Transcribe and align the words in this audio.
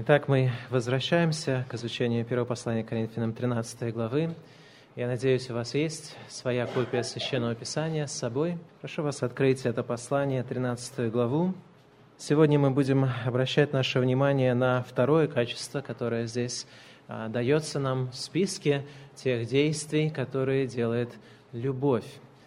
Итак, 0.00 0.28
мы 0.28 0.52
возвращаемся 0.70 1.66
к 1.68 1.74
изучению 1.74 2.24
первого 2.24 2.46
послания 2.46 2.84
Коринфянам 2.84 3.32
13 3.32 3.92
главы. 3.92 4.32
Я 4.94 5.08
надеюсь, 5.08 5.50
у 5.50 5.54
вас 5.54 5.74
есть 5.74 6.14
своя 6.28 6.66
копия 6.66 7.02
Священного 7.02 7.56
Писания 7.56 8.06
с 8.06 8.12
собой. 8.12 8.58
Прошу 8.80 9.02
вас 9.02 9.24
открыть 9.24 9.66
это 9.66 9.82
послание, 9.82 10.44
13 10.44 11.10
главу. 11.10 11.52
Сегодня 12.16 12.60
мы 12.60 12.70
будем 12.70 13.10
обращать 13.26 13.72
наше 13.72 13.98
внимание 13.98 14.54
на 14.54 14.84
второе 14.84 15.26
качество, 15.26 15.80
которое 15.80 16.26
здесь 16.28 16.68
а, 17.08 17.28
дается 17.28 17.80
нам 17.80 18.12
в 18.12 18.14
списке 18.14 18.86
тех 19.16 19.48
действий, 19.48 20.10
которые 20.10 20.68
делает 20.68 21.10
любовь. 21.50 22.06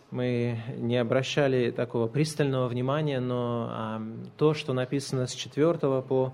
Мы 0.10 0.58
не 0.78 0.96
обращали 0.96 1.70
такого 1.72 2.08
пристального 2.08 2.70
внимания, 2.70 3.20
но 3.20 3.68
а, 3.70 4.02
то, 4.38 4.54
что 4.54 4.72
написано 4.72 5.28
с 5.28 5.34
4 5.34 5.74
по 6.02 6.32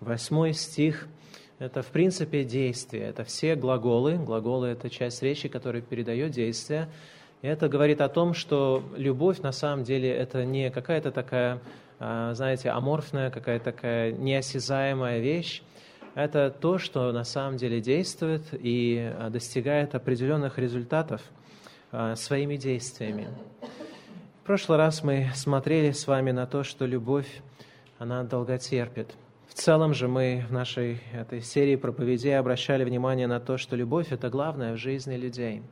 Восьмой 0.00 0.52
стих– 0.52 1.08
это, 1.58 1.80
в 1.80 1.86
принципе, 1.86 2.44
действие. 2.44 3.04
Это 3.04 3.24
все 3.24 3.54
глаголы. 3.54 4.16
Глаголы– 4.16 4.66
это 4.68 4.90
часть 4.90 5.22
речи, 5.22 5.48
которая 5.48 5.80
передает 5.80 6.32
действие. 6.32 6.88
И 7.40 7.46
это 7.46 7.68
говорит 7.68 8.02
о 8.02 8.10
том, 8.10 8.34
что 8.34 8.82
любовь 8.94 9.38
на 9.40 9.52
самом 9.52 9.84
деле 9.84 10.10
это 10.10 10.44
не 10.44 10.70
какая-то 10.70 11.12
такая, 11.12 11.60
а, 11.98 12.34
знаете, 12.34 12.70
аморфная, 12.70 13.30
какая-то 13.30 13.72
такая 13.72 14.12
неосязаемая 14.12 15.20
вещь. 15.20 15.62
Это 16.14 16.50
то, 16.50 16.76
что 16.76 17.10
на 17.12 17.24
самом 17.24 17.56
деле 17.56 17.80
действует 17.80 18.42
и 18.52 19.12
а, 19.18 19.30
достигает 19.30 19.94
определенных 19.94 20.58
результатов 20.58 21.22
а, 21.90 22.16
своими 22.16 22.56
действиями. 22.56 23.28
В 24.42 24.46
прошлый 24.46 24.76
раз 24.76 25.02
мы 25.02 25.30
смотрели 25.34 25.92
с 25.92 26.06
вами 26.06 26.32
на 26.32 26.46
то, 26.46 26.64
что 26.64 26.84
любовь, 26.84 27.40
она 27.98 28.24
долготерпит– 28.24 29.08
в 29.56 29.58
целом 29.58 29.94
же 29.94 30.06
мы 30.06 30.44
в 30.46 30.52
нашей 30.52 31.00
этой 31.14 31.40
серии 31.40 31.76
проповедей 31.76 32.38
обращали 32.38 32.84
внимание 32.84 33.26
на 33.26 33.40
то, 33.40 33.56
что 33.56 33.74
любовь– 33.74 34.08
это 34.10 34.28
главное 34.28 34.74
в 34.74 34.76
жизни 34.76 35.16
людей. 35.16 35.62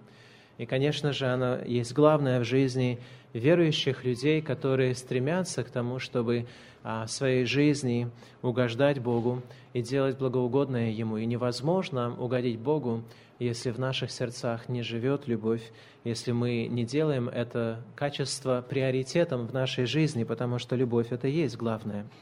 И, 0.56 0.64
конечно 0.64 1.12
же, 1.12 1.26
она 1.26 1.58
есть 1.66 1.92
главное 1.92 2.40
в 2.40 2.44
жизни 2.44 2.98
верующих 3.34 4.02
людей, 4.02 4.40
которые 4.40 4.94
стремятся 4.94 5.62
к 5.64 5.68
тому, 5.68 5.98
чтобы 5.98 6.46
а, 6.82 7.04
в 7.04 7.10
своей 7.10 7.44
жизни 7.44 8.10
угождать 8.40 9.00
Богу 9.00 9.42
и 9.74 9.82
делать 9.82 10.16
благоугодное 10.16 10.90
Ему. 10.90 11.18
И 11.18 11.26
невозможно 11.26 12.16
угодить 12.18 12.58
Богу, 12.58 13.04
если 13.38 13.70
в 13.70 13.78
наших 13.78 14.10
сердцах 14.10 14.70
не 14.70 14.80
живет 14.80 15.28
любовь, 15.28 15.72
если 16.04 16.32
мы 16.32 16.68
не 16.70 16.86
делаем 16.86 17.28
это 17.28 17.84
качество 17.96 18.64
приоритетом 18.66 19.46
в 19.46 19.52
нашей 19.52 19.84
жизни, 19.84 20.24
потому 20.24 20.58
что 20.58 20.74
любовь– 20.74 21.08
это 21.10 21.28
и 21.28 21.32
есть 21.32 21.58
главное– 21.58 22.06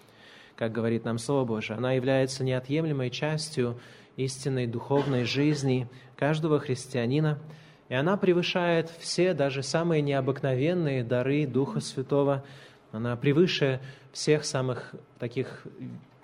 как 0.62 0.70
говорит 0.70 1.04
нам 1.04 1.18
Слово 1.18 1.44
Божие. 1.44 1.76
Она 1.76 1.94
является 1.94 2.44
неотъемлемой 2.44 3.10
частью 3.10 3.80
истинной 4.16 4.68
духовной 4.68 5.24
жизни 5.24 5.88
каждого 6.14 6.60
христианина, 6.60 7.40
и 7.88 7.94
она 7.94 8.16
превышает 8.16 8.88
все, 9.00 9.34
даже 9.34 9.64
самые 9.64 10.02
необыкновенные 10.02 11.02
дары 11.02 11.48
Духа 11.48 11.80
Святого. 11.80 12.44
Она 12.92 13.16
превыше 13.16 13.80
всех 14.12 14.44
самых 14.44 14.94
таких, 15.18 15.66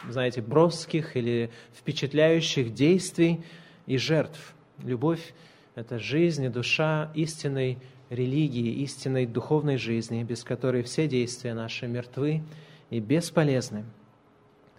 знаете, 0.09 0.41
броских 0.41 1.16
или 1.16 1.50
впечатляющих 1.75 2.72
действий 2.72 3.42
и 3.86 3.97
жертв. 3.98 4.55
Любовь– 4.84 5.34
это 5.75 5.98
жизнь 5.98 6.44
и 6.44 6.48
душа 6.48 7.11
истинной 7.16 7.78
религии, 8.09 8.84
истинной 8.84 9.27
духовной 9.27 9.78
жизни, 9.78 10.22
без 10.22 10.44
которой 10.44 10.84
все 10.84 11.09
действия 11.09 11.55
наши 11.55 11.89
мертвы 11.89 12.44
и 12.89 13.00
бесполезны. 13.00 13.84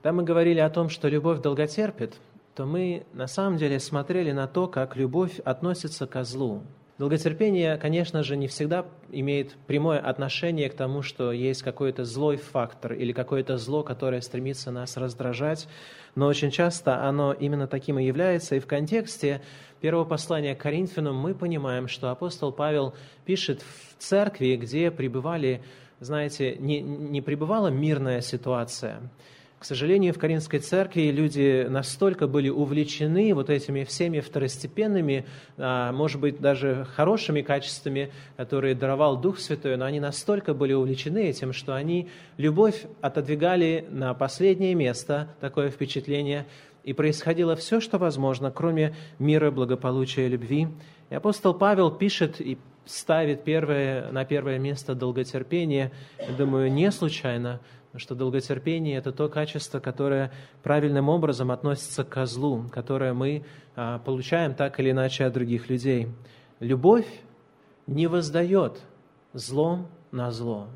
Когда 0.01 0.13
мы 0.13 0.23
говорили 0.23 0.59
о 0.59 0.69
том, 0.69 0.87
что 0.87 1.09
любовь 1.09 1.41
долготерпит, 1.41 2.13
то 2.55 2.65
мы 2.65 3.03
на 3.11 3.27
самом 3.27 3.57
деле 3.57 3.81
смотрели 3.81 4.31
на 4.31 4.47
то, 4.47 4.67
как 4.67 4.95
любовь 4.95 5.39
относится 5.43 6.07
к 6.07 6.23
злу. 6.23 6.63
Долготерпение, 6.97 7.75
конечно 7.75 8.23
же, 8.23 8.37
не 8.37 8.47
всегда 8.47 8.85
имеет 9.11 9.57
прямое 9.67 9.99
отношение 9.99 10.69
к 10.69 10.73
тому, 10.73 11.01
что 11.01 11.33
есть 11.33 11.63
какой-то 11.63 12.05
злой 12.05 12.37
фактор 12.37 12.93
или 12.93 13.11
какое-то 13.11 13.57
зло, 13.57 13.83
которое 13.83 14.21
стремится 14.21 14.71
нас 14.71 14.95
раздражать, 14.95 15.67
но 16.15 16.27
очень 16.27 16.51
часто 16.51 17.03
оно 17.03 17.33
именно 17.33 17.67
таким 17.67 17.99
и 17.99 18.05
является. 18.05 18.55
И 18.55 18.59
в 18.59 18.67
контексте 18.67 19.41
первого 19.81 20.05
послания 20.05 20.55
к 20.55 20.61
Коринфянам 20.61 21.17
мы 21.17 21.35
понимаем, 21.35 21.89
что 21.89 22.09
апостол 22.09 22.53
Павел 22.53 22.93
пишет 23.25 23.61
в 23.63 24.01
церкви, 24.01 24.55
где 24.55 24.91
пребывали, 24.91 25.61
знаете, 25.99 26.55
не, 26.57 26.79
не 26.79 27.21
пребывала 27.21 27.67
мирная 27.67 28.21
ситуация– 28.21 29.01
к 29.59 29.65
сожалению, 29.65 30.13
в 30.13 30.17
Каринской 30.17 30.59
церкви 30.59 31.11
люди 31.11 31.67
настолько 31.69 32.27
были 32.27 32.47
увлечены 32.47 33.33
вот 33.33 33.49
этими 33.49 33.83
всеми 33.83 34.21
второстепенными, 34.21 35.25
а, 35.57 35.91
может 35.91 36.21
быть, 36.21 36.39
даже 36.39 36.87
хорошими 36.95 37.41
качествами, 37.41 38.09
которые 38.37 38.73
даровал 38.73 39.17
Дух 39.17 39.37
Святой, 39.37 39.75
но 39.75 39.83
они 39.83 39.99
настолько 39.99 40.53
были 40.53 40.71
увлечены 40.71 41.25
этим, 41.27 41.51
что 41.51 41.75
они 41.75 42.07
любовь 42.37 42.85
отодвигали 43.01 43.85
на 43.89 44.13
последнее 44.13 44.75
место, 44.75 45.27
такое 45.41 45.69
впечатление, 45.69 46.45
и 46.85 46.93
происходило 46.93 47.57
все, 47.57 47.81
что 47.81 47.97
возможно, 47.97 48.51
кроме 48.51 48.95
мира, 49.19 49.51
благополучия, 49.51 50.29
любви. 50.29 50.69
И 51.09 51.15
апостол 51.15 51.53
Павел 51.53 51.91
пишет 51.91 52.39
и 52.39 52.57
ставит 52.85 53.43
первое, 53.43 54.09
на 54.11 54.25
первое 54.25 54.57
место 54.57 54.95
долготерпение, 54.95 55.91
думаю, 56.37 56.71
не 56.71 56.91
случайно, 56.91 57.59
что 57.95 58.13
долготерпение– 58.13 58.97
это 58.99 59.11
то 59.11 59.29
качество, 59.29 59.79
которое 59.79 60.31
правильным 60.61 61.09
образом 61.09 61.51
относится 61.51 62.03
к 62.03 62.09
козлу, 62.09 62.65
которое 62.71 63.13
мы 63.13 63.43
а, 63.75 63.99
получаем 63.99 64.53
так 64.53 64.79
или 64.79 64.91
иначе 64.91 65.25
от 65.25 65.33
других 65.33 65.69
людей. 65.69 66.07
Любовь 66.59 67.07
не 67.87 68.07
воздает 68.07 68.79
злом 69.33 69.87
на 70.11 70.31
зло. 70.31 70.67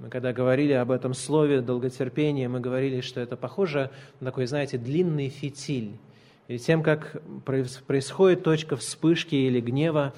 Мы 0.00 0.08
когда 0.08 0.32
говорили 0.32 0.72
об 0.72 0.90
этом 0.90 1.14
слове 1.14 1.60
долготерпение, 1.60 2.48
мы 2.48 2.58
говорили, 2.58 3.00
что 3.00 3.20
это 3.20 3.36
похоже 3.36 3.90
на 4.18 4.26
такой, 4.26 4.46
знаете, 4.46 4.78
длинный 4.78 5.28
фитиль. 5.28 5.98
И 6.48 6.58
тем, 6.58 6.82
как 6.82 7.22
происходит 7.44 8.42
точка 8.42 8.76
вспышки 8.76 9.36
или 9.36 9.60
гнева, 9.60 10.12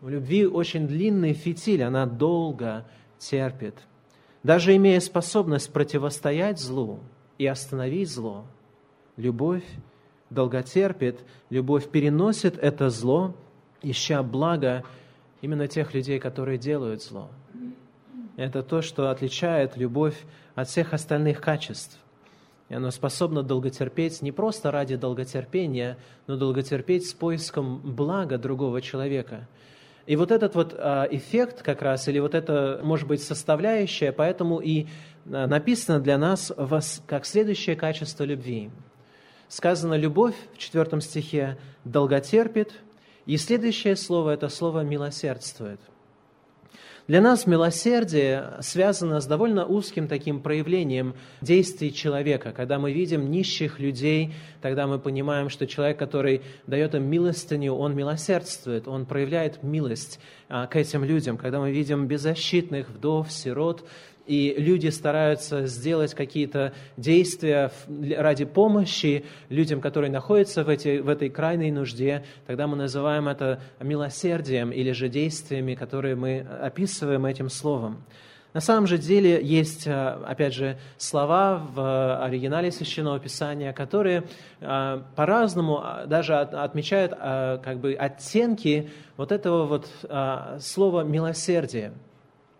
в 0.00 0.08
любви 0.08 0.46
очень 0.46 0.88
длинный 0.88 1.34
фитиль, 1.34 1.84
она 1.84 2.06
долго 2.06 2.84
терпит– 3.20 3.76
даже 4.42 4.76
имея 4.76 5.00
способность 5.00 5.72
противостоять 5.72 6.60
злу 6.60 7.00
и 7.38 7.46
остановить 7.46 8.10
зло, 8.10 8.44
любовь 9.16 9.64
долготерпит, 10.30 11.20
любовь 11.50 11.88
переносит 11.90 12.58
это 12.58 12.90
зло, 12.90 13.34
ища 13.82 14.22
благо 14.22 14.84
именно 15.40 15.66
тех 15.66 15.94
людей, 15.94 16.18
которые 16.18 16.58
делают 16.58 17.02
зло. 17.02 17.30
Это 18.36 18.62
то, 18.62 18.82
что 18.82 19.10
отличает 19.10 19.76
любовь 19.76 20.16
от 20.54 20.68
всех 20.68 20.92
остальных 20.92 21.40
качеств. 21.40 21.98
И 22.68 22.74
оно 22.74 22.90
способно 22.90 23.42
долготерпеть 23.42 24.20
не 24.22 24.30
просто 24.30 24.70
ради 24.70 24.96
долготерпения, 24.96 25.96
но 26.26 26.36
долготерпеть 26.36 27.08
с 27.08 27.14
поиском 27.14 27.78
блага 27.78 28.38
другого 28.38 28.80
человека– 28.80 29.48
и 30.08 30.16
вот 30.16 30.30
этот 30.30 30.54
вот 30.54 30.74
а, 30.78 31.06
эффект 31.10 31.60
как 31.62 31.82
раз, 31.82 32.08
или 32.08 32.18
вот 32.18 32.34
это, 32.34 32.80
может 32.82 33.06
быть, 33.06 33.22
составляющая, 33.22 34.10
поэтому 34.10 34.58
и 34.58 34.86
а, 35.30 35.46
написано 35.46 36.00
для 36.00 36.16
нас 36.16 36.50
как 37.06 37.26
следующее 37.26 37.76
качество 37.76 38.24
любви. 38.24 38.70
Сказано 39.48 39.92
«любовь» 39.98 40.34
в 40.54 40.56
четвертом 40.56 41.02
стихе 41.02 41.58
«долготерпит», 41.84 42.72
и 43.26 43.36
следующее 43.36 43.96
слово– 43.96 44.30
это 44.32 44.48
слово 44.48 44.80
«милосердствует». 44.80 45.80
Для 47.08 47.22
нас 47.22 47.46
милосердие 47.46 48.58
связано 48.60 49.22
с 49.22 49.26
довольно 49.26 49.64
узким 49.64 50.08
таким 50.08 50.42
проявлением 50.42 51.14
действий 51.40 51.90
человека. 51.90 52.52
Когда 52.52 52.78
мы 52.78 52.92
видим 52.92 53.30
нищих 53.30 53.80
людей, 53.80 54.34
тогда 54.60 54.86
мы 54.86 54.98
понимаем, 54.98 55.48
что 55.48 55.66
человек, 55.66 55.98
который 55.98 56.42
дает 56.66 56.94
им 56.94 57.04
милостыню, 57.04 57.72
он 57.72 57.96
милосердствует, 57.96 58.86
он 58.86 59.06
проявляет 59.06 59.62
милость 59.62 60.20
а, 60.50 60.66
к 60.66 60.76
этим 60.76 61.02
людям. 61.02 61.38
Когда 61.38 61.60
мы 61.60 61.72
видим 61.72 62.06
беззащитных 62.06 62.90
вдов, 62.90 63.32
сирот, 63.32 63.88
и 64.28 64.54
люди 64.58 64.88
стараются 64.88 65.66
сделать 65.66 66.14
какие-то 66.14 66.74
действия 66.96 67.72
ради 68.16 68.44
помощи 68.44 69.24
людям, 69.48 69.80
которые 69.80 70.10
находятся 70.10 70.64
в, 70.64 70.68
эти, 70.68 70.98
в 70.98 71.08
этой 71.08 71.30
крайней 71.30 71.72
нужде, 71.72 72.24
тогда 72.46 72.66
мы 72.66 72.76
называем 72.76 73.26
это 73.26 73.60
милосердием 73.80 74.70
или 74.70 74.92
же 74.92 75.08
действиями, 75.08 75.74
которые 75.74 76.14
мы 76.14 76.40
описываем 76.40 77.24
этим 77.24 77.48
словом. 77.48 78.04
На 78.54 78.60
самом 78.60 78.86
же 78.86 78.98
деле 78.98 79.40
есть, 79.42 79.86
э, 79.86 79.92
опять 79.92 80.54
же, 80.54 80.78
слова 80.96 81.62
в 81.74 82.24
оригинале 82.24 82.72
Священного 82.72 83.20
Писания, 83.20 83.72
которые 83.72 84.24
э, 84.60 85.02
по-разному 85.14 85.80
а, 85.82 86.06
даже 86.06 86.34
отмечают 86.34 87.12
э, 87.12 87.58
как 87.62 87.78
бы 87.78 87.92
оттенки 87.94 88.90
вот 89.16 89.32
этого 89.32 89.66
вот 89.66 89.88
слова 90.60 91.02
«милосердие». 91.02 91.92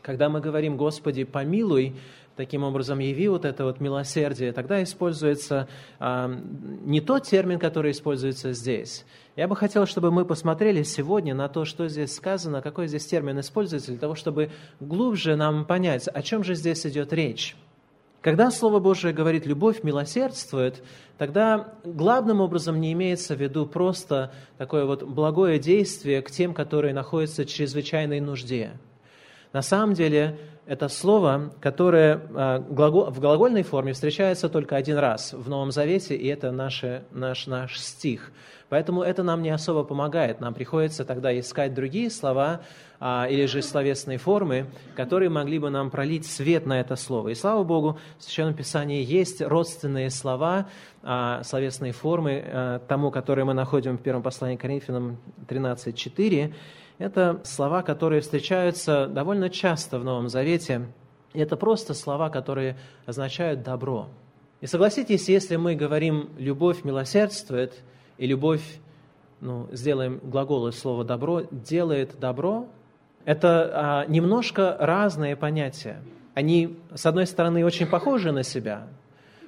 Когда 0.09 0.31
мы 0.31 0.41
говорим 0.41 0.79
«Господи, 0.79 1.25
помилуй», 1.25 1.95
таким 2.35 2.65
образом, 2.65 2.99
яви 2.99 3.29
вот 3.29 3.45
это 3.45 3.65
вот 3.65 3.79
милосердие, 3.79 4.53
тогда 4.53 4.83
используется 4.83 5.69
а, 5.99 6.35
не 6.87 7.03
тот 7.03 7.25
термин, 7.25 7.59
который 7.59 7.91
используется 7.91 8.55
здесь. 8.55 9.05
Я 9.37 9.49
бы 9.49 9.55
хотел, 9.55 9.85
чтобы 9.85 10.11
мы 10.11 10.25
посмотрели 10.25 10.83
сегодня 10.83 11.35
на 11.35 11.51
то, 11.51 11.67
что 11.67 11.89
здесь 11.89 12.15
сказано, 12.15 12.63
какой 12.63 12.89
здесь 12.89 13.05
термин 13.05 13.39
используется, 13.41 13.91
для 13.91 14.01
того, 14.01 14.15
чтобы 14.15 14.51
глубже 14.81 15.37
нам 15.37 15.67
понять, 15.67 16.09
о 16.09 16.23
чем 16.23 16.43
же 16.43 16.55
здесь 16.55 16.87
идет 16.87 17.13
речь. 17.13 17.55
Когда 18.23 18.51
Слово 18.51 18.81
Божие 18.81 19.13
говорит 19.13 19.45
«любовь 19.45 19.83
милосердствует», 19.83 20.83
тогда 21.19 21.75
главным 21.85 22.41
образом 22.41 22.81
не 22.81 22.95
имеется 22.95 23.37
в 23.37 23.43
виду 23.43 23.67
просто 23.67 24.33
такое 24.57 24.87
вот 24.87 25.03
благое 25.03 25.59
действие 25.59 26.23
к 26.23 26.31
тем, 26.31 26.55
которые 26.55 26.95
находятся 26.95 27.43
в 27.43 27.47
чрезвычайной 27.47 28.21
нужде. 28.21 28.73
На 29.53 29.63
самом 29.63 29.95
деле, 29.95 30.39
это 30.67 30.89
слово, 30.89 31.53
которое 31.61 32.21
а, 32.35 32.59
в 32.59 33.21
глагольной 33.21 33.63
форме 33.63 33.95
встречается 33.95 34.49
только 34.49 34.77
один 34.77 34.99
раз 34.99 35.33
в 35.33 35.49
Новом 35.49 35.73
Завете, 35.73 36.15
и 36.15 36.27
это 36.27 36.53
наш, 36.53 36.85
наш, 37.11 37.47
наш 37.47 37.79
стих. 37.81 38.31
Поэтому 38.69 39.03
это 39.03 39.23
нам 39.23 39.43
не 39.43 39.49
особо 39.49 39.83
помогает. 39.83 40.41
Нам 40.41 40.53
приходится 40.53 41.05
тогда 41.05 41.37
искать 41.39 41.73
другие 41.73 42.11
слова 42.11 42.61
а, 43.01 43.27
или 43.29 43.47
же 43.47 43.63
словесные 43.63 44.19
формы, 44.19 44.67
которые 44.95 45.31
могли 45.31 45.59
бы 45.59 45.71
нам 45.71 45.91
пролить 45.91 46.27
свет 46.27 46.67
на 46.67 46.79
это 46.79 46.95
слово. 46.97 47.31
И 47.31 47.35
слава 47.35 47.65
Богу, 47.65 47.99
в 48.19 48.25
Священном 48.25 48.55
Писании 48.55 49.03
есть 49.03 49.41
родственные 49.41 50.11
слова, 50.11 50.67
а, 51.03 51.43
словесные 51.45 51.93
формы 51.93 52.45
а, 52.45 52.79
тому, 52.81 53.11
которые 53.11 53.47
мы 53.47 53.55
находим 53.55 53.97
в 53.97 54.03
первом 54.03 54.23
послании 54.23 54.57
к 54.57 54.61
Коринфянам 54.61 55.17
13.4. 55.49 56.53
Это 56.99 57.41
слова, 57.45 57.83
которые 57.83 58.21
встречаются 58.21 59.07
довольно 59.07 59.49
часто 59.49 59.99
в 59.99 60.05
Новом 60.05 60.29
Завете. 60.29 60.89
И 61.33 61.41
это 61.41 61.57
просто 61.57 61.95
слова, 61.95 62.29
которые 62.29 62.77
означают 63.07 63.63
добро. 63.63 64.09
И 64.61 64.67
согласитесь, 64.67 65.29
если 65.29 65.57
мы 65.57 65.75
говорим 65.75 66.31
«любовь 66.37 66.85
милосердствует», 66.85 67.83
и 68.19 68.27
любовь, 68.27 68.63
ну, 69.41 69.69
сделаем 69.73 70.21
глагол 70.23 70.69
из 70.69 70.79
слова 70.79 71.05
«добро», 71.05 71.43
делает 71.51 72.19
добро, 72.19 72.67
это 73.25 73.71
а, 73.73 74.07
немножко 74.07 74.77
разные 74.79 75.37
понятия. 75.37 76.03
Они, 76.35 76.79
с 76.95 77.07
одной 77.07 77.27
стороны, 77.27 77.65
очень 77.65 77.87
похожи 77.87 78.33
на 78.33 78.43
себя, 78.43 78.89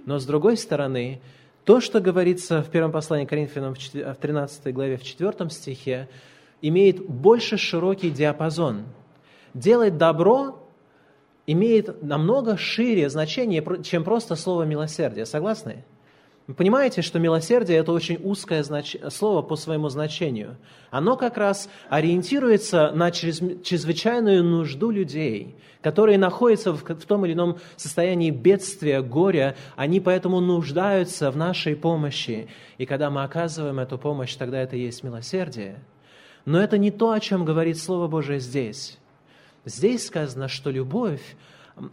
но 0.06 0.18
с 0.18 0.24
другой 0.24 0.56
стороны, 0.56 1.20
то, 1.64 1.80
что 1.80 2.00
говорится 2.00 2.62
в 2.62 2.70
первом 2.70 2.92
послании 2.92 3.26
к 3.26 3.28
Коринфянам 3.28 3.74
в 3.74 4.14
13 4.16 4.72
главе, 4.72 4.96
в 4.96 5.02
4 5.02 5.50
стихе, 5.50 6.08
имеет 6.62 7.06
больше 7.06 7.56
широкий 7.56 8.10
диапазон. 8.10 8.84
Делать 9.54 9.98
добро 9.98 10.58
имеет 11.46 12.02
намного 12.02 12.56
шире 12.56 13.08
значение, 13.08 13.64
чем 13.82 14.04
просто 14.04 14.36
слово 14.36 14.62
«милосердие». 14.62 15.26
Согласны? 15.26 15.84
Вы 16.50 16.56
понимаете, 16.56 17.00
что 17.00 17.20
милосердие– 17.20 17.78
это 17.78 17.92
очень 17.92 18.18
узкое 18.24 18.64
знач... 18.64 18.96
слово 19.10 19.40
по 19.40 19.54
своему 19.54 19.88
значению. 19.88 20.56
Оно 20.90 21.16
как 21.16 21.36
раз 21.36 21.70
ориентируется 21.88 22.90
на 22.90 23.12
чрезвычайную 23.12 24.42
нужду 24.42 24.90
людей, 24.90 25.54
которые 25.80 26.18
находятся 26.18 26.72
в 26.72 26.82
том 26.82 27.24
или 27.24 27.34
ином 27.34 27.58
состоянии 27.76 28.32
бедствия, 28.32 29.00
горя. 29.00 29.54
Они 29.76 30.00
поэтому 30.00 30.40
нуждаются 30.40 31.30
в 31.30 31.36
нашей 31.36 31.76
помощи. 31.76 32.48
И 32.78 32.84
когда 32.84 33.10
мы 33.10 33.22
оказываем 33.22 33.78
эту 33.78 33.96
помощь, 33.96 34.34
тогда 34.34 34.58
это 34.60 34.74
и 34.74 34.80
есть 34.80 35.04
милосердие. 35.04 35.78
Но 36.46 36.60
это 36.60 36.78
не 36.78 36.90
то, 36.90 37.12
о 37.12 37.20
чем 37.20 37.44
говорит 37.44 37.78
Слово 37.78 38.08
Божие 38.08 38.40
здесь. 38.40 38.98
Здесь 39.64 40.04
сказано, 40.04 40.48
что 40.48 40.72
любовь, 40.72 41.22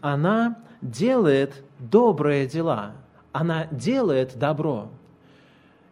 она 0.01 0.57
делает 0.81 1.63
добрые 1.77 2.48
дела– 2.48 2.94
она 3.38 3.68
делает 3.69 4.36
добро. 4.39 4.89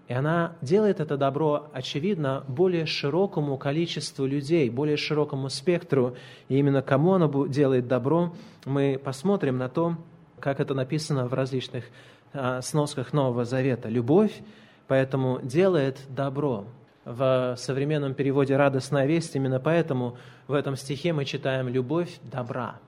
И 0.07 0.13
она 0.13 0.53
делает 0.63 0.99
это 0.99 1.15
добро, 1.15 1.67
очевидно, 1.73 2.43
более 2.47 2.87
широкому 2.87 3.57
количеству 3.57 4.25
людей, 4.25 4.67
более 4.71 4.97
широкому 4.97 5.49
спектру. 5.49 6.15
И 6.49 6.57
именно 6.57 6.81
кому 6.81 7.13
она 7.13 7.29
делает 7.47 7.87
добро, 7.87 8.33
мы 8.65 8.99
посмотрим 9.03 9.59
на 9.59 9.69
то, 9.69 9.95
как 10.39 10.59
это 10.59 10.73
написано 10.73 11.27
в 11.27 11.35
различных 11.35 11.85
а, 12.33 12.61
сносках 12.61 13.13
Нового 13.13 13.45
Завета. 13.45 13.89
Любовь, 13.89 14.33
поэтому 14.87 15.39
делает 15.43 15.99
добро. 16.09 16.65
В 17.03 17.53
современном 17.59 18.15
переводе 18.15 18.57
«радостная 18.57 19.05
весть» 19.05 19.35
именно 19.35 19.59
поэтому 19.59 20.17
в 20.47 20.53
этом 20.53 20.75
стихе 20.75 21.13
мы 21.13 21.25
читаем 21.25 21.67
«любовь 21.67 22.17
добра». 22.23 22.79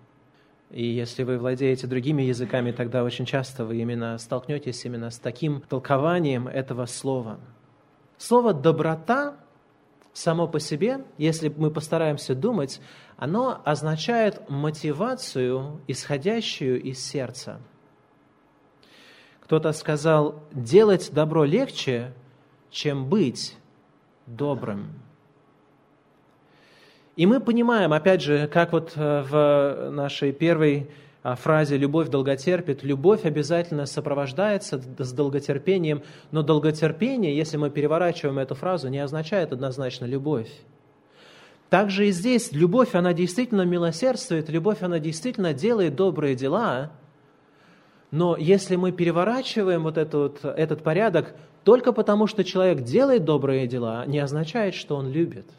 И 0.69 0.85
если 0.85 1.23
вы 1.23 1.37
владеете 1.37 1.87
другими 1.87 2.23
языками, 2.23 2.71
тогда 2.71 3.03
очень 3.03 3.25
часто 3.25 3.63
вы 3.63 3.77
именно 3.77 4.17
столкнетесь 4.17 4.83
именно 4.85 5.09
с 5.09 5.17
таким 5.17 5.61
толкованием 5.61 6.47
этого 6.47 6.85
слова. 6.85 7.39
Слово 8.17 8.53
«доброта» 8.53 9.37
само 10.11 10.47
по 10.47 10.59
себе, 10.59 11.05
если 11.17 11.47
мы 11.49 11.71
постараемся 11.71 12.35
думать, 12.35 12.81
оно 13.15 13.61
означает 13.63 14.49
мотивацию, 14.49 15.79
исходящую 15.87 16.81
из 16.81 16.99
сердца. 16.99 17.61
Кто-то 19.41 19.71
сказал, 19.71 20.43
делать 20.51 21.11
добро 21.13 21.45
легче, 21.45 22.13
чем 22.69 23.07
быть 23.07 23.55
добрым. 24.25 25.01
И 27.17 27.25
мы 27.25 27.39
понимаем, 27.39 27.93
опять 27.93 28.21
же, 28.21 28.47
как 28.47 28.71
вот 28.71 28.93
э, 28.95 29.23
в 29.27 29.89
нашей 29.89 30.31
первой 30.31 30.87
а, 31.23 31.35
фразе 31.35 31.75
«любовь 31.75 32.09
долготерпит», 32.09 32.83
любовь 32.83 33.25
обязательно 33.25 33.87
сопровождается 33.87 34.79
с 34.99 35.13
долготерпением, 35.13 36.03
но 36.29 36.43
долготерпение, 36.43 37.35
если 37.35 37.57
мы 37.57 37.71
переворачиваем 37.71 38.37
эту 38.37 38.53
фразу, 38.53 38.87
не 38.89 38.99
означает 38.99 39.51
однозначно 39.51 40.05
любовь. 40.05 40.47
Также 41.71 42.07
и 42.07 42.11
здесь 42.11 42.51
любовь, 42.51 42.93
она 42.93 43.13
действительно 43.13 43.63
милосердствует, 43.63 44.47
любовь, 44.49 44.83
она 44.83 44.99
действительно 44.99 45.55
делает 45.55 45.95
добрые 45.95 46.35
дела, 46.35 46.91
но 48.11 48.37
если 48.37 48.75
мы 48.75 48.91
переворачиваем 48.91 49.81
вот 49.81 49.97
этот, 49.97 50.45
этот 50.45 50.83
порядок, 50.83 51.33
только 51.63 51.93
потому, 51.93 52.27
что 52.27 52.43
человек 52.43 52.83
делает 52.83 53.25
добрые 53.25 53.65
дела, 53.65 54.05
не 54.05 54.19
означает, 54.19 54.75
что 54.75 54.95
он 54.95 55.11
любит– 55.11 55.47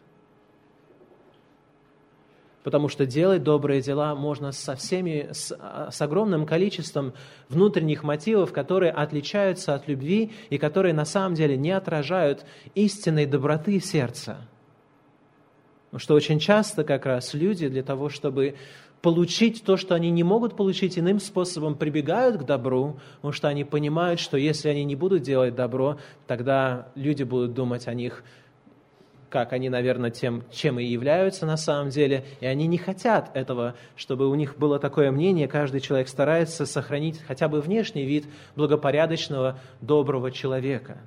потому 2.69 2.89
что 2.91 3.07
делать 3.07 3.43
добрые 3.43 3.81
дела 3.81 4.15
можно 4.15 4.53
со 4.53 4.77
всеми, 4.77 5.29
с, 5.33 5.57
с 5.91 6.03
огромным 6.03 6.45
количеством 6.45 7.15
внутренних 7.49 8.03
мотивов, 8.03 8.53
которые 8.53 8.93
отличаются 8.93 9.75
от 9.75 9.89
любви 9.89 10.33
и 10.51 10.59
которые 10.59 10.93
на 10.93 11.07
самом 11.07 11.35
деле 11.35 11.57
не 11.57 11.71
отражают 11.71 12.45
истинной 12.75 13.25
доброты 13.25 13.81
сердца. 13.81 14.47
Потому 15.87 16.01
что 16.01 16.15
очень 16.15 16.39
часто 16.41 16.85
как 16.85 17.07
раз 17.07 17.33
люди 17.33 17.69
для 17.69 17.83
того, 17.83 18.11
чтобы 18.11 18.57
получить 19.01 19.65
то, 19.65 19.79
что 19.79 19.95
они 19.95 20.11
не 20.11 20.23
могут 20.23 20.55
получить 20.55 20.99
иным 20.99 21.21
способом, 21.21 21.75
прибегают 21.75 22.37
к 22.37 22.45
добру, 22.45 22.99
потому 23.17 23.33
что 23.33 23.49
они 23.49 23.65
понимают, 23.65 24.21
что 24.21 24.37
если 24.37 24.69
они 24.69 24.85
не 24.85 24.95
будут 24.95 25.23
делать 25.23 25.55
добро, 25.55 25.97
тогда 26.27 26.89
люди 26.95 27.23
будут 27.23 27.55
думать 27.55 27.89
о 27.89 27.95
них 27.95 28.23
как 29.31 29.53
они, 29.53 29.69
наверное, 29.69 30.11
тем, 30.11 30.43
чем 30.51 30.79
и 30.79 30.85
являются 30.85 31.45
на 31.45 31.57
самом 31.57 31.91
деле, 31.91 32.25
и 32.41 32.47
они 32.47 32.67
не 32.67 32.79
хотят 32.79 33.31
этого, 33.35 33.75
чтобы 33.97 34.29
у 34.29 34.35
них 34.35 34.57
было 34.57 34.79
такое 34.79 35.11
мнение, 35.11 35.49
каждый 35.49 35.81
человек 35.81 36.09
старается 36.09 36.65
сохранить 36.67 37.21
хотя 37.27 37.49
бы 37.49 37.61
внешний 37.61 38.05
вид 38.05 38.27
благопорядочного, 38.57 39.59
доброго 39.81 40.31
человека. 40.31 40.99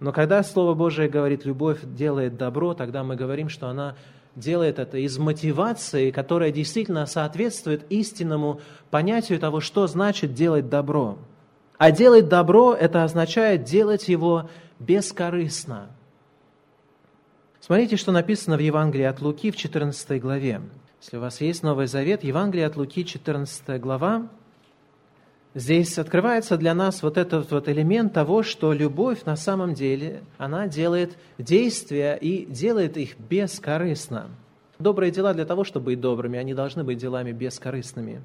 Но 0.00 0.12
когда 0.12 0.42
Слово 0.42 0.74
Божие 0.74 1.08
говорит 1.08 1.44
«любовь 1.44 1.78
делает 1.82 2.36
добро», 2.36 2.74
тогда 2.74 3.04
мы 3.04 3.16
говорим, 3.16 3.48
что 3.48 3.68
она 3.68 3.96
делает 4.34 4.78
это 4.78 4.98
из 4.98 5.16
мотивации, 5.18 6.10
которая 6.10 6.50
действительно 6.50 7.06
соответствует 7.06 7.90
истинному 7.90 8.60
понятию 8.90 9.38
того, 9.38 9.60
что 9.60 9.86
значит 9.86 10.34
делать 10.34 10.68
добро. 10.68 11.18
А 11.78 11.90
делать 11.90 12.28
добро– 12.28 12.74
это 12.80 13.04
означает 13.04 13.64
делать 13.64 14.08
его 14.08 14.50
бескорыстно– 14.78 15.90
Смотрите, 17.64 17.96
что 17.96 18.10
написано 18.10 18.56
в 18.56 18.60
Евангелии 18.60 19.04
от 19.04 19.20
Луки 19.20 19.52
в 19.52 19.56
14 19.56 20.20
главе. 20.20 20.62
Если 21.00 21.16
у 21.16 21.20
вас 21.20 21.40
есть 21.40 21.62
Новый 21.62 21.86
Завет, 21.86 22.24
Евангелие 22.24 22.66
от 22.66 22.76
Луки, 22.76 23.04
14 23.04 23.80
глава, 23.80 24.26
здесь 25.54 25.96
открывается 25.96 26.56
для 26.56 26.74
нас 26.74 27.04
вот 27.04 27.16
этот 27.16 27.52
вот 27.52 27.68
элемент 27.68 28.12
того, 28.12 28.42
что 28.42 28.72
любовь 28.72 29.22
на 29.26 29.36
самом 29.36 29.74
деле, 29.74 30.24
она 30.38 30.66
делает 30.66 31.16
действия 31.38 32.16
и 32.16 32.46
делает 32.46 32.96
их 32.96 33.16
бескорыстно. 33.16 34.30
Добрые 34.80 35.12
дела 35.12 35.32
для 35.32 35.44
того, 35.44 35.62
чтобы 35.62 35.86
быть 35.86 36.00
добрыми, 36.00 36.40
они 36.40 36.54
должны 36.54 36.82
быть 36.82 36.98
делами 36.98 37.30
бескорыстными. 37.30 38.22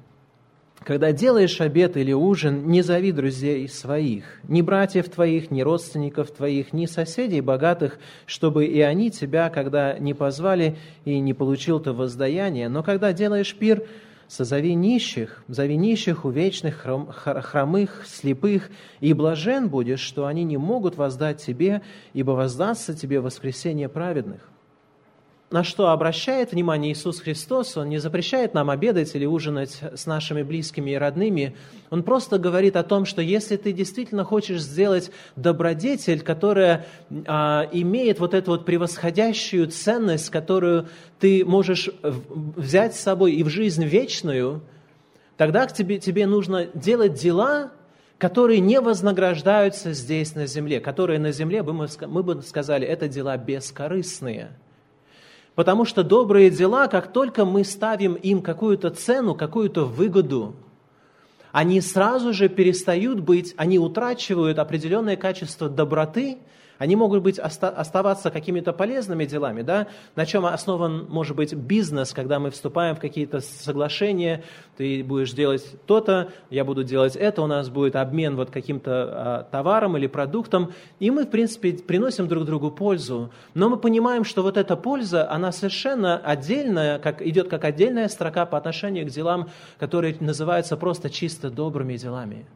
Когда 0.84 1.12
делаешь 1.12 1.60
обед 1.60 1.96
или 1.96 2.12
ужин, 2.12 2.68
не 2.68 2.82
зови 2.82 3.12
друзей 3.12 3.68
своих, 3.68 4.24
ни 4.44 4.62
братьев 4.62 5.08
твоих, 5.08 5.50
ни 5.50 5.60
родственников 5.60 6.30
твоих, 6.30 6.72
ни 6.72 6.86
соседей 6.86 7.40
богатых, 7.40 7.98
чтобы 8.26 8.64
и 8.66 8.80
они 8.80 9.10
тебя, 9.10 9.50
когда 9.50 9.98
не 9.98 10.14
позвали 10.14 10.78
и 11.04 11.18
не 11.18 11.34
получил 11.34 11.80
ты 11.80 11.92
воздаяние. 11.92 12.68
Но 12.68 12.82
когда 12.82 13.12
делаешь 13.12 13.54
пир, 13.54 13.86
созови 14.28 14.74
нищих, 14.74 15.42
зови 15.48 15.76
нищих, 15.76 16.24
увечных, 16.24 16.86
хромых, 17.16 18.04
слепых, 18.06 18.70
и 19.00 19.12
блажен 19.12 19.68
будешь, 19.68 20.00
что 20.00 20.26
они 20.26 20.44
не 20.44 20.58
могут 20.58 20.96
воздать 20.96 21.42
тебе, 21.44 21.82
ибо 22.12 22.32
воздастся 22.32 22.94
тебе 22.94 23.20
воскресение 23.20 23.88
праведных 23.88 24.48
на 25.50 25.64
что 25.64 25.88
обращает 25.88 26.52
внимание 26.52 26.92
Иисус 26.92 27.20
Христос, 27.20 27.76
Он 27.78 27.88
не 27.88 27.98
запрещает 27.98 28.52
нам 28.52 28.68
обедать 28.68 29.14
или 29.14 29.24
ужинать 29.24 29.80
с 29.94 30.04
нашими 30.04 30.42
близкими 30.42 30.90
и 30.90 30.96
родными. 30.96 31.56
Он 31.88 32.02
просто 32.02 32.38
говорит 32.38 32.76
о 32.76 32.82
том, 32.82 33.06
что 33.06 33.22
если 33.22 33.56
ты 33.56 33.72
действительно 33.72 34.24
хочешь 34.24 34.60
сделать 34.60 35.10
добродетель, 35.36 36.20
которая 36.20 36.86
а, 37.26 37.66
имеет 37.72 38.20
вот 38.20 38.34
эту 38.34 38.50
вот 38.52 38.66
превосходящую 38.66 39.68
ценность, 39.68 40.28
которую 40.28 40.88
ты 41.18 41.46
можешь 41.46 41.88
взять 42.02 42.94
с 42.94 43.00
собой 43.00 43.32
и 43.32 43.42
в 43.42 43.48
жизнь 43.48 43.84
вечную, 43.84 44.60
тогда 45.38 45.66
к 45.66 45.72
тебе, 45.72 45.98
тебе 45.98 46.26
нужно 46.26 46.66
делать 46.74 47.14
дела, 47.14 47.72
которые 48.18 48.60
не 48.60 48.80
вознаграждаются 48.80 49.94
здесь 49.94 50.34
на 50.34 50.46
земле, 50.46 50.80
которые 50.80 51.18
на 51.18 51.32
земле, 51.32 51.62
мы, 51.62 52.22
бы 52.22 52.42
сказали, 52.42 52.86
это 52.86 53.08
дела 53.08 53.38
бескорыстные– 53.38 54.50
Потому 55.58 55.84
что 55.84 56.04
добрые 56.04 56.50
дела, 56.50 56.86
как 56.86 57.12
только 57.12 57.44
мы 57.44 57.64
ставим 57.64 58.14
им 58.14 58.42
какую-то 58.42 58.90
цену, 58.90 59.34
какую-то 59.34 59.86
выгоду, 59.86 60.54
они 61.50 61.80
сразу 61.80 62.32
же 62.32 62.48
перестают 62.48 63.18
быть, 63.18 63.54
они 63.56 63.76
утрачивают 63.76 64.60
определенное 64.60 65.16
качество 65.16 65.68
доброты– 65.68 66.38
они 66.78 66.96
могут 66.96 67.22
быть, 67.22 67.38
оставаться 67.38 68.30
какими-то 68.30 68.72
полезными 68.72 69.24
делами, 69.24 69.62
да? 69.62 69.88
на 70.16 70.26
чем 70.26 70.46
основан, 70.46 71.06
может 71.08 71.36
быть, 71.36 71.52
бизнес, 71.52 72.12
когда 72.12 72.38
мы 72.38 72.50
вступаем 72.50 72.94
в 72.94 73.00
какие-то 73.00 73.40
соглашения, 73.40 74.44
ты 74.76 75.02
будешь 75.02 75.32
делать 75.32 75.66
то-то, 75.86 76.30
я 76.50 76.64
буду 76.64 76.84
делать 76.84 77.16
это, 77.16 77.42
у 77.42 77.46
нас 77.46 77.68
будет 77.68 77.96
обмен 77.96 78.36
вот 78.36 78.50
каким-то 78.50 78.90
а, 78.92 79.48
товаром 79.50 79.96
или 79.96 80.06
продуктом, 80.06 80.72
и 81.00 81.10
мы, 81.10 81.24
в 81.24 81.30
принципе, 81.30 81.72
приносим 81.72 82.28
друг 82.28 82.44
другу 82.44 82.70
пользу. 82.70 83.30
Но 83.54 83.68
мы 83.68 83.76
понимаем, 83.76 84.24
что 84.24 84.42
вот 84.42 84.56
эта 84.56 84.76
польза, 84.76 85.28
она 85.30 85.50
совершенно 85.50 86.18
отдельная, 86.18 86.98
как, 87.00 87.22
идет 87.22 87.48
как 87.48 87.64
отдельная 87.64 88.08
строка 88.08 88.46
по 88.46 88.56
отношению 88.56 89.06
к 89.06 89.10
делам, 89.10 89.48
которые 89.78 90.16
называются 90.20 90.76
просто 90.76 91.10
чисто 91.10 91.50
добрыми 91.50 91.96
делами. 91.96 92.46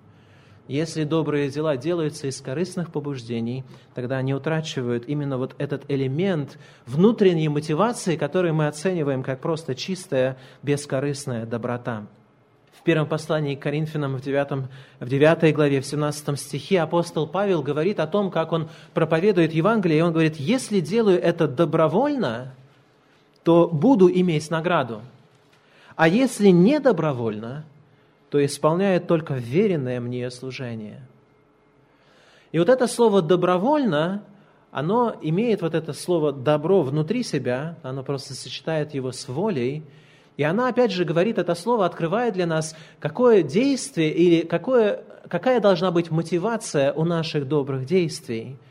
Если 0.69 1.03
добрые 1.03 1.51
дела 1.51 1.77
делаются 1.77 2.29
из 2.29 2.41
корыстных 2.41 2.93
побуждений, 2.93 3.65
тогда 3.95 4.19
они 4.19 4.33
утрачивают 4.33 5.05
именно 5.09 5.37
вот 5.37 5.55
этот 5.59 5.85
элемент 5.89 6.57
внутренней 6.87 7.49
мотивации, 7.49 8.17
который 8.17 8.53
мы 8.53 8.69
оцениваем 8.69 9.25
как 9.25 9.41
просто 9.41 9.75
чистая, 9.75 10.37
бескорыстная 10.63 11.47
доброта. 11.47 12.07
В 12.73 12.85
первом 12.85 13.07
послании 13.07 13.55
к 13.55 13.63
Коринфянам 13.63 14.17
в 14.17 14.23
9, 14.23 14.69
в 15.01 15.09
9 15.09 15.55
главе, 15.55 15.81
в 15.81 15.87
17 15.87 16.39
стихе 16.39 16.81
апостол 16.81 17.27
Павел 17.27 17.63
говорит 17.63 18.01
о 18.01 18.07
том, 18.07 18.31
как 18.31 18.53
он 18.53 18.69
проповедует 18.95 19.53
Евангелие, 19.53 19.99
и 19.99 20.03
он 20.03 20.13
говорит, 20.13 20.37
если 20.37 20.81
делаю 20.81 21.21
это 21.21 21.47
добровольно, 21.49 22.55
то 23.45 23.69
буду 23.69 24.09
иметь 24.11 24.51
награду. 24.51 25.03
А 25.97 26.09
если 26.09 26.49
не 26.49 26.81
добровольно, 26.81 27.65
то 28.33 28.43
исполняет 28.43 29.07
только 29.07 29.35
веренное 29.35 30.01
мне 30.01 30.31
служение. 30.31 31.03
И 32.51 32.59
вот 32.59 32.71
это 32.71 32.87
слово 32.87 33.21
«добровольно», 33.21 34.25
оно 34.71 35.15
имеет 35.21 35.61
вот 35.61 35.75
это 35.75 35.93
слово 35.93 36.33
«добро» 36.33 36.81
внутри 36.81 37.25
себя, 37.25 37.77
оно 37.83 38.03
просто 38.03 38.33
сочетает 38.33 38.95
его 38.95 39.13
с 39.13 39.29
волей, 39.29 39.83
и 40.39 40.45
она, 40.45 40.69
опять 40.69 40.93
же, 40.93 41.05
говорит 41.05 41.37
это 41.37 41.55
слово, 41.55 41.85
открывает 41.85 42.33
для 42.33 42.47
нас, 42.47 42.75
какое 43.01 43.43
действие 43.43 44.11
или 44.15 44.47
какое, 44.47 45.05
какая 45.29 45.61
должна 45.61 45.91
быть 45.91 46.11
мотивация 46.11 46.95
у 46.95 47.05
наших 47.05 47.47
добрых 47.47 47.85
действий– 47.85 48.57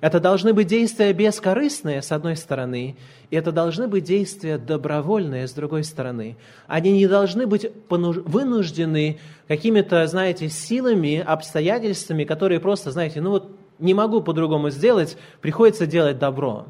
это 0.00 0.20
должны 0.20 0.52
быть 0.52 0.66
действия 0.66 1.12
бескорыстные, 1.12 2.02
с 2.02 2.12
одной 2.12 2.36
стороны, 2.36 2.96
и 3.30 3.36
это 3.36 3.52
должны 3.52 3.88
быть 3.88 4.04
действия 4.04 4.58
добровольные, 4.58 5.48
с 5.48 5.52
другой 5.52 5.84
стороны. 5.84 6.36
Они 6.66 6.92
не 6.92 7.06
должны 7.06 7.46
быть 7.46 7.70
вынуждены 7.88 9.18
какими-то, 9.48 10.06
знаете, 10.06 10.48
силами, 10.48 11.18
обстоятельствами, 11.18 12.24
которые 12.24 12.60
просто, 12.60 12.90
знаете, 12.92 13.20
ну 13.20 13.30
вот 13.30 13.50
не 13.78 13.94
могу 13.94 14.20
по-другому 14.20 14.70
сделать, 14.70 15.16
приходится 15.40 15.86
делать 15.86 16.18
добро. 16.18 16.66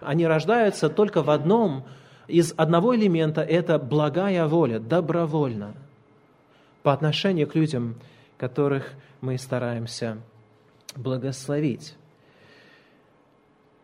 Они 0.00 0.26
рождаются 0.26 0.88
только 0.88 1.22
в 1.22 1.30
одном, 1.30 1.84
из 2.28 2.54
одного 2.56 2.96
элемента– 2.96 3.40
это 3.42 3.78
благая 3.78 4.46
воля, 4.46 4.78
добровольно, 4.80 5.74
по 6.82 6.92
отношению 6.92 7.46
к 7.46 7.54
людям, 7.54 7.96
которых 8.36 8.92
мы 9.20 9.38
стараемся 9.38 10.18
благословить. 10.96 11.94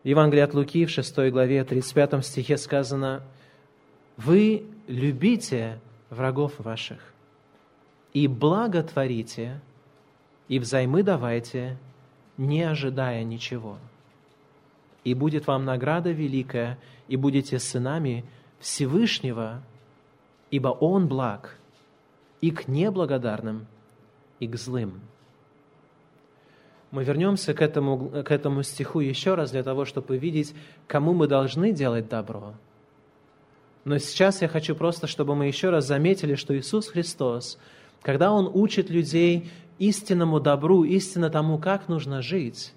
Евангелии 0.03 0.41
от 0.41 0.53
Луки 0.53 0.85
в 0.85 0.89
6 0.89 1.31
главе 1.31 1.63
35 1.63 2.25
стихе 2.25 2.57
сказано, 2.57 3.23
«Вы 4.17 4.65
любите 4.87 5.79
врагов 6.09 6.59
ваших, 6.59 7.13
и 8.11 8.27
благотворите, 8.27 9.61
и 10.49 10.59
взаймы 10.59 11.03
давайте, 11.03 11.77
не 12.35 12.63
ожидая 12.63 13.23
ничего. 13.23 13.77
И 15.05 15.13
будет 15.13 15.47
вам 15.47 15.63
награда 15.63 16.11
великая, 16.11 16.77
и 17.07 17.15
будете 17.15 17.57
сынами 17.57 18.25
Всевышнего, 18.59 19.63
ибо 20.51 20.67
Он 20.67 21.07
благ 21.07 21.57
и 22.41 22.51
к 22.51 22.67
неблагодарным, 22.67 23.67
и 24.39 24.47
к 24.49 24.57
злым». 24.57 24.99
Мы 26.93 27.03
вернемся 27.05 27.55
к 27.55 27.61
этому, 27.63 28.23
к 28.23 28.29
этому 28.29 28.61
стиху 28.61 28.99
еще 28.99 29.33
раз 29.33 29.49
для 29.49 29.63
того, 29.63 29.83
чтобы 29.83 30.15
видеть, 30.15 30.53
кому 30.85 31.15
мы 31.15 31.25
должны 31.27 31.71
делать 31.71 32.07
добро. 32.07 32.53
Но 33.83 33.97
сейчас 33.97 34.43
я 34.43 34.47
хочу 34.47 34.75
просто, 34.75 35.07
чтобы 35.07 35.35
мы 35.35 35.47
еще 35.47 35.71
раз 35.71 35.87
заметили, 35.87 36.35
что 36.35 36.55
Иисус 36.55 36.89
Христос, 36.89 37.57
когда 38.03 38.31
Он 38.31 38.47
учит 38.53 38.91
людей 38.91 39.49
истинному 39.79 40.39
добру, 40.39 40.83
истинно 40.83 41.31
тому, 41.31 41.57
как 41.57 41.87
нужно 41.87 42.21
жить, 42.21 42.75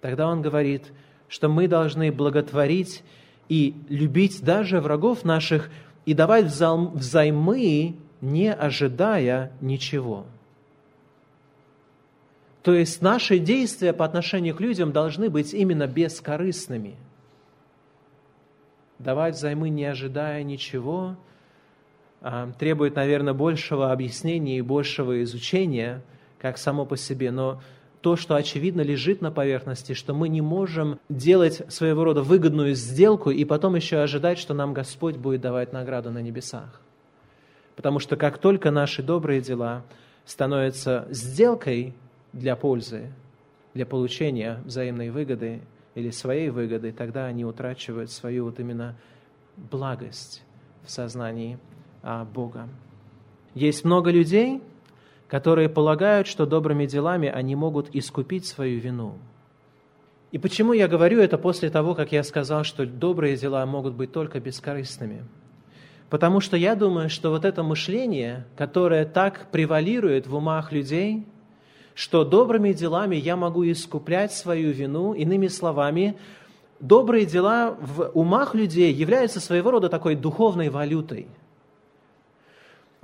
тогда 0.00 0.26
Он 0.26 0.42
говорит, 0.42 0.92
что 1.28 1.48
мы 1.48 1.68
должны 1.68 2.10
благотворить 2.10 3.04
и 3.48 3.76
любить 3.88 4.42
даже 4.42 4.80
врагов 4.80 5.22
наших 5.24 5.70
и 6.06 6.12
давать 6.12 6.46
взаймы, 6.46 7.94
не 8.20 8.52
ожидая 8.52 9.52
ничего. 9.60 10.26
То 12.64 12.72
есть 12.72 13.02
наши 13.02 13.38
действия 13.38 13.92
по 13.92 14.06
отношению 14.06 14.56
к 14.56 14.60
людям 14.60 14.90
должны 14.90 15.28
быть 15.28 15.52
именно 15.52 15.86
бескорыстными. 15.86 16.96
Давать 18.98 19.34
взаймы, 19.34 19.68
не 19.68 19.84
ожидая 19.84 20.42
ничего, 20.44 21.18
а, 22.22 22.50
требует, 22.58 22.96
наверное, 22.96 23.34
большего 23.34 23.92
объяснения 23.92 24.56
и 24.56 24.62
большего 24.62 25.22
изучения, 25.24 26.02
как 26.38 26.56
само 26.56 26.86
по 26.86 26.96
себе. 26.96 27.30
Но 27.30 27.60
то, 28.00 28.16
что 28.16 28.34
очевидно 28.34 28.80
лежит 28.80 29.20
на 29.20 29.30
поверхности, 29.30 29.92
что 29.92 30.14
мы 30.14 30.30
не 30.30 30.40
можем 30.40 30.98
делать 31.10 31.70
своего 31.70 32.02
рода 32.04 32.22
выгодную 32.22 32.74
сделку 32.74 33.30
и 33.30 33.44
потом 33.44 33.74
еще 33.74 33.98
ожидать, 33.98 34.38
что 34.38 34.54
нам 34.54 34.72
Господь 34.72 35.16
будет 35.16 35.42
давать 35.42 35.74
награду 35.74 36.10
на 36.10 36.22
небесах. 36.22 36.80
Потому 37.76 37.98
что 37.98 38.16
как 38.16 38.38
только 38.38 38.70
наши 38.70 39.02
добрые 39.02 39.42
дела 39.42 39.84
становятся 40.24 41.06
сделкой 41.10 41.94
для 42.34 42.56
пользы, 42.56 43.12
для 43.72 43.86
получения 43.86 44.60
взаимной 44.64 45.10
выгоды 45.10 45.62
или 45.94 46.10
своей 46.10 46.50
выгоды, 46.50 46.92
тогда 46.92 47.26
они 47.26 47.44
утрачивают 47.44 48.10
свою 48.10 48.44
вот 48.44 48.58
именно 48.58 48.96
благость 49.56 50.42
в 50.84 50.90
сознании 50.90 51.58
а, 52.02 52.24
Бога. 52.24 52.68
Есть 53.54 53.84
много 53.84 54.10
людей, 54.10 54.60
которые 55.28 55.68
полагают, 55.68 56.26
что 56.26 56.44
добрыми 56.44 56.86
делами 56.86 57.28
они 57.28 57.54
могут 57.54 57.94
искупить 57.94 58.46
свою 58.46 58.80
вину. 58.80 59.14
И 60.32 60.38
почему 60.38 60.72
я 60.72 60.88
говорю 60.88 61.20
это 61.20 61.38
после 61.38 61.70
того, 61.70 61.94
как 61.94 62.10
я 62.10 62.24
сказал, 62.24 62.64
что 62.64 62.84
добрые 62.84 63.36
дела 63.36 63.64
могут 63.64 63.94
быть 63.94 64.10
только 64.10 64.40
бескорыстными? 64.40 65.24
Потому 66.10 66.40
что 66.40 66.56
я 66.56 66.74
думаю, 66.74 67.08
что 67.08 67.30
вот 67.30 67.44
это 67.44 67.62
мышление, 67.62 68.44
которое 68.56 69.04
так 69.04 69.50
превалирует 69.52 70.26
в 70.26 70.34
умах 70.34 70.72
людей, 70.72 71.24
что 71.94 72.24
добрыми 72.24 72.72
делами 72.72 73.16
я 73.16 73.36
могу 73.36 73.64
искуплять 73.70 74.32
свою 74.32 74.72
вину. 74.72 75.14
Иными 75.14 75.48
словами, 75.48 76.16
добрые 76.80 77.24
дела 77.24 77.76
в 77.80 78.10
умах 78.14 78.54
людей 78.54 78.92
являются 78.92 79.40
своего 79.40 79.70
рода 79.70 79.88
такой 79.88 80.16
духовной 80.16 80.68
валютой. 80.68 81.28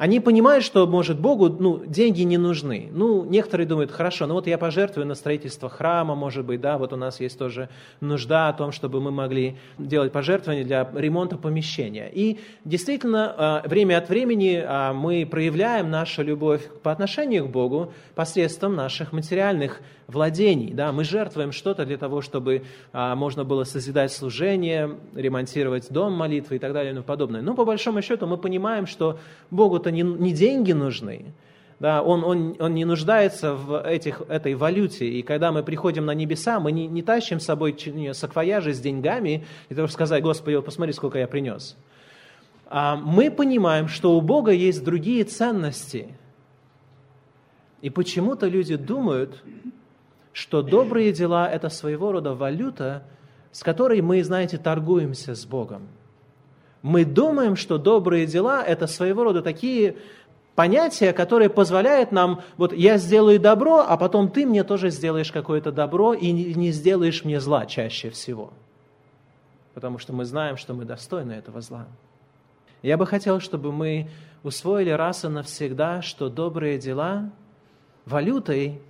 Они 0.01 0.19
понимают, 0.19 0.65
что, 0.65 0.87
может, 0.87 1.21
Богу 1.21 1.51
ну, 1.51 1.85
деньги 1.85 2.23
не 2.23 2.39
нужны. 2.39 2.89
Ну, 2.91 3.23
некоторые 3.27 3.67
думают, 3.67 3.91
хорошо, 3.91 4.27
ну 4.27 4.33
вот 4.33 4.47
я 4.47 4.57
пожертвую 4.57 5.07
на 5.07 5.15
строительство 5.15 5.69
храма, 5.69 6.15
может 6.15 6.47
быть, 6.47 6.63
да, 6.63 6.79
вот 6.79 6.95
у 6.95 6.97
нас 6.97 7.21
есть 7.21 7.39
тоже 7.39 7.69
нужда 8.01 8.49
о 8.49 8.55
том, 8.55 8.73
чтобы 8.73 9.03
мы 9.03 9.11
могли 9.11 9.59
делать 9.77 10.11
пожертвования 10.11 10.65
для 10.65 10.91
ремонта 10.95 11.37
помещения. 11.37 12.11
И 12.11 12.41
действительно, 12.65 13.35
а, 13.37 13.63
время 13.69 13.99
от 13.99 14.09
времени 14.09 14.65
а, 14.67 14.95
мы 14.95 15.29
проявляем 15.31 15.91
нашу 15.91 16.23
любовь 16.23 16.67
по 16.83 16.93
отношению 16.93 17.45
к 17.45 17.51
Богу 17.51 17.93
посредством 18.15 18.77
наших 18.77 19.13
материальных 19.13 19.83
владений. 20.11 20.73
Да? 20.73 20.93
Мы 20.93 21.05
жертвуем 21.05 21.53
что-то 21.53 21.85
для 21.85 21.97
того, 21.97 22.21
чтобы 22.21 22.65
а, 22.93 23.15
можно 23.15 23.45
было 23.45 23.65
созидать 23.65 24.13
служение, 24.13 24.97
ремонтировать 25.15 25.91
дом, 25.91 26.13
молитвы 26.13 26.57
и 26.57 26.59
так 26.59 26.73
далее 26.73 26.93
и 26.93 26.95
тому 26.95 27.05
подобное. 27.05 27.43
Но 27.43 27.55
по 27.55 27.65
большому 27.65 28.03
счету 28.03 28.27
мы 28.27 28.37
понимаем, 28.37 28.87
что 28.87 29.19
Богу-то 29.51 29.90
не, 29.91 30.03
не 30.03 30.33
деньги 30.33 30.73
нужны, 30.73 31.33
да, 31.81 32.03
он, 32.03 32.23
он, 32.25 32.57
он 32.59 32.75
не 32.75 32.85
нуждается 32.85 33.55
в 33.55 33.83
этих, 33.83 34.21
этой 34.29 34.55
валюте. 34.55 35.09
И 35.09 35.23
когда 35.23 35.51
мы 35.51 35.63
приходим 35.63 36.05
на 36.05 36.15
небеса, 36.15 36.61
мы 36.61 36.73
не, 36.73 36.87
не 36.87 37.03
тащим 37.03 37.41
с 37.41 37.47
собой 37.47 37.75
саквояжи 38.13 38.75
с 38.75 38.81
деньгами, 38.81 39.47
и 39.71 39.75
того 39.75 39.89
сказать, 39.89 40.23
Господи, 40.23 40.57
вот 40.57 40.67
посмотри, 40.67 40.93
сколько 40.93 41.19
я 41.19 41.27
принес. 41.27 41.79
А 42.67 42.97
мы 42.97 43.31
понимаем, 43.31 43.89
что 43.89 44.17
у 44.17 44.21
Бога 44.21 44.53
есть 44.53 44.85
другие 44.85 45.25
ценности. 45.25 46.15
И 47.81 47.89
почему-то 47.89 48.47
люди 48.47 48.77
думают, 48.77 49.43
что 50.35 50.61
добрые 50.63 51.13
дела– 51.13 51.51
это 51.53 51.71
своего 51.71 52.13
рода 52.13 52.35
валюта, 52.35 53.05
с 53.53 53.63
которой 53.63 54.03
мы, 54.03 54.23
знаете, 54.23 54.59
торгуемся 54.59 55.35
с 55.35 55.47
Богом. 55.47 55.89
Мы 56.83 57.05
думаем, 57.05 57.57
что 57.57 57.79
добрые 57.79 58.27
дела– 58.27 58.63
это 58.67 58.87
своего 58.87 59.25
рода 59.25 59.43
такие 59.43 59.97
понятия, 60.55 61.13
которые 61.13 61.51
позволяют 61.51 62.13
нам, 62.13 62.43
вот 62.57 62.73
я 62.73 62.97
сделаю 62.99 63.39
добро, 63.39 63.85
а 63.87 63.97
потом 63.97 64.31
ты 64.31 64.47
мне 64.47 64.65
тоже 64.65 64.91
сделаешь 64.91 65.33
какое-то 65.33 65.73
добро 65.73 66.15
и 66.15 66.33
не 66.33 66.71
сделаешь 66.71 67.25
мне 67.25 67.41
зла 67.41 67.67
чаще 67.67 68.11
всего. 68.11 68.53
Потому 69.75 69.99
что 69.99 70.13
мы 70.13 70.25
знаем, 70.25 70.57
что 70.57 70.75
мы 70.75 70.85
достойны 70.85 71.33
этого 71.33 71.61
зла. 71.61 71.87
Я 72.83 72.97
бы 72.97 73.07
хотел, 73.07 73.41
чтобы 73.41 73.73
мы 73.73 74.09
усвоили 74.43 74.91
раз 74.91 75.25
и 75.25 75.29
навсегда, 75.29 76.01
что 76.03 76.29
добрые 76.29 76.79
дела 76.79 77.31
валютой 78.07 78.81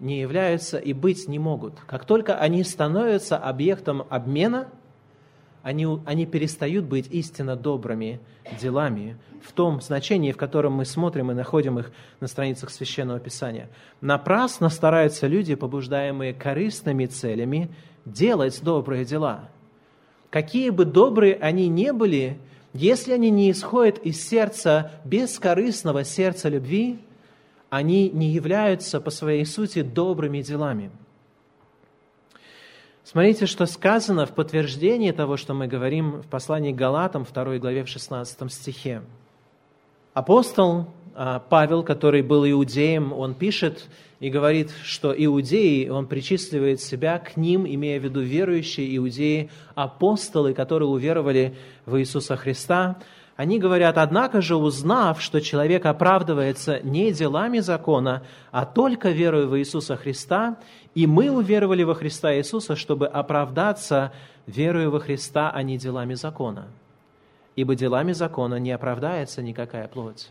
не 0.00 0.20
являются 0.20 0.78
и 0.78 0.92
быть 0.92 1.28
не 1.28 1.38
могут. 1.38 1.74
Как 1.86 2.04
только 2.04 2.36
они 2.36 2.62
становятся 2.64 3.36
объектом 3.36 4.04
обмена, 4.10 4.68
они, 5.68 5.86
они 6.06 6.24
перестают 6.24 6.86
быть 6.86 7.08
истинно 7.10 7.54
добрыми 7.54 8.20
делами 8.58 9.18
в 9.42 9.52
том 9.52 9.82
значении, 9.82 10.32
в 10.32 10.38
котором 10.38 10.72
мы 10.72 10.86
смотрим 10.86 11.30
и 11.30 11.34
находим 11.34 11.78
их 11.78 11.92
на 12.20 12.26
страницах 12.26 12.70
Священного 12.70 13.20
Писания. 13.20 13.68
Напрасно 14.00 14.70
стараются 14.70 15.26
люди, 15.26 15.54
побуждаемые 15.54 16.32
корыстными 16.32 17.04
целями, 17.04 17.68
делать 18.06 18.58
добрые 18.62 19.04
дела. 19.04 19.50
Какие 20.30 20.70
бы 20.70 20.86
добрые 20.86 21.34
они 21.34 21.68
ни 21.68 21.90
были, 21.90 22.38
если 22.72 23.12
они 23.12 23.28
не 23.28 23.50
исходят 23.50 23.98
из 23.98 24.26
сердца 24.26 24.92
бескорыстного 25.04 26.02
сердца 26.02 26.48
любви, 26.48 26.98
они 27.68 28.08
не 28.08 28.30
являются 28.30 29.02
по 29.02 29.10
своей 29.10 29.44
сути 29.44 29.82
добрыми 29.82 30.40
делами. 30.40 30.90
Смотрите, 33.10 33.46
что 33.46 33.64
сказано 33.64 34.26
в 34.26 34.34
подтверждении 34.34 35.12
того, 35.12 35.38
что 35.38 35.54
мы 35.54 35.66
говорим 35.66 36.20
в 36.20 36.26
послании 36.26 36.72
к 36.72 36.76
Галатам, 36.76 37.24
2 37.24 37.56
главе, 37.56 37.82
в 37.82 37.88
16 37.88 38.52
стихе. 38.52 39.00
Апостол 40.12 40.88
а, 41.14 41.38
Павел, 41.38 41.82
который 41.82 42.20
был 42.20 42.46
иудеем, 42.46 43.14
он 43.14 43.32
пишет 43.32 43.86
и 44.20 44.28
говорит, 44.28 44.70
что 44.82 45.14
иудеи, 45.16 45.88
он 45.88 46.06
причисливает 46.06 46.82
себя 46.82 47.18
к 47.18 47.38
ним, 47.38 47.66
имея 47.66 47.98
в 47.98 48.04
виду 48.04 48.20
верующие 48.20 48.94
иудеи, 48.98 49.48
апостолы, 49.74 50.52
которые 50.52 50.90
уверовали 50.90 51.56
в 51.86 51.98
Иисуса 51.98 52.36
Христа, 52.36 52.98
они 53.38 53.60
говорят, 53.60 53.98
однако 53.98 54.40
же, 54.40 54.56
узнав, 54.56 55.22
что 55.22 55.40
человек 55.40 55.86
оправдывается 55.86 56.80
не 56.82 57.12
делами 57.12 57.60
закона, 57.60 58.24
а 58.50 58.66
только 58.66 59.10
верою 59.10 59.48
в 59.48 59.56
Иисуса 59.56 59.94
Христа, 59.96 60.56
и 60.96 61.06
мы 61.06 61.30
уверовали 61.30 61.84
во 61.84 61.94
Христа 61.94 62.34
Иисуса, 62.34 62.74
чтобы 62.74 63.06
оправдаться 63.06 64.12
верою 64.48 64.90
во 64.90 64.98
Христа, 64.98 65.52
а 65.54 65.62
не 65.62 65.78
делами 65.78 66.14
закона. 66.14 66.66
Ибо 67.54 67.76
делами 67.76 68.10
закона 68.10 68.56
не 68.56 68.72
оправдается 68.72 69.40
никакая 69.40 69.86
плоть. 69.86 70.30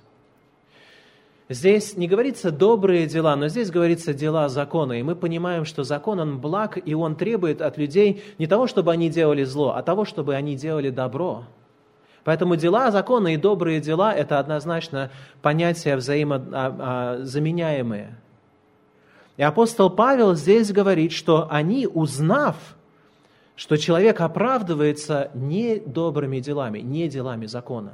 Здесь 1.47 1.95
не 1.95 2.10
говорится 2.10 2.51
добрые 2.51 3.08
дела, 3.08 3.38
но 3.38 3.47
здесь 3.47 3.71
говорится 3.71 4.13
дела 4.13 4.49
закона. 4.49 4.99
И 4.99 5.03
мы 5.03 5.15
понимаем, 5.15 5.63
что 5.63 5.86
закон, 5.86 6.19
он 6.19 6.41
благ, 6.41 6.77
и 6.86 6.93
он 6.93 7.15
требует 7.15 7.62
от 7.62 7.77
людей 7.77 8.21
не 8.38 8.47
того, 8.47 8.67
чтобы 8.67 8.91
они 8.91 9.10
делали 9.10 9.45
зло, 9.45 9.75
а 9.77 9.82
того, 9.82 10.03
чтобы 10.03 10.36
они 10.36 10.58
делали 10.58 10.89
добро– 10.89 11.45
Поэтому 12.27 12.57
дела 12.57 12.91
закона 12.91 13.29
и 13.29 13.37
добрые 13.37 13.79
дела– 13.79 14.13
это 14.15 14.37
однозначно 14.37 15.09
понятия 15.41 15.95
взаимозаменяемые. 15.95 18.17
И 19.37 19.43
апостол 19.43 19.89
Павел 19.89 20.35
здесь 20.35 20.73
говорит, 20.73 21.13
что 21.13 21.47
они, 21.49 21.87
узнав, 21.87 22.57
что 23.55 23.77
человек 23.77 24.19
оправдывается 24.19 25.31
не 25.35 25.79
добрыми 25.79 26.41
делами, 26.41 26.79
не 26.79 27.07
делами 27.07 27.45
закона. 27.45 27.93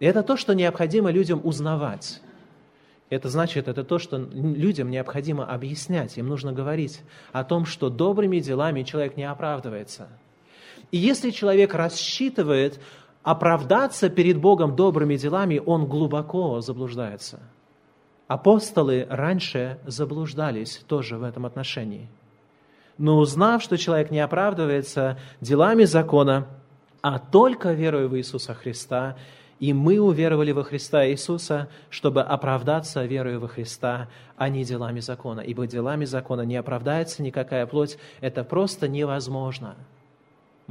И 0.00 0.04
это 0.04 0.24
то, 0.24 0.36
что 0.36 0.52
необходимо 0.52 1.12
людям 1.12 1.40
узнавать. 1.44 2.20
Это 3.08 3.28
значит, 3.28 3.68
это 3.68 3.84
то, 3.84 4.00
что 4.00 4.18
людям 4.18 4.90
необходимо 4.90 5.46
объяснять. 5.46 6.18
Им 6.18 6.26
нужно 6.26 6.52
говорить 6.52 7.02
о 7.30 7.44
том, 7.44 7.66
что 7.66 7.88
добрыми 7.88 8.40
делами 8.40 8.82
человек 8.82 9.16
не 9.16 9.30
оправдывается. 9.30 10.08
И 10.90 10.98
если 10.98 11.30
человек 11.30 11.74
рассчитывает 11.74 12.80
оправдаться 13.22 14.08
перед 14.08 14.38
Богом 14.38 14.76
добрыми 14.76 15.16
делами, 15.16 15.62
он 15.64 15.86
глубоко 15.86 16.60
заблуждается. 16.60 17.40
Апостолы 18.26 19.06
раньше 19.08 19.78
заблуждались 19.86 20.82
тоже 20.88 21.18
в 21.18 21.22
этом 21.22 21.46
отношении. 21.46 22.08
Но 22.98 23.18
узнав, 23.18 23.62
что 23.62 23.76
человек 23.76 24.10
не 24.10 24.20
оправдывается 24.20 25.18
делами 25.40 25.84
закона, 25.84 26.46
а 27.00 27.18
только 27.18 27.72
верою 27.72 28.08
в 28.08 28.16
Иисуса 28.16 28.54
Христа, 28.54 29.16
и 29.58 29.72
мы 29.72 30.00
уверовали 30.00 30.50
во 30.52 30.64
Христа 30.64 31.06
Иисуса, 31.06 31.68
чтобы 31.88 32.22
оправдаться 32.22 33.04
верою 33.04 33.40
во 33.40 33.48
Христа, 33.48 34.08
а 34.36 34.48
не 34.48 34.64
делами 34.64 35.00
закона. 35.00 35.40
Ибо 35.40 35.66
делами 35.66 36.04
закона 36.04 36.42
не 36.42 36.56
оправдается 36.56 37.22
никакая 37.22 37.66
плоть. 37.66 37.96
Это 38.20 38.42
просто 38.44 38.88
невозможно 38.88 39.76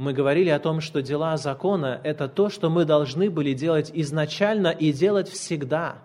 мы 0.02 0.12
говорили 0.12 0.48
о 0.48 0.58
том, 0.58 0.80
что 0.80 1.00
дела 1.00 1.36
закона– 1.36 2.00
это 2.04 2.28
то, 2.28 2.50
что 2.50 2.68
мы 2.68 2.84
должны 2.84 3.30
были 3.30 3.52
делать 3.52 3.88
изначально 3.94 4.68
и 4.68 4.92
делать 4.92 5.28
всегда. 5.28 5.98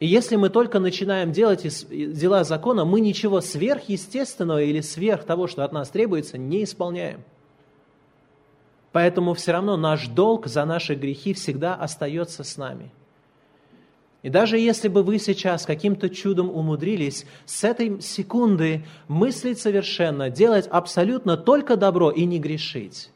И 0.00 0.08
если 0.08 0.34
мы 0.34 0.50
только 0.50 0.80
начинаем 0.80 1.30
делать 1.30 1.62
дела 1.88 2.42
закона, 2.42 2.84
мы 2.84 3.00
ничего 3.00 3.40
сверхъестественного 3.40 4.60
или 4.60 4.80
сверх 4.80 5.24
того, 5.24 5.46
что 5.46 5.64
от 5.64 5.72
нас 5.72 5.88
требуется, 5.90 6.36
не 6.36 6.64
исполняем. 6.64 7.22
Поэтому 8.90 9.34
все 9.34 9.52
равно 9.52 9.76
наш 9.76 10.08
долг 10.08 10.48
за 10.48 10.64
наши 10.64 10.96
грехи 10.96 11.32
всегда 11.32 11.76
остается 11.76 12.42
с 12.42 12.56
нами– 12.56 12.90
и 14.22 14.28
даже 14.28 14.58
если 14.58 14.88
бы 14.88 15.02
вы 15.02 15.18
сейчас 15.18 15.64
каким-то 15.64 16.10
чудом 16.10 16.50
умудрились 16.50 17.24
с 17.46 17.64
этой 17.64 18.00
секунды 18.02 18.84
мыслить 19.08 19.58
совершенно, 19.58 20.28
делать 20.28 20.66
абсолютно 20.66 21.36
только 21.36 21.76
добро 21.76 22.10
и 22.10 22.26
не 22.26 22.38
грешить, 22.38 23.10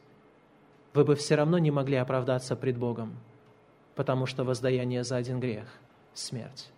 вы 0.93 1.03
бы 1.03 1.15
все 1.15 1.35
равно 1.35 1.59
не 1.59 1.69
могли 1.69 1.97
оправдаться 1.97 2.55
пред 2.55 2.77
Богом, 2.77 3.13
потому 3.93 4.25
что 4.25 4.43
воздаяние 4.43 5.03
за 5.03 5.17
один 5.17 5.39
грех– 5.39 5.67
смерть. 6.13 6.71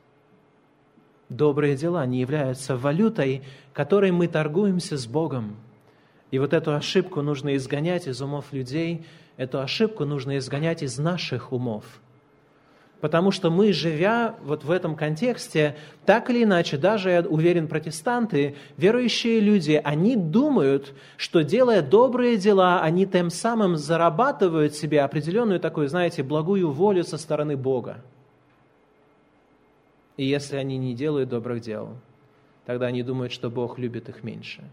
Добрые 1.30 1.78
дела 1.78 2.06
не 2.06 2.20
являются 2.20 2.76
валютой, 2.76 3.44
которой 3.74 4.12
мы 4.12 4.28
торгуемся 4.28 4.98
с 4.98 5.08
Богом. 5.08 5.58
И 6.32 6.40
вот 6.40 6.54
эту 6.54 6.74
ошибку 6.74 7.22
нужно 7.22 7.56
изгонять 7.56 8.08
из 8.08 8.22
умов 8.22 8.52
людей, 8.52 9.06
эту 9.38 9.62
ошибку 9.62 10.04
нужно 10.04 10.38
изгонять 10.38 10.84
из 10.84 10.98
наших 10.98 11.54
умов– 11.54 11.86
Потому 13.00 13.30
что 13.30 13.52
мы, 13.52 13.74
живя 13.74 14.36
вот 14.44 14.64
в 14.64 14.72
этом 14.72 14.96
контексте, 14.96 15.76
так 16.06 16.32
или 16.32 16.44
иначе, 16.44 16.78
даже, 16.78 17.12
я 17.12 17.22
уверен, 17.22 17.68
протестанты, 17.68 18.56
верующие 18.76 19.40
люди, 19.40 19.80
они 19.84 20.16
думают, 20.16 20.94
что 21.16 21.44
делая 21.44 21.84
добрые 21.84 22.38
дела, 22.38 22.82
они 22.82 23.06
тем 23.06 23.30
самым 23.30 23.78
зарабатывают 23.78 24.74
себе 24.74 25.02
определенную 25.02 25.60
такую, 25.60 25.88
знаете, 25.90 26.24
благую 26.24 26.72
волю 26.72 27.04
со 27.04 27.20
стороны 27.20 27.56
Бога. 27.56 28.04
И 30.18 30.26
если 30.26 30.56
они 30.58 30.80
не 30.80 30.96
делают 30.96 31.30
добрых 31.30 31.62
дел, 31.62 31.90
тогда 32.66 32.88
они 32.88 33.04
думают, 33.04 33.32
что 33.32 33.52
Бог 33.52 33.78
любит 33.78 34.10
их 34.10 34.24
меньше. 34.24 34.64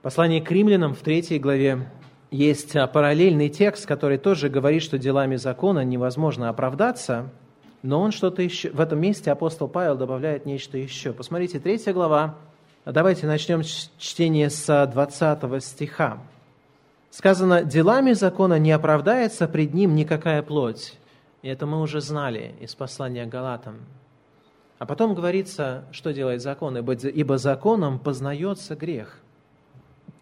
Послание 0.00 0.40
к 0.40 0.50
римлянам 0.50 0.94
в 0.94 1.00
третьей 1.00 1.38
главе 1.38 1.90
есть 2.34 2.74
а, 2.74 2.88
параллельный 2.88 3.48
текст, 3.48 3.86
который 3.86 4.18
тоже 4.18 4.48
говорит, 4.48 4.82
что 4.82 4.98
делами 4.98 5.36
закона 5.36 5.84
невозможно 5.84 6.48
оправдаться, 6.48 7.30
но 7.82 8.00
он 8.00 8.10
что-то 8.10 8.42
еще... 8.42 8.70
В 8.70 8.80
этом 8.80 9.00
месте 9.00 9.30
апостол 9.30 9.68
Павел 9.68 9.96
добавляет 9.96 10.44
нечто 10.44 10.76
еще. 10.76 11.12
Посмотрите, 11.12 11.60
третья 11.60 11.92
глава. 11.92 12.34
Давайте 12.84 13.28
начнем 13.28 13.62
чтение 13.62 14.50
с 14.50 14.86
20 14.92 15.62
стиха. 15.62 16.18
Сказано, 17.10 17.62
делами 17.62 18.12
закона 18.12 18.58
не 18.58 18.72
оправдается 18.72 19.46
пред 19.46 19.72
ним 19.72 19.94
никакая 19.94 20.42
плоть. 20.42 20.98
И 21.42 21.48
это 21.48 21.66
мы 21.66 21.80
уже 21.80 22.00
знали 22.00 22.56
из 22.60 22.74
послания 22.74 23.26
Галатам. 23.26 23.76
А 24.80 24.86
потом 24.86 25.14
говорится, 25.14 25.84
что 25.92 26.12
делает 26.12 26.42
закон, 26.42 26.76
ибо 26.76 27.38
законом 27.38 28.00
познается 28.00 28.74
грех. 28.74 29.20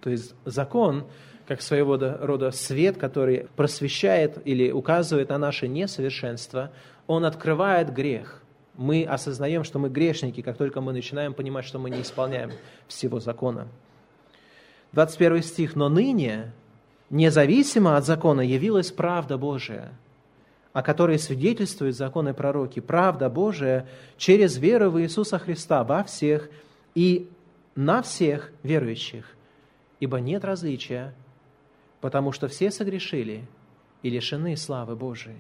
То 0.01 0.11
есть 0.11 0.35
закон, 0.45 1.05
как 1.47 1.63
своего 1.63 1.97
рода 1.97 2.51
свет, 2.51 2.97
который 2.97 3.49
просвещает 3.57 4.39
или 4.45 4.71
указывает 4.71 5.29
на 5.31 5.39
наше 5.39 5.69
несовершенство, 5.69 6.71
он 7.07 7.25
открывает 7.25 7.93
грех. 7.93 8.43
Мы 8.77 9.05
осознаем, 9.05 9.65
что 9.65 9.79
мы 9.79 9.89
грешники, 9.89 10.41
как 10.41 10.57
только 10.57 10.81
мы 10.81 10.93
начинаем 10.93 11.35
понимать, 11.35 11.65
что 11.65 11.79
мы 11.79 11.91
не 11.91 12.03
исполняем 12.03 12.53
всего 12.89 13.21
закона. 13.21 13.69
21 14.93 15.43
стих. 15.43 15.77
«Но 15.77 15.89
ныне 15.89 16.53
независимо 17.11 17.97
от 17.97 18.07
закона 18.07 18.41
явилась 18.41 18.91
правда 18.91 19.37
Божия, 19.37 19.93
о 20.73 20.83
которой 20.83 21.19
свидетельствуют 21.19 21.97
законы 21.97 22.33
пророки, 22.35 22.81
правда 22.81 23.29
Божия 23.29 23.87
через 24.17 24.57
веру 24.57 24.91
в 24.91 25.01
Иисуса 25.01 25.39
Христа 25.39 25.85
во 25.85 26.05
всех 26.05 26.49
и 26.95 27.29
на 27.75 28.03
всех 28.03 28.53
верующих, 28.63 29.27
ибо 30.01 30.19
нет 30.21 30.45
различия, 30.45 31.15
потому 32.03 32.33
что 32.33 32.49
все 32.49 32.71
согрешили 32.71 33.47
и 34.03 34.11
лишены 34.11 34.57
славы 34.57 34.97
Божией, 34.97 35.39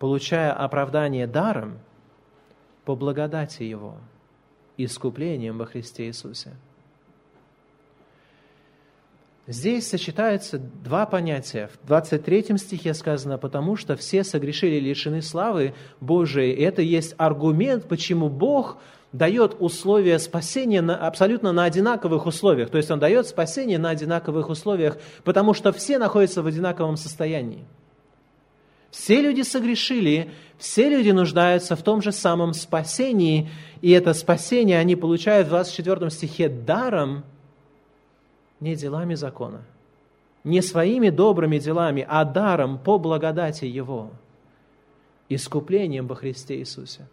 получая 0.00 0.52
оправдание 0.52 1.28
даром 1.28 1.78
по 2.84 2.96
благодати 2.96 3.62
Его, 3.62 3.96
искуплением 4.76 5.56
во 5.56 5.64
Христе 5.64 6.08
Иисусе. 6.08 6.54
Здесь 9.46 9.88
сочетаются 9.88 10.58
два 10.58 11.06
понятия. 11.06 11.70
В 11.72 11.86
23 11.86 12.58
стихе 12.58 12.92
сказано, 12.92 13.38
потому 13.38 13.76
что 13.76 13.94
все 13.96 14.24
согрешили 14.24 14.74
и 14.74 14.80
лишены 14.80 15.22
славы 15.22 15.72
Божией. 16.00 16.52
Это 16.52 16.82
есть 16.82 17.14
аргумент, 17.16 17.88
почему 17.88 18.28
Бог 18.28 18.78
дает 19.12 19.56
условия 19.58 20.18
спасения 20.18 20.82
на, 20.82 20.96
абсолютно 20.96 21.52
на 21.52 21.64
одинаковых 21.64 22.26
условиях. 22.26 22.70
То 22.70 22.76
есть 22.76 22.90
Он 22.90 22.98
дает 22.98 23.26
спасение 23.26 23.78
на 23.78 23.90
одинаковых 23.90 24.48
условиях, 24.50 24.98
потому 25.24 25.54
что 25.54 25.72
все 25.72 25.98
находятся 25.98 26.42
в 26.42 26.46
одинаковом 26.46 26.96
состоянии. 26.96 27.64
Все 28.90 29.20
люди 29.20 29.42
согрешили, 29.42 30.30
все 30.56 30.88
люди 30.88 31.10
нуждаются 31.10 31.76
в 31.76 31.82
том 31.82 32.02
же 32.02 32.12
самом 32.12 32.54
спасении, 32.54 33.50
и 33.82 33.90
это 33.90 34.14
спасение 34.14 34.78
они 34.78 34.96
получают 34.96 35.46
в 35.46 35.50
24 35.50 36.10
стихе 36.10 36.48
даром– 36.48 37.24
не 38.60 38.74
делами 38.74 39.14
закона, 39.14 39.62
не 40.44 40.62
своими 40.62 41.10
добрыми 41.10 41.58
делами, 41.58 42.04
а 42.08 42.24
даром 42.24 42.78
по 42.78 42.98
благодати 42.98 43.64
Его, 43.64 44.10
искуплением 45.28 46.06
во 46.06 46.14
Христе 46.14 46.58
Иисусе. 46.58 47.06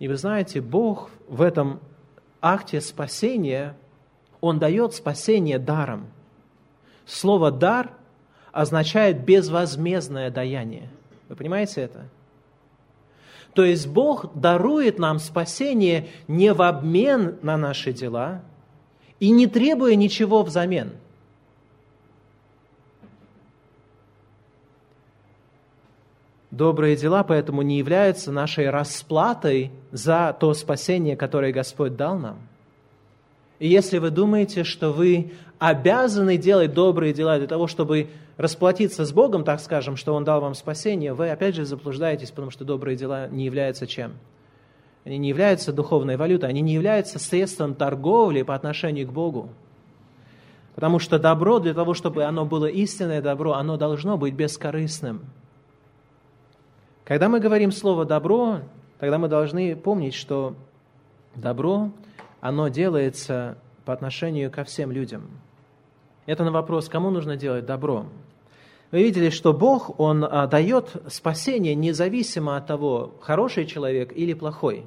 И 0.00 0.08
вы 0.08 0.16
знаете, 0.16 0.60
Бог 0.60 1.10
в 1.28 1.42
этом 1.42 1.78
акте 2.40 2.80
спасения, 2.80 3.76
Он 4.40 4.58
дает 4.58 4.94
спасение 4.94 5.58
даром. 5.58 6.08
Слово 7.06 7.50
«дар» 7.50 7.92
означает 8.50 9.24
безвозмездное 9.24 10.30
даяние. 10.30 10.88
Вы 11.28 11.36
понимаете 11.36 11.82
это? 11.82 12.08
То 13.54 13.64
есть 13.64 13.88
Бог 13.88 14.32
дарует 14.34 14.98
нам 14.98 15.18
спасение 15.18 16.08
не 16.28 16.52
в 16.54 16.62
обмен 16.62 17.36
на 17.42 17.56
наши 17.56 17.92
дела, 17.92 18.42
и 19.18 19.30
не 19.30 19.46
требуя 19.46 19.96
ничего 19.96 20.42
взамен. 20.42 20.92
Добрые 26.60 26.94
дела 26.94 27.22
поэтому 27.22 27.62
не 27.62 27.78
являются 27.78 28.30
нашей 28.30 28.68
расплатой 28.68 29.70
за 29.92 30.36
то 30.38 30.52
спасение, 30.52 31.16
которое 31.16 31.54
Господь 31.54 31.96
дал 31.96 32.18
нам. 32.18 32.36
И 33.60 33.66
если 33.66 33.96
вы 33.96 34.10
думаете, 34.10 34.62
что 34.64 34.92
вы 34.92 35.32
обязаны 35.58 36.36
делать 36.36 36.74
добрые 36.74 37.14
дела 37.14 37.38
для 37.38 37.46
того, 37.46 37.66
чтобы 37.66 38.08
расплатиться 38.36 39.06
с 39.06 39.10
Богом, 39.10 39.42
так 39.42 39.60
скажем, 39.60 39.96
что 39.96 40.12
Он 40.12 40.22
дал 40.22 40.42
вам 40.42 40.54
спасение, 40.54 41.14
вы 41.14 41.30
опять 41.30 41.54
же 41.54 41.64
заблуждаетесь, 41.64 42.28
потому 42.28 42.50
что 42.50 42.66
добрые 42.66 42.94
дела 42.94 43.26
не 43.28 43.46
являются 43.46 43.86
чем? 43.86 44.12
Они 45.06 45.16
не 45.16 45.30
являются 45.30 45.72
духовной 45.72 46.18
валютой, 46.18 46.50
они 46.50 46.60
не 46.60 46.74
являются 46.74 47.18
средством 47.18 47.74
торговли 47.74 48.42
по 48.42 48.54
отношению 48.54 49.08
к 49.08 49.12
Богу. 49.12 49.48
Потому 50.74 50.98
что 50.98 51.18
добро, 51.18 51.58
для 51.58 51.72
того, 51.72 51.94
чтобы 51.94 52.24
оно 52.24 52.44
было 52.44 52.66
истинное 52.66 53.22
добро, 53.22 53.54
оно 53.54 53.78
должно 53.78 54.18
быть 54.18 54.34
бескорыстным. 54.34 55.22
Когда 57.10 57.28
мы 57.28 57.40
говорим 57.40 57.72
слово 57.72 58.04
«добро», 58.04 58.60
тогда 59.00 59.18
мы 59.18 59.26
должны 59.26 59.74
помнить, 59.74 60.14
что 60.14 60.54
добро, 61.34 61.90
оно 62.40 62.68
делается 62.68 63.58
по 63.84 63.92
отношению 63.92 64.48
ко 64.48 64.62
всем 64.62 64.92
людям. 64.92 65.28
Это 66.26 66.44
на 66.44 66.52
вопрос, 66.52 66.88
кому 66.88 67.10
нужно 67.10 67.34
делать 67.34 67.66
добро. 67.66 68.06
Вы 68.92 69.02
видели, 69.02 69.30
что 69.30 69.52
Бог, 69.52 69.98
Он 69.98 70.22
а, 70.22 70.46
дает 70.46 71.02
спасение 71.08 71.74
независимо 71.74 72.56
от 72.56 72.68
того, 72.68 73.12
хороший 73.20 73.66
человек 73.66 74.12
или 74.16 74.32
плохой. 74.32 74.84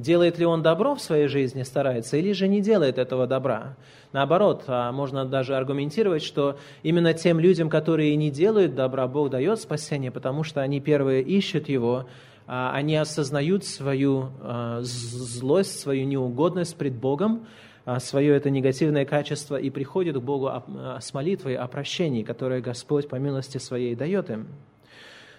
Делает 0.00 0.38
ли 0.38 0.46
он 0.46 0.62
добро 0.62 0.94
в 0.94 1.00
своей 1.00 1.26
жизни, 1.28 1.62
старается, 1.62 2.16
или 2.16 2.32
же 2.32 2.48
не 2.48 2.60
делает 2.60 2.98
этого 2.98 3.26
добра. 3.26 3.76
Наоборот, 4.12 4.64
а, 4.66 4.92
можно 4.92 5.24
даже 5.24 5.56
аргументировать, 5.56 6.22
что 6.22 6.58
именно 6.82 7.12
тем 7.12 7.38
людям, 7.38 7.68
которые 7.68 8.16
не 8.16 8.30
делают 8.30 8.74
добра, 8.74 9.06
Бог 9.06 9.30
дает 9.30 9.60
спасение, 9.60 10.10
потому 10.10 10.42
что 10.42 10.60
они 10.60 10.80
первые 10.80 11.22
ищут 11.22 11.68
Его, 11.68 12.06
а, 12.46 12.72
они 12.72 12.96
осознают 12.96 13.64
свою 13.64 14.30
злость, 14.80 15.80
свою 15.80 16.06
неугодность 16.06 16.76
пред 16.76 16.94
Богом, 16.94 17.46
а, 17.84 17.98
свое 17.98 18.36
это 18.36 18.50
негативное 18.50 19.04
качество 19.04 19.56
и 19.56 19.70
приходит 19.70 20.16
к 20.16 20.20
Богу 20.20 20.48
а, 20.48 20.98
с 21.00 21.12
молитвой 21.14 21.56
о 21.56 21.66
прощении, 21.66 22.22
которое 22.22 22.60
Господь 22.60 23.08
по 23.08 23.16
милости 23.16 23.58
своей 23.58 23.94
дает 23.94 24.30
им. 24.30 24.48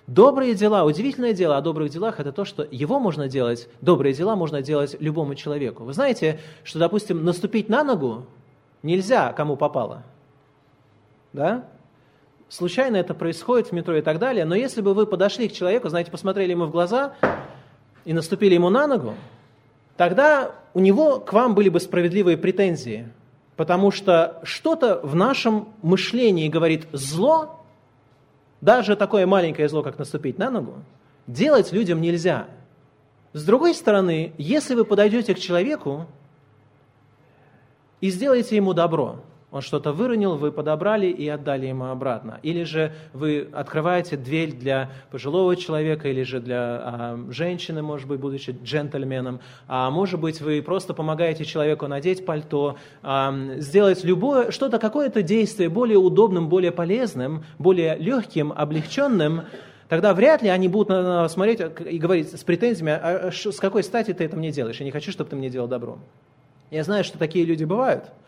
Добрые 0.08 0.56
дела, 0.56 0.84
удивительное 0.84 1.34
дело 1.34 1.58
о 1.58 1.62
добрых 1.62 1.90
делах, 1.90 2.20
это 2.20 2.32
то, 2.32 2.44
что 2.44 2.68
его 2.70 3.00
можно 3.00 3.28
делать, 3.28 3.70
добрые 3.82 4.14
дела 4.14 4.36
можно 4.36 4.62
делать 4.62 4.96
любому 5.00 5.36
человеку. 5.36 5.84
Вы 5.84 5.94
знаете, 5.94 6.40
что, 6.64 6.80
допустим, 6.80 7.24
наступить 7.24 7.70
на 7.70 7.84
ногу 7.84 8.26
нельзя 8.84 9.32
кому 9.34 9.56
попало. 9.56 10.04
Да? 11.34 11.66
Случайно 12.50 12.98
это 12.98 13.14
происходит 13.14 13.68
в 13.68 13.72
метро 13.72 13.96
и 13.96 14.02
так 14.02 14.20
далее, 14.20 14.44
но 14.44 14.56
если 14.56 14.82
бы 14.82 14.94
вы 14.94 15.06
подошли 15.06 15.48
к 15.48 15.54
человеку, 15.54 15.88
знаете, 15.88 16.12
посмотрели 16.12 16.52
ему 16.52 16.66
в 16.66 16.72
глаза 16.72 17.14
и 18.04 18.12
наступили 18.12 18.56
ему 18.56 18.70
на 18.70 18.88
ногу, 18.88 19.14
тогда 19.96 20.52
у 20.74 20.80
него 20.80 21.20
к 21.20 21.32
вам 21.32 21.56
были 21.56 21.70
бы 21.70 21.80
справедливые 21.80 22.38
претензии, 22.38 23.08
потому 23.56 23.92
что 23.92 24.42
что-то 24.44 25.00
в 25.02 25.16
нашем 25.16 25.70
мышлении 25.82 26.50
говорит 26.50 26.88
зло, 26.92 27.61
даже 28.62 28.96
такое 28.96 29.26
маленькое 29.26 29.68
зло, 29.68 29.82
как 29.82 29.98
наступить 29.98 30.38
на 30.38 30.50
ногу, 30.50 30.76
делать 31.28 31.72
людям 31.72 32.00
нельзя. 32.00 32.48
С 33.34 33.44
другой 33.44 33.74
стороны, 33.74 34.34
если 34.38 34.76
вы 34.76 34.86
подойдете 34.86 35.34
к 35.34 35.40
человеку 35.40 36.06
и 38.00 38.10
сделаете 38.10 38.56
ему 38.56 38.74
добро, 38.74 39.22
он 39.52 39.62
что-то 39.62 39.92
выронил, 39.92 40.38
вы 40.38 40.52
подобрали 40.52 41.08
и 41.08 41.28
отдали 41.28 41.68
ему 41.68 41.86
обратно. 41.86 42.40
Или 42.42 42.64
же 42.64 42.94
вы 43.12 43.50
открываете 43.52 44.16
дверь 44.16 44.54
для 44.54 44.90
пожилого 45.12 45.58
человека, 45.58 46.08
или 46.08 46.24
же 46.24 46.40
для 46.40 46.58
а, 46.58 47.26
женщины, 47.30 47.82
может 47.82 48.08
быть, 48.08 48.20
будучи 48.20 48.58
джентльменом. 48.64 49.42
А 49.68 49.90
может 49.90 50.22
быть, 50.22 50.40
вы 50.40 50.62
просто 50.62 50.94
помогаете 50.94 51.44
человеку 51.44 51.88
надеть 51.88 52.26
пальто, 52.26 52.78
а, 53.04 53.36
сделать 53.58 54.06
любое, 54.06 54.52
что-то, 54.52 54.80
какое-то 54.80 55.22
действие 55.22 55.68
более 55.68 55.98
удобным, 55.98 56.48
более 56.48 56.72
полезным, 56.72 57.44
более 57.60 57.98
легким, 57.98 58.54
облегченным, 58.56 59.42
тогда 59.90 60.14
вряд 60.14 60.42
ли 60.42 60.48
они 60.48 60.70
будут 60.70 60.90
на 60.90 61.04
нас 61.04 61.34
смотреть 61.34 61.60
и 61.90 61.98
говорить 61.98 62.32
с 62.32 62.44
претензиями, 62.46 62.94
а, 62.94 63.28
а 63.28 63.32
с 63.34 63.60
какой 63.60 63.84
стати 63.84 64.14
ты 64.14 64.24
это 64.24 64.38
мне 64.38 64.52
делаешь? 64.52 64.78
Я 64.78 64.86
не 64.86 64.92
хочу, 64.92 65.12
чтобы 65.12 65.30
ты 65.30 65.36
мне 65.36 65.50
делал 65.50 65.68
добро. 65.68 66.00
Я 66.70 66.86
знаю, 66.86 67.04
что 67.04 67.18
такие 67.18 67.44
люди 67.44 67.66
бывают– 67.66 68.06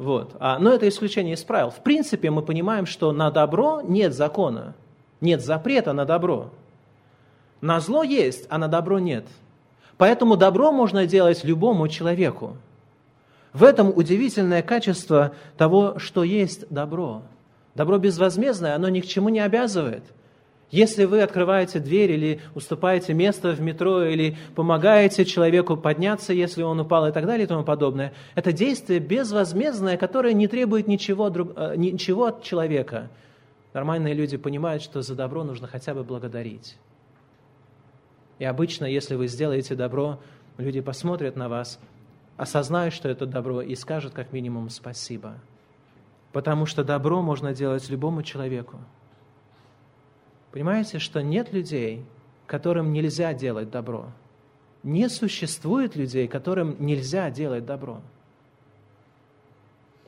вот. 0.00 0.34
А, 0.40 0.58
но 0.58 0.72
это 0.72 0.88
исключение 0.88 1.34
из 1.34 1.44
правил. 1.44 1.68
В 1.68 1.80
принципе, 1.82 2.30
мы 2.30 2.40
понимаем, 2.40 2.86
что 2.86 3.12
на 3.12 3.30
добро 3.30 3.82
нет 3.82 4.14
закона, 4.14 4.74
нет 5.20 5.44
запрета 5.44 5.92
на 5.92 6.06
добро. 6.06 6.48
На 7.60 7.80
зло 7.80 8.02
есть, 8.02 8.46
а 8.48 8.56
на 8.56 8.66
добро 8.66 8.98
нет. 8.98 9.26
Поэтому 9.98 10.38
добро 10.38 10.72
можно 10.72 11.04
делать 11.04 11.44
любому 11.44 11.86
человеку. 11.86 12.56
В 13.52 13.62
этом 13.62 13.92
удивительное 13.94 14.62
качество 14.62 15.32
того, 15.58 15.98
что 15.98 16.24
есть 16.24 16.66
добро. 16.70 17.20
Добро 17.74 17.98
безвозмездное, 17.98 18.74
оно 18.74 18.88
ни 18.88 19.00
к 19.00 19.06
чему 19.06 19.28
не 19.28 19.40
обязывает– 19.40 20.04
если 20.70 21.04
вы 21.04 21.22
открываете 21.22 21.80
дверь 21.80 22.12
или 22.12 22.40
уступаете 22.54 23.12
место 23.12 23.52
в 23.52 23.60
метро 23.60 24.04
или 24.04 24.36
помогаете 24.54 25.24
человеку 25.24 25.76
подняться, 25.76 26.32
если 26.32 26.62
он 26.62 26.78
упал 26.78 27.08
и 27.08 27.12
так 27.12 27.26
далее 27.26 27.44
и 27.44 27.48
тому 27.48 27.64
подобное, 27.64 28.12
это 28.36 28.52
действие 28.52 29.00
безвозмездное, 29.00 29.96
которое 29.96 30.32
не 30.32 30.46
требует 30.46 30.86
ничего, 30.86 31.28
друг, 31.28 31.52
э, 31.56 31.74
ничего 31.76 32.26
от 32.26 32.44
человека. 32.44 33.10
Нормальные 33.72 34.14
люди 34.14 34.36
понимают, 34.36 34.82
что 34.82 35.02
за 35.02 35.16
добро 35.16 35.42
нужно 35.42 35.66
хотя 35.66 35.92
бы 35.92 36.04
благодарить. 36.04 36.76
И 38.38 38.44
обычно, 38.44 38.84
если 38.84 39.16
вы 39.16 39.26
сделаете 39.26 39.74
добро, 39.74 40.20
люди 40.56 40.80
посмотрят 40.80 41.34
на 41.34 41.48
вас, 41.48 41.80
осознают, 42.36 42.94
что 42.94 43.08
это 43.08 43.26
добро, 43.26 43.60
и 43.60 43.74
скажут 43.74 44.14
как 44.14 44.32
минимум 44.32 44.70
спасибо. 44.70 45.34
Потому 46.32 46.64
что 46.64 46.84
добро 46.84 47.22
можно 47.22 47.52
делать 47.52 47.88
любому 47.90 48.22
человеку. 48.22 48.78
Понимаете, 50.52 50.98
что 50.98 51.22
нет 51.22 51.52
людей, 51.52 52.04
которым 52.46 52.92
нельзя 52.92 53.32
делать 53.32 53.70
добро. 53.70 54.10
Не 54.82 55.08
существует 55.08 55.94
людей, 55.94 56.26
которым 56.26 56.76
нельзя 56.84 57.30
делать 57.30 57.64
добро. 57.64 58.00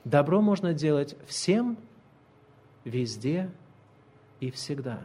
Добро 0.05 0.41
можно 0.41 0.75
делать 0.75 1.17
всем, 1.27 1.77
везде 2.85 3.51
и 4.41 4.51
всегда. 4.51 5.01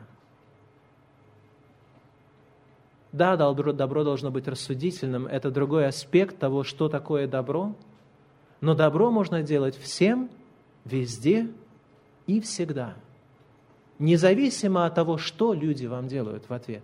Да, 3.12 3.38
добро, 3.38 3.74
должно 3.74 4.32
быть 4.32 4.48
рассудительным, 4.48 5.28
это 5.28 5.52
другой 5.52 5.88
аспект 5.88 6.40
того, 6.40 6.64
что 6.64 6.90
такое 6.90 7.28
добро, 7.28 7.76
но 8.60 8.74
добро 8.74 9.12
можно 9.12 9.44
делать 9.44 9.78
всем, 9.78 10.30
везде 10.84 11.52
и 12.26 12.42
всегда– 12.42 12.96
независимо 14.00 14.86
от 14.86 14.96
того, 14.96 15.18
что 15.18 15.54
люди 15.54 15.86
вам 15.86 16.08
делают 16.08 16.50
в 16.50 16.54
ответ. 16.54 16.84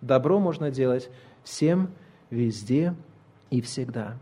Добро 0.00 0.38
можно 0.38 0.70
делать 0.70 1.10
всем, 1.42 1.90
везде 2.30 2.94
и 3.50 3.60
всегда. 3.60 4.16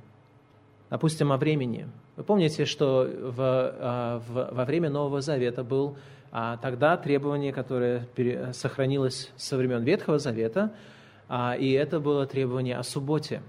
Допустим, 0.91 1.33
о 1.33 1.37
времени. 1.37 1.89
Вы 2.17 2.25
помните, 2.25 2.67
что 2.67 3.09
в, 3.09 3.37
а, 3.39 4.23
в, 4.29 4.55
во 4.55 4.65
время 4.65 4.91
Нового 4.91 5.21
Завета 5.21 5.65
был 5.65 5.97
а, 6.31 6.57
тогда 6.59 6.97
требование, 6.97 7.53
которое 7.53 8.07
пере, 8.15 8.53
сохранилось 8.53 9.31
со 9.37 9.57
времен 9.57 9.83
Ветхого 9.83 10.19
Завета, 10.19 10.73
а, 11.29 11.57
и 11.59 11.73
это 11.73 12.01
было 12.01 12.27
требование 12.27 12.77
о 12.77 12.83
субботе. 12.83 13.43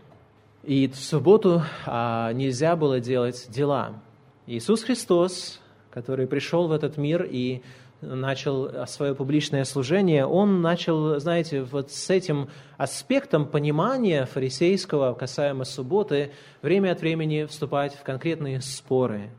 И 0.64 0.88
в 0.88 0.96
субботу 0.96 1.62
а, 1.86 2.32
нельзя 2.32 2.76
было 2.76 3.02
делать 3.02 3.48
дела. 3.50 4.02
Иисус 4.48 4.84
Христос, 4.84 5.62
который 5.92 6.26
пришел 6.26 6.68
в 6.68 6.72
этот 6.72 6.98
мир 6.98 7.28
и 7.30 7.62
начал 8.04 8.86
свое 8.88 9.16
публичное 9.16 9.64
служение, 9.64 10.26
он 10.26 10.62
начал, 10.62 11.20
знаете, 11.20 11.64
вот 11.64 11.92
с 11.92 12.10
этим 12.10 12.50
аспектом 12.78 13.46
понимания 13.46 14.26
фарисейского 14.26 15.14
касаемо 15.14 15.64
субботы 15.64 16.32
время 16.62 16.92
от 16.92 17.02
времени 17.02 17.46
вступать 17.46 17.96
в 17.96 18.04
конкретные 18.04 18.62
споры. 18.62 19.32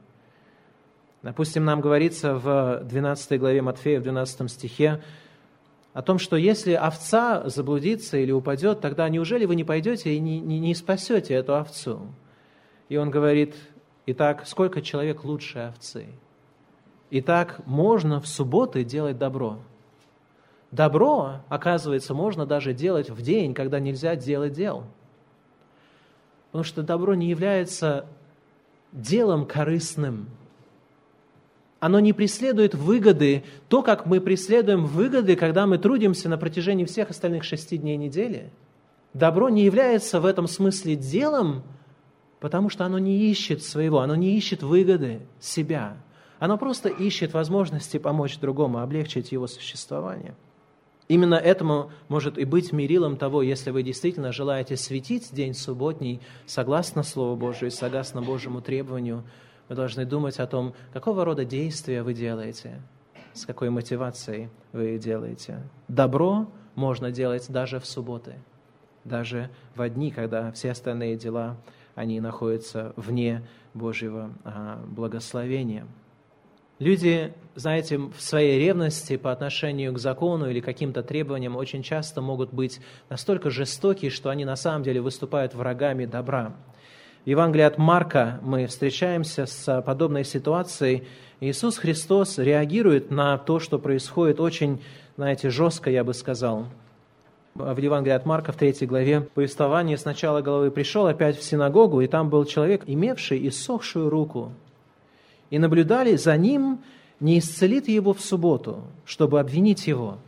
Допустим, 1.22 1.64
нам 1.64 1.80
говорится 1.80 2.34
в 2.34 2.82
12 2.84 3.38
главе 3.38 3.62
Матфея, 3.62 4.00
в 4.00 4.02
12 4.02 4.50
стихе, 4.50 5.02
о 5.92 6.02
том, 6.02 6.18
что 6.18 6.36
если 6.36 6.72
овца 6.72 7.48
заблудится 7.48 8.16
или 8.16 8.32
упадет, 8.32 8.80
тогда 8.80 9.08
неужели 9.08 9.44
вы 9.44 9.54
не 9.54 9.64
пойдете 9.64 10.14
и 10.14 10.18
не, 10.18 10.40
не, 10.40 10.58
не 10.58 10.74
спасете 10.74 11.34
эту 11.34 11.54
овцу? 11.54 12.14
И 12.88 12.96
он 12.96 13.10
говорит, 13.10 13.54
итак, 14.06 14.42
сколько 14.46 14.82
человек 14.82 15.24
лучше 15.24 15.58
овцы– 15.58 16.06
Итак, 17.16 17.60
можно 17.64 18.20
в 18.20 18.26
субботы 18.26 18.82
делать 18.82 19.18
добро. 19.18 19.60
Добро, 20.72 21.42
оказывается, 21.48 22.12
можно 22.12 22.44
даже 22.44 22.74
делать 22.74 23.08
в 23.08 23.22
день, 23.22 23.54
когда 23.54 23.78
нельзя 23.78 24.16
делать 24.16 24.52
дел. 24.52 24.82
Потому 26.46 26.64
что 26.64 26.82
добро 26.82 27.14
не 27.14 27.28
является 27.28 28.06
делом 28.90 29.46
корыстным. 29.46 30.28
Оно 31.78 32.00
не 32.00 32.12
преследует 32.12 32.74
выгоды, 32.74 33.44
то, 33.68 33.84
как 33.84 34.06
мы 34.06 34.20
преследуем 34.20 34.84
выгоды, 34.84 35.36
когда 35.36 35.68
мы 35.68 35.78
трудимся 35.78 36.28
на 36.28 36.36
протяжении 36.36 36.84
всех 36.84 37.10
остальных 37.10 37.44
шести 37.44 37.78
дней 37.78 37.96
недели. 37.96 38.50
Добро 39.12 39.50
не 39.50 39.62
является 39.62 40.18
в 40.18 40.26
этом 40.26 40.48
смысле 40.48 40.96
делом, 40.96 41.62
потому 42.40 42.70
что 42.70 42.84
оно 42.84 42.98
не 42.98 43.30
ищет 43.30 43.62
своего, 43.62 44.00
оно 44.00 44.16
не 44.16 44.36
ищет 44.36 44.64
выгоды 44.64 45.20
себя– 45.38 45.96
оно 46.38 46.58
просто 46.58 46.88
ищет 46.88 47.32
возможности 47.32 47.98
помочь 47.98 48.38
другому, 48.38 48.78
облегчить 48.78 49.32
его 49.32 49.46
существование. 49.46 50.34
Именно 51.06 51.34
этому 51.34 51.90
может 52.08 52.38
и 52.38 52.44
быть 52.44 52.72
мерилом 52.72 53.16
того, 53.16 53.42
если 53.42 53.70
вы 53.70 53.82
действительно 53.82 54.32
желаете 54.32 54.76
светить 54.76 55.34
день 55.34 55.54
субботний 55.54 56.20
согласно 56.46 57.02
Слову 57.02 57.36
Божию, 57.36 57.70
согласно 57.70 58.22
Божьему 58.22 58.62
требованию, 58.62 59.24
вы 59.68 59.74
должны 59.74 60.06
думать 60.06 60.38
о 60.38 60.46
том, 60.46 60.74
какого 60.92 61.24
рода 61.24 61.44
действия 61.44 62.02
вы 62.02 62.14
делаете, 62.14 62.80
с 63.34 63.44
какой 63.44 63.68
мотивацией 63.68 64.48
вы 64.72 64.98
делаете. 64.98 65.62
Добро 65.88 66.46
можно 66.74 67.10
делать 67.10 67.46
даже 67.50 67.80
в 67.80 67.86
субботы, 67.86 68.36
даже 69.04 69.50
в 69.74 69.86
дни, 69.88 70.10
когда 70.10 70.52
все 70.52 70.70
остальные 70.70 71.16
дела, 71.16 71.56
они 71.94 72.18
находятся 72.20 72.94
вне 72.96 73.46
Божьего 73.74 74.32
а, 74.44 74.82
благословения. 74.86 75.86
Люди, 76.80 77.32
знаете, 77.54 77.98
в 77.98 78.20
своей 78.20 78.58
ревности 78.58 79.16
по 79.16 79.30
отношению 79.30 79.92
к 79.92 79.98
закону 79.98 80.50
или 80.50 80.58
каким-то 80.58 81.04
требованиям 81.04 81.54
очень 81.54 81.84
часто 81.84 82.20
могут 82.20 82.52
быть 82.52 82.80
настолько 83.08 83.50
жестоки, 83.50 84.08
что 84.08 84.28
они 84.28 84.44
на 84.44 84.56
самом 84.56 84.82
деле 84.82 85.00
выступают 85.00 85.54
врагами 85.54 86.04
добра. 86.04 86.52
В 87.24 87.28
Евангелии 87.28 87.62
от 87.62 87.78
Марка 87.78 88.40
мы 88.42 88.66
встречаемся 88.66 89.46
с 89.46 89.82
подобной 89.82 90.24
ситуацией. 90.24 91.04
Иисус 91.40 91.78
Христос 91.78 92.38
реагирует 92.38 93.08
на 93.08 93.38
то, 93.38 93.60
что 93.60 93.78
происходит 93.78 94.40
очень, 94.40 94.82
знаете, 95.16 95.50
жестко, 95.50 95.90
я 95.90 96.02
бы 96.02 96.12
сказал. 96.12 96.66
В 97.54 97.78
Евангелии 97.78 98.16
от 98.16 98.26
Марка 98.26 98.50
в 98.50 98.56
третьей 98.56 98.88
главе 98.88 99.20
повествование 99.20 99.96
с 99.96 100.04
начала 100.04 100.40
головы 100.40 100.72
пришел 100.72 101.06
опять 101.06 101.38
в 101.38 101.44
синагогу, 101.44 102.00
и 102.00 102.08
там 102.08 102.30
был 102.30 102.44
человек, 102.44 102.82
имевший 102.86 103.46
иссохшую 103.46 104.10
руку– 104.10 104.50
и 105.50 105.58
наблюдали 105.58 106.16
за 106.16 106.36
ним, 106.36 106.80
не 107.20 107.38
исцелит 107.38 107.88
его 107.88 108.12
в 108.12 108.20
субботу, 108.20 108.82
чтобы 109.04 109.40
обвинить 109.40 109.86
его. 109.86 110.18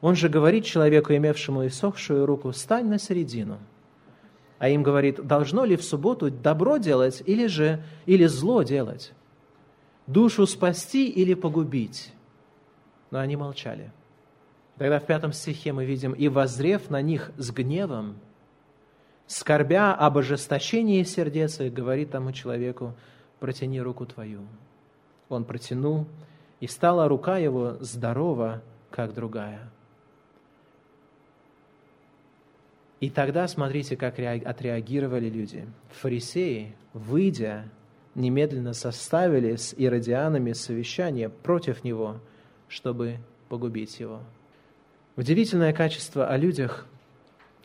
Он 0.00 0.16
же 0.16 0.28
говорит 0.28 0.64
человеку, 0.64 1.12
имевшему 1.12 1.66
иссохшую 1.66 2.26
руку, 2.26 2.52
«Стань 2.52 2.88
на 2.88 2.98
середину». 2.98 3.58
А 4.58 4.68
им 4.68 4.82
говорит, 4.82 5.26
должно 5.26 5.64
ли 5.64 5.76
в 5.76 5.82
субботу 5.82 6.30
добро 6.30 6.76
делать 6.76 7.22
или 7.24 7.46
же 7.46 7.82
или 8.04 8.26
зло 8.26 8.62
делать? 8.62 9.12
Душу 10.06 10.46
спасти 10.46 11.08
или 11.08 11.32
погубить? 11.34 12.12
Но 13.10 13.20
они 13.20 13.36
молчали. 13.36 13.90
Тогда 14.76 14.98
в 14.98 15.06
пятом 15.06 15.32
стихе 15.32 15.72
мы 15.72 15.84
видим, 15.84 16.12
«И 16.12 16.28
возрев 16.28 16.90
на 16.90 17.00
них 17.00 17.32
с 17.36 17.50
гневом, 17.50 18.16
скорбя 19.26 19.94
об 19.94 20.18
ожесточении 20.18 21.02
сердец, 21.04 21.58
говорит 21.58 22.10
тому 22.10 22.32
человеку, 22.32 22.94
протяни 23.40 23.80
руку 23.80 24.06
твою. 24.06 24.42
Он 25.28 25.44
протянул, 25.44 26.06
и 26.60 26.66
стала 26.66 27.08
рука 27.08 27.38
его 27.38 27.76
здорова, 27.80 28.62
как 28.90 29.14
другая. 29.14 29.70
И 33.00 33.08
тогда 33.08 33.48
смотрите, 33.48 33.96
как 33.96 34.18
отреагировали 34.18 35.30
люди. 35.30 35.66
Фарисеи, 35.88 36.76
выйдя, 36.92 37.64
немедленно 38.14 38.74
составили 38.74 39.56
с 39.56 39.74
иродианами 39.74 40.52
совещание 40.52 41.30
против 41.30 41.82
него, 41.82 42.20
чтобы 42.68 43.16
погубить 43.48 43.98
его. 44.00 44.20
Удивительное 45.16 45.72
качество 45.72 46.26
о 46.26 46.36
людях. 46.36 46.86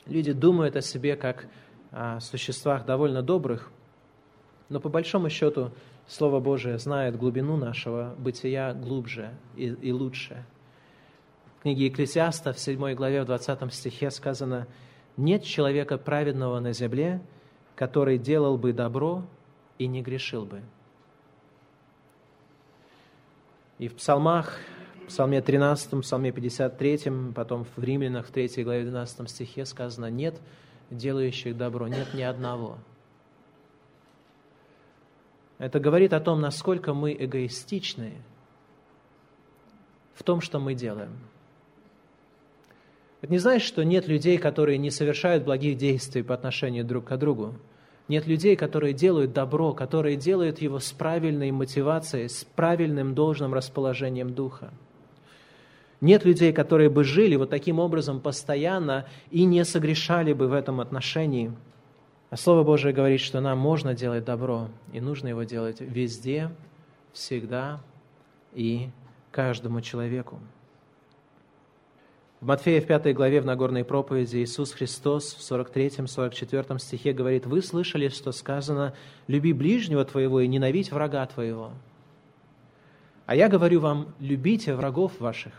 Люди 0.05 0.31
думают 0.31 0.77
о 0.77 0.81
себе 0.81 1.17
как 1.17 1.47
о 1.91 2.19
существах 2.21 2.85
довольно 2.85 3.21
добрых, 3.21 3.71
но 4.69 4.79
по 4.79 4.89
большому 4.89 5.29
счету 5.29 5.71
Слово 6.07 6.39
Божие 6.39 6.77
знает 6.77 7.17
глубину 7.17 7.57
нашего 7.57 8.15
бытия 8.17 8.73
глубже 8.73 9.33
и, 9.55 9.65
и 9.65 9.91
лучше. 9.91 10.45
В 11.59 11.63
книге 11.63 11.85
Екклесиаста 11.85 12.53
в 12.53 12.59
7 12.59 12.93
главе, 12.93 13.23
в 13.23 13.25
20 13.25 13.73
стихе 13.73 14.11
сказано, 14.11 14.67
«Нет 15.17 15.43
человека 15.43 15.97
праведного 15.97 16.59
на 16.59 16.73
земле, 16.73 17.21
который 17.75 18.19
делал 18.19 18.57
бы 18.57 18.71
добро 18.71 19.23
и 19.79 19.87
не 19.87 20.03
грешил 20.03 20.45
бы». 20.45 20.61
И 23.79 23.87
в 23.87 23.95
псалмах, 23.95 24.59
в 25.05 25.07
псалме 25.07 25.41
13, 25.41 25.91
в 25.91 26.01
псалме 26.01 26.31
53, 26.31 27.33
потом 27.33 27.65
в 27.75 27.83
Римлянах 27.83 28.27
в 28.27 28.31
3 28.31 28.63
главе 28.63 28.83
12 28.83 29.29
стихе 29.29 29.65
сказано, 29.65 30.11
«Нет 30.11 30.39
делающих 30.91 31.57
добро, 31.57 31.87
нет 31.87 32.13
ни 32.13 32.21
одного». 32.21 32.77
Это 35.57 35.79
говорит 35.79 36.13
о 36.13 36.19
том, 36.19 36.41
насколько 36.41 36.93
мы 36.93 37.15
эгоистичны 37.17 38.13
в 40.13 40.23
том, 40.23 40.41
что 40.41 40.59
мы 40.59 40.73
делаем. 40.73 41.17
Это 43.21 43.31
не 43.31 43.39
значит, 43.39 43.67
что 43.67 43.83
нет 43.83 44.07
людей, 44.07 44.37
которые 44.37 44.77
не 44.77 44.91
совершают 44.91 45.43
благих 45.43 45.77
действий 45.77 46.23
по 46.23 46.33
отношению 46.33 46.85
друг 46.85 47.05
к 47.05 47.17
другу. 47.17 47.55
Нет 48.07 48.27
людей, 48.27 48.55
которые 48.55 48.93
делают 48.93 49.33
добро, 49.33 49.73
которые 49.73 50.15
делают 50.15 50.61
его 50.61 50.79
с 50.79 50.91
правильной 50.91 51.51
мотивацией, 51.51 52.29
с 52.29 52.43
правильным 52.43 53.15
должным 53.15 53.53
расположением 53.53 54.33
духа. 54.33 54.71
Нет 56.01 56.23
людей, 56.23 56.53
которые 56.53 56.89
бы 56.89 57.03
жили 57.03 57.35
вот 57.35 57.49
таким 57.49 57.79
образом 57.79 58.19
постоянно 58.19 59.07
и 59.31 59.45
не 59.45 59.65
согрешали 59.65 60.33
бы 60.33 60.47
в 60.47 60.53
этом 60.53 60.79
отношении. 60.81 61.51
А 62.29 62.37
Слово 62.37 62.63
Божие 62.63 62.93
говорит, 62.93 63.21
что 63.21 63.39
нам 63.39 63.57
можно 63.59 63.93
делать 63.93 64.25
добро, 64.25 64.69
и 64.91 64.99
нужно 64.99 65.27
его 65.27 65.43
делать 65.43 65.79
везде, 65.79 66.49
всегда 67.13 67.79
и 68.53 68.89
каждому 69.31 69.81
человеку. 69.81 70.39
В 72.41 72.47
Матфея 72.47 72.81
в 72.81 72.85
5 72.85 73.15
главе 73.15 73.41
в 73.41 73.45
Нагорной 73.45 73.83
проповеди 73.83 74.37
Иисус 74.37 74.71
Христос 74.71 75.33
в 75.33 75.39
43-44 75.39 76.79
стихе 76.79 77.13
говорит, 77.13 77.45
«Вы 77.45 77.61
слышали, 77.61 78.09
что 78.09 78.31
сказано, 78.31 78.93
люби 79.27 79.53
ближнего 79.53 80.03
твоего 80.05 80.41
и 80.41 80.47
ненавидь 80.47 80.91
врага 80.91 81.25
твоего. 81.25 81.71
А 83.25 83.35
я 83.35 83.49
говорю 83.49 83.79
вам, 83.79 84.13
любите 84.19 84.75
врагов 84.75 85.19
ваших, 85.19 85.53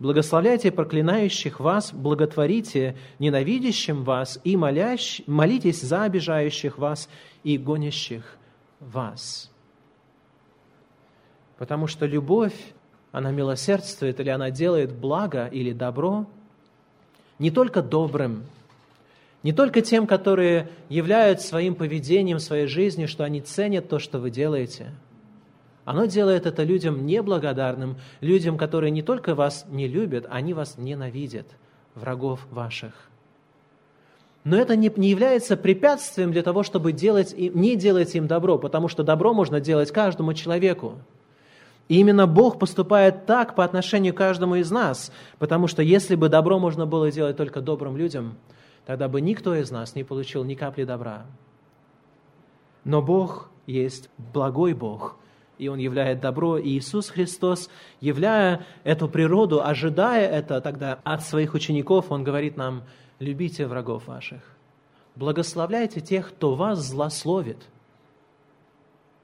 благословляйте 0.00 0.72
проклинающих 0.72 1.60
вас, 1.60 1.92
благотворите 1.92 2.96
ненавидящим 3.20 4.02
вас 4.02 4.40
и 4.42 4.56
молящ, 4.56 5.20
молитесь 5.26 5.80
за 5.80 6.02
обижающих 6.02 6.78
вас 6.78 7.08
и 7.44 7.56
гонящих 7.56 8.36
вас». 8.80 9.50
Потому 11.56 11.86
что 11.86 12.06
любовь 12.06 12.54
она 13.12 13.30
милосердствует, 13.32 14.20
или 14.20 14.30
она 14.30 14.50
делает 14.50 14.92
благо 14.92 15.46
или 15.46 15.72
добро, 15.72 16.26
не 17.38 17.50
только 17.50 17.82
добрым, 17.82 18.44
не 19.42 19.52
только 19.52 19.80
тем, 19.80 20.06
которые 20.06 20.68
являют 20.88 21.40
своим 21.40 21.74
поведением, 21.74 22.38
своей 22.38 22.66
жизнью, 22.66 23.08
что 23.08 23.24
они 23.24 23.40
ценят 23.40 23.88
то, 23.88 23.98
что 23.98 24.18
вы 24.18 24.30
делаете. 24.30 24.92
Оно 25.90 26.04
делает 26.04 26.46
это 26.46 26.62
людям 26.62 27.04
неблагодарным, 27.04 27.96
людям, 28.20 28.56
которые 28.56 28.92
не 28.92 29.02
только 29.02 29.34
вас 29.34 29.66
не 29.68 29.88
любят, 29.88 30.24
они 30.30 30.54
вас 30.54 30.78
ненавидят, 30.78 31.48
врагов 31.96 32.46
ваших. 32.52 32.92
Но 34.44 34.56
это 34.56 34.76
не, 34.76 34.88
не 34.94 35.10
является 35.10 35.56
препятствием 35.56 36.30
для 36.30 36.44
того, 36.44 36.62
чтобы 36.62 36.92
делать, 36.92 37.34
не 37.36 37.74
делать 37.74 38.14
им 38.14 38.28
добро, 38.28 38.56
потому 38.56 38.86
что 38.86 39.02
добро 39.02 39.34
можно 39.34 39.60
делать 39.60 39.90
каждому 39.90 40.32
человеку. 40.32 40.94
И 41.88 41.98
именно 41.98 42.28
Бог 42.28 42.60
поступает 42.60 43.26
так 43.26 43.56
по 43.56 43.64
отношению 43.64 44.14
к 44.14 44.18
каждому 44.18 44.54
из 44.54 44.70
нас, 44.70 45.10
потому 45.40 45.66
что 45.66 45.82
если 45.82 46.14
бы 46.14 46.28
добро 46.28 46.60
можно 46.60 46.86
было 46.86 47.10
делать 47.10 47.36
только 47.36 47.60
добрым 47.60 47.96
людям, 47.96 48.36
тогда 48.86 49.08
бы 49.08 49.20
никто 49.20 49.56
из 49.56 49.72
нас 49.72 49.96
не 49.96 50.04
получил 50.04 50.44
ни 50.44 50.54
капли 50.54 50.84
добра. 50.84 51.26
Но 52.84 53.02
Бог 53.02 53.50
есть 53.66 54.08
благой 54.32 54.72
Бог, 54.72 55.16
и 55.60 55.68
Он 55.68 55.78
являет 55.78 56.20
добро, 56.20 56.56
и 56.56 56.70
Иисус 56.70 57.10
Христос, 57.10 57.68
являя 58.00 58.66
эту 58.82 59.08
природу, 59.08 59.62
ожидая 59.62 60.28
это 60.28 60.60
тогда 60.60 60.98
от 61.04 61.22
своих 61.22 61.54
учеников, 61.54 62.10
Он 62.10 62.24
говорит 62.24 62.56
нам, 62.56 62.84
любите 63.18 63.66
врагов 63.66 64.06
ваших, 64.06 64.40
благословляйте 65.16 66.00
тех, 66.00 66.30
кто 66.30 66.54
вас 66.54 66.78
злословит, 66.78 67.58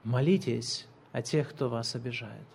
молитесь 0.03 0.87
о 1.11 1.23
тех, 1.23 1.49
кто 1.49 1.69
вас 1.69 1.95
обижает. 1.95 2.47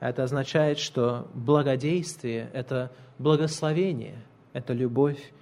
Это 0.00 0.24
означает, 0.24 0.78
что 0.78 1.28
благодействие– 1.32 2.50
это 2.52 2.90
благословение, 3.20 4.20
это 4.52 4.72
любовь, 4.72 5.32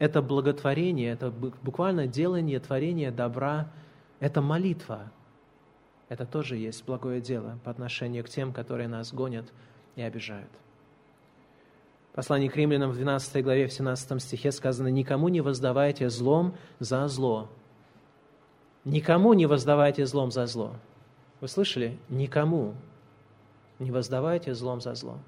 это 0.00 0.20
благотворение, 0.20 1.12
это 1.12 1.30
буквально 1.30 2.08
делание, 2.08 2.58
творение 2.58 3.12
добра, 3.12 3.70
это 4.18 4.42
молитва. 4.42 5.12
Это 6.10 6.26
тоже 6.26 6.56
есть 6.56 6.84
благое 6.84 7.22
дело 7.22 7.58
по 7.64 7.70
отношению 7.70 8.24
к 8.24 8.28
тем, 8.28 8.52
которые 8.52 8.88
нас 8.88 9.14
гонят 9.14 9.46
и 9.96 10.02
обижают. 10.02 10.50
Послание 12.12 12.50
к 12.50 12.56
римлянам 12.56 12.90
в 12.90 12.96
12 12.96 13.42
главе, 13.42 13.68
в 13.68 13.72
17 13.72 14.20
стихе 14.20 14.52
сказано, 14.52 14.88
«Никому 14.88 15.28
не 15.28 15.40
воздавайте 15.40 16.10
злом 16.10 16.54
за 16.80 17.08
зло». 17.08 17.48
Никому 18.84 19.34
не 19.34 19.46
воздавайте 19.46 20.04
злом 20.04 20.30
за 20.30 20.46
зло. 20.46 20.74
Вы 21.40 21.48
слышали? 21.48 21.98
Никому 22.08 22.74
не 23.78 23.90
воздавайте 23.90 24.54
злом 24.54 24.80
за 24.80 24.94
зло, 24.94 25.18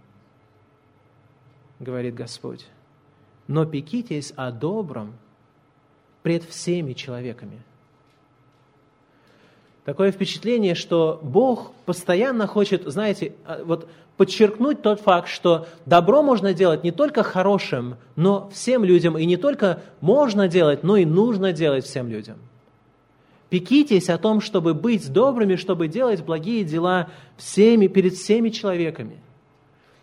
говорит 1.79 2.15
Господь. 2.15 2.67
Но 3.47 3.67
пекитесь 3.67 4.33
о 4.37 4.51
добром 4.51 5.15
пред 6.23 6.45
всеми 6.45 6.93
человеками. 6.93 7.63
Такое 9.85 10.13
впечатление, 10.13 10.75
что 10.75 11.19
Бог 11.23 11.73
постоянно 11.87 12.47
хочет, 12.47 12.85
знаете, 12.87 13.35
а, 13.45 13.63
вот 13.65 13.89
подчеркнуть 14.17 14.83
тот 14.83 15.01
факт, 15.01 15.29
что 15.29 15.67
добро 15.87 16.23
можно 16.23 16.55
делать 16.55 16.85
не 16.85 16.93
только 16.93 17.23
хорошим, 17.23 17.97
но 18.15 18.49
всем 18.53 18.85
людям, 18.85 19.19
и 19.19 19.25
не 19.27 19.37
только 19.37 19.81
можно 20.01 20.47
делать, 20.47 20.83
но 20.83 20.97
и 20.97 21.05
нужно 21.05 21.53
делать 21.53 21.85
всем 21.85 22.09
людям– 22.09 22.39
Пекитесь 23.53 24.09
о 24.09 24.17
том, 24.17 24.41
чтобы 24.41 24.73
быть 24.73 25.13
добрыми, 25.13 25.57
чтобы 25.57 25.87
делать 25.87 26.25
благие 26.25 26.65
дела 26.65 27.11
всеми, 27.37 27.87
перед 27.87 28.15
всеми 28.15 28.49
человеками. 28.49 29.19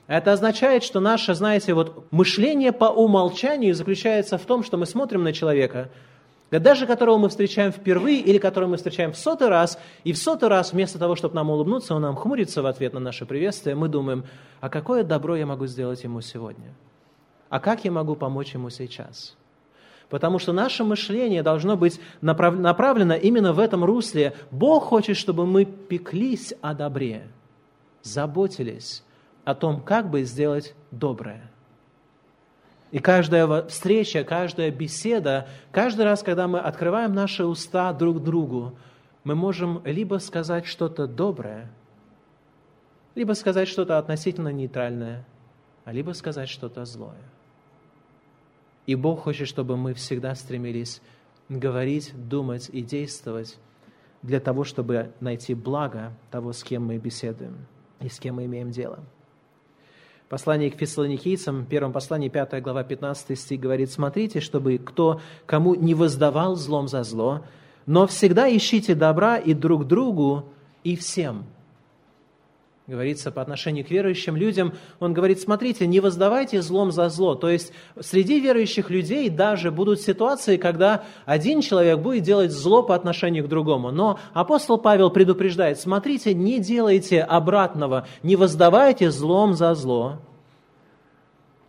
Это 0.06 0.34
означает, 0.34 0.84
что 0.84 1.00
наше, 1.00 1.34
знаете, 1.34 1.74
вот 1.74 2.06
мышление 2.12 2.72
по 2.72 2.86
умолчанию 2.86 3.74
заключается 3.74 4.38
в 4.38 4.44
том, 4.44 4.64
что 4.64 4.78
мы 4.78 4.86
смотрим 4.86 5.24
на 5.24 5.34
человека, 5.34 5.90
даже 6.58 6.88
которого 6.88 7.18
мы 7.18 7.30
встречаем 7.30 7.72
впервые 7.72 8.20
или 8.22 8.40
которого 8.40 8.72
мы 8.72 8.78
встречаем 8.78 9.12
в 9.12 9.18
сотый 9.18 9.50
раз, 9.50 9.78
и 10.04 10.14
в 10.14 10.18
сотый 10.18 10.50
раз 10.50 10.74
вместо 10.74 10.98
того, 10.98 11.16
чтобы 11.16 11.36
нам 11.36 11.52
улыбнуться, 11.52 11.94
он 11.94 12.02
нам 12.02 12.16
хмурится 12.16 12.64
в 12.64 12.66
ответ 12.66 12.94
на 12.94 13.00
наше 13.00 13.26
приветствие, 13.28 13.76
мы 13.76 13.88
думаем, 13.88 14.26
а 14.60 14.70
какое 14.70 15.04
добро 15.04 15.36
я 15.36 15.46
могу 15.46 15.68
сделать 15.68 16.04
ему 16.04 16.22
сегодня? 16.22 16.74
А 17.50 17.60
как 17.60 17.86
я 17.86 17.92
могу 17.92 18.16
помочь 18.16 18.54
ему 18.54 18.70
сейчас? 18.70 19.36
Потому 20.10 20.40
что 20.40 20.54
наше 20.54 20.84
мышление 20.84 21.44
должно 21.44 21.78
быть 21.78 22.02
направлено 22.22 23.14
именно 23.14 23.54
в 23.54 23.60
этом 23.60 23.86
русле. 23.86 24.36
Бог 24.50 24.86
хочет, 24.86 25.18
чтобы 25.18 25.46
мы 25.46 25.66
пеклись 25.66 26.54
о 26.62 26.74
добре, 26.74 27.28
заботились 28.02 29.04
о 29.46 29.54
том, 29.54 29.82
как 29.82 30.10
бы 30.10 30.24
сделать 30.24 30.74
доброе. 30.90 31.52
И 32.92 33.00
каждая 33.00 33.68
встреча, 33.68 34.24
каждая 34.24 34.72
беседа, 34.72 35.48
каждый 35.72 36.06
раз, 36.06 36.24
когда 36.24 36.48
мы 36.48 36.60
открываем 36.60 37.14
наши 37.14 37.46
уста 37.46 37.94
друг 37.94 38.24
другу, 38.24 38.78
мы 39.24 39.36
можем 39.36 39.82
либо 39.86 40.18
сказать 40.18 40.66
что-то 40.66 41.06
доброе, 41.06 41.70
либо 43.14 43.34
сказать 43.34 43.68
что-то 43.68 43.98
относительно 43.98 44.50
нейтральное, 44.50 45.26
а 45.86 45.92
либо 45.92 46.14
сказать 46.14 46.50
что-то 46.50 46.86
злое. 46.86 47.22
И 48.88 48.96
Бог 48.96 49.22
хочет, 49.22 49.48
чтобы 49.48 49.78
мы 49.78 49.94
всегда 49.94 50.34
стремились 50.34 51.02
говорить, 51.48 52.12
думать 52.16 52.70
и 52.72 52.82
действовать 52.82 53.58
для 54.24 54.40
того, 54.40 54.64
чтобы 54.64 55.12
найти 55.20 55.54
благо 55.54 56.14
того, 56.32 56.54
с 56.54 56.64
кем 56.64 56.86
мы 56.86 56.98
беседуем 56.98 57.68
и 58.00 58.10
с 58.10 58.20
кем 58.20 58.36
мы 58.36 58.46
имеем 58.46 58.72
дело. 58.72 59.00
Послание 60.30 60.70
к 60.70 60.78
фессалоникийцам, 60.78 61.66
первом 61.66 61.92
послании, 61.92 62.30
5 62.30 62.62
глава, 62.62 62.84
15 62.84 63.38
стих 63.38 63.60
говорит, 63.60 63.92
«Смотрите, 63.92 64.40
чтобы 64.40 64.78
кто 64.78 65.22
кому 65.48 65.74
не 65.74 65.96
воздавал 65.96 66.56
злом 66.56 66.88
за 66.88 67.04
зло, 67.04 67.42
но 67.88 68.06
всегда 68.06 68.48
ищите 68.56 68.94
добра 68.94 69.38
и 69.38 69.56
друг 69.56 69.88
другу, 69.88 70.46
и 70.84 70.96
всем» 70.96 71.46
говорится 72.90 73.32
по 73.32 73.42
отношению 73.42 73.86
к 73.86 73.92
верующим 73.92 74.36
людям, 74.36 74.74
он 75.00 75.14
говорит, 75.14 75.40
смотрите, 75.40 75.86
не 75.86 76.00
воздавайте 76.00 76.62
злом 76.62 76.92
за 76.92 77.08
зло. 77.10 77.36
То 77.36 77.50
есть 77.50 77.72
среди 78.00 78.40
верующих 78.40 78.90
людей 78.90 79.30
даже 79.30 79.72
будут 79.72 80.02
ситуации, 80.02 80.58
когда 80.58 81.04
один 81.26 81.62
человек 81.62 82.00
будет 82.00 82.24
делать 82.24 82.52
зло 82.52 82.84
по 82.84 82.96
отношению 82.96 83.46
к 83.46 83.48
другому. 83.48 83.92
Но 83.92 84.20
апостол 84.34 84.78
Павел 84.78 85.12
предупреждает, 85.12 85.80
смотрите, 85.80 86.34
не 86.34 86.60
делайте 86.60 87.22
обратного, 87.22 88.08
не 88.24 88.36
воздавайте 88.36 89.12
злом 89.12 89.54
за 89.54 89.76
зло, 89.76 90.18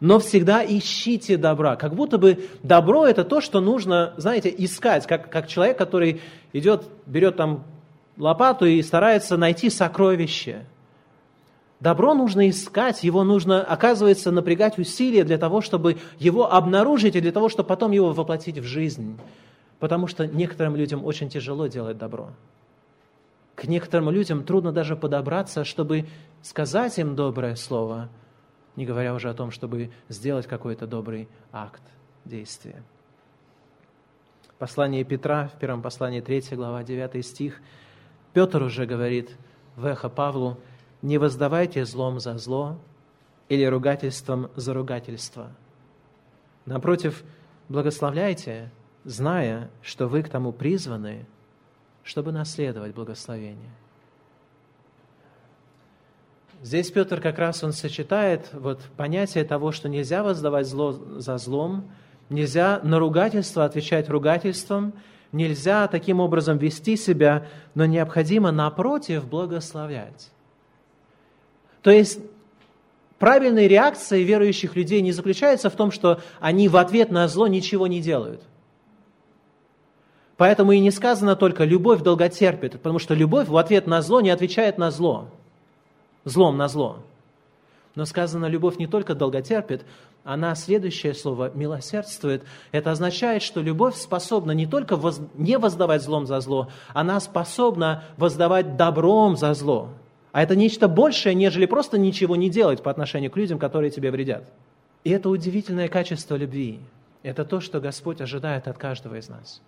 но 0.00 0.18
всегда 0.18 0.64
ищите 0.64 1.36
добра. 1.36 1.76
Как 1.76 1.94
будто 1.94 2.16
бы 2.16 2.48
добро– 2.62 3.06
это 3.06 3.22
то, 3.24 3.42
что 3.42 3.60
нужно, 3.60 4.14
знаете, 4.16 4.52
искать, 4.56 5.06
как, 5.06 5.30
как 5.30 5.46
человек, 5.46 5.76
который 5.76 6.22
идет, 6.54 6.84
берет 7.04 7.36
там 7.36 7.64
лопату 8.16 8.64
и 8.64 8.80
старается 8.82 9.36
найти 9.36 9.68
сокровище– 9.68 10.64
Добро 11.80 12.12
нужно 12.12 12.50
искать, 12.50 13.02
его 13.04 13.24
нужно, 13.24 13.62
оказывается, 13.62 14.30
напрягать 14.30 14.78
усилия 14.78 15.24
для 15.24 15.38
того, 15.38 15.62
чтобы 15.62 15.96
его 16.18 16.52
обнаружить 16.52 17.16
и 17.16 17.20
для 17.20 17.32
того, 17.32 17.48
чтобы 17.48 17.68
потом 17.68 17.92
его 17.92 18.12
воплотить 18.12 18.58
в 18.58 18.64
жизнь. 18.64 19.18
Потому 19.78 20.06
что 20.06 20.26
некоторым 20.26 20.76
людям 20.76 21.04
очень 21.06 21.30
тяжело 21.30 21.68
делать 21.68 21.96
добро. 21.96 22.30
К 23.54 23.64
некоторым 23.64 24.10
людям 24.10 24.44
трудно 24.44 24.72
даже 24.72 24.94
подобраться, 24.94 25.64
чтобы 25.64 26.06
сказать 26.42 26.98
им 26.98 27.16
доброе 27.16 27.56
слово, 27.56 28.10
не 28.76 28.84
говоря 28.84 29.14
уже 29.14 29.30
о 29.30 29.34
том, 29.34 29.50
чтобы 29.50 29.90
сделать 30.10 30.46
какой-то 30.46 30.86
добрый 30.86 31.28
акт, 31.50 31.82
действия. 32.26 32.82
Послание 34.58 35.04
Петра, 35.04 35.48
в 35.48 35.58
первом 35.58 35.80
послании 35.80 36.20
3 36.20 36.42
глава, 36.52 36.82
9 36.82 37.24
стих, 37.24 37.62
Петр 38.34 38.62
уже 38.62 38.84
говорит 38.84 39.30
в 39.76 39.86
эхо 39.86 40.10
Павлу, 40.10 40.58
«Не 41.02 41.18
воздавайте 41.18 41.84
злом 41.84 42.20
за 42.20 42.36
зло 42.38 42.78
или 43.48 43.64
ругательством 43.64 44.50
за 44.56 44.74
ругательство. 44.74 45.50
Напротив, 46.66 47.24
благословляйте, 47.68 48.70
зная, 49.04 49.70
что 49.82 50.08
вы 50.08 50.22
к 50.22 50.28
тому 50.28 50.52
призваны, 50.52 51.26
чтобы 52.04 52.32
наследовать 52.32 52.94
благословение». 52.94 53.70
Здесь 56.62 56.90
Петр 56.90 57.22
как 57.22 57.38
раз 57.38 57.64
он 57.64 57.72
сочетает 57.72 58.50
вот 58.52 58.82
понятие 58.96 59.44
того, 59.44 59.72
что 59.72 59.88
нельзя 59.88 60.22
воздавать 60.22 60.66
зло 60.66 60.92
за 60.92 61.38
злом, 61.38 61.90
нельзя 62.28 62.80
на 62.82 62.98
ругательство 62.98 63.64
отвечать 63.64 64.10
ругательством, 64.10 64.92
нельзя 65.32 65.88
таким 65.88 66.20
образом 66.20 66.58
вести 66.58 66.96
себя, 66.96 67.46
но 67.74 67.86
необходимо, 67.86 68.50
напротив, 68.50 69.26
благословлять. 69.26 70.30
То 71.82 71.90
есть 71.90 72.20
правильной 73.18 73.68
реакцией 73.68 74.24
верующих 74.24 74.76
людей 74.76 75.00
не 75.00 75.12
заключается 75.12 75.70
в 75.70 75.74
том, 75.74 75.90
что 75.90 76.20
они 76.40 76.68
в 76.68 76.76
ответ 76.76 77.10
на 77.10 77.26
зло 77.28 77.46
ничего 77.46 77.86
не 77.86 78.00
делают. 78.00 78.42
Поэтому 80.36 80.72
и 80.72 80.80
не 80.80 80.90
сказано 80.90 81.36
только 81.36 81.64
«любовь 81.64 82.02
долготерпит», 82.02 82.72
потому 82.72 82.98
что 82.98 83.14
любовь 83.14 83.48
в 83.48 83.56
ответ 83.56 83.86
на 83.86 84.00
зло 84.00 84.20
не 84.20 84.30
отвечает 84.30 84.78
на 84.78 84.90
зло– 84.90 85.28
злом 86.24 86.56
на 86.56 86.68
зло. 86.68 86.98
Но 87.94 88.04
сказано, 88.04 88.46
любовь 88.46 88.78
не 88.78 88.86
только 88.86 89.14
долготерпит, 89.14 89.84
она, 90.22 90.54
следующее 90.54 91.14
слово, 91.14 91.50
милосердствует. 91.54 92.44
Это 92.72 92.92
означает, 92.92 93.42
что 93.42 93.60
любовь 93.60 93.96
способна 93.96 94.52
не 94.52 94.66
только 94.66 94.96
воз, 94.96 95.20
не 95.34 95.58
воздавать 95.58 96.02
злом 96.02 96.26
за 96.26 96.40
зло, 96.40 96.68
она 96.92 97.18
способна 97.20 98.04
воздавать 98.16 98.76
добром 98.76 99.36
за 99.36 99.54
зло. 99.54 99.88
А 100.32 100.42
это 100.42 100.54
нечто 100.54 100.88
большее, 100.88 101.34
нежели 101.34 101.66
просто 101.66 101.98
ничего 101.98 102.36
не 102.36 102.50
делать 102.50 102.82
по 102.82 102.90
отношению 102.90 103.30
к 103.30 103.36
людям, 103.36 103.58
которые 103.58 103.90
тебе 103.90 104.10
вредят. 104.10 104.44
И 105.02 105.10
это 105.10 105.28
удивительное 105.28 105.88
качество 105.88 106.36
любви. 106.36 106.78
Это 107.22 107.44
то, 107.44 107.60
что 107.60 107.80
Господь 107.80 108.20
ожидает 108.20 108.68
от 108.68 108.78
каждого 108.78 109.16
из 109.16 109.28
нас. 109.28 109.60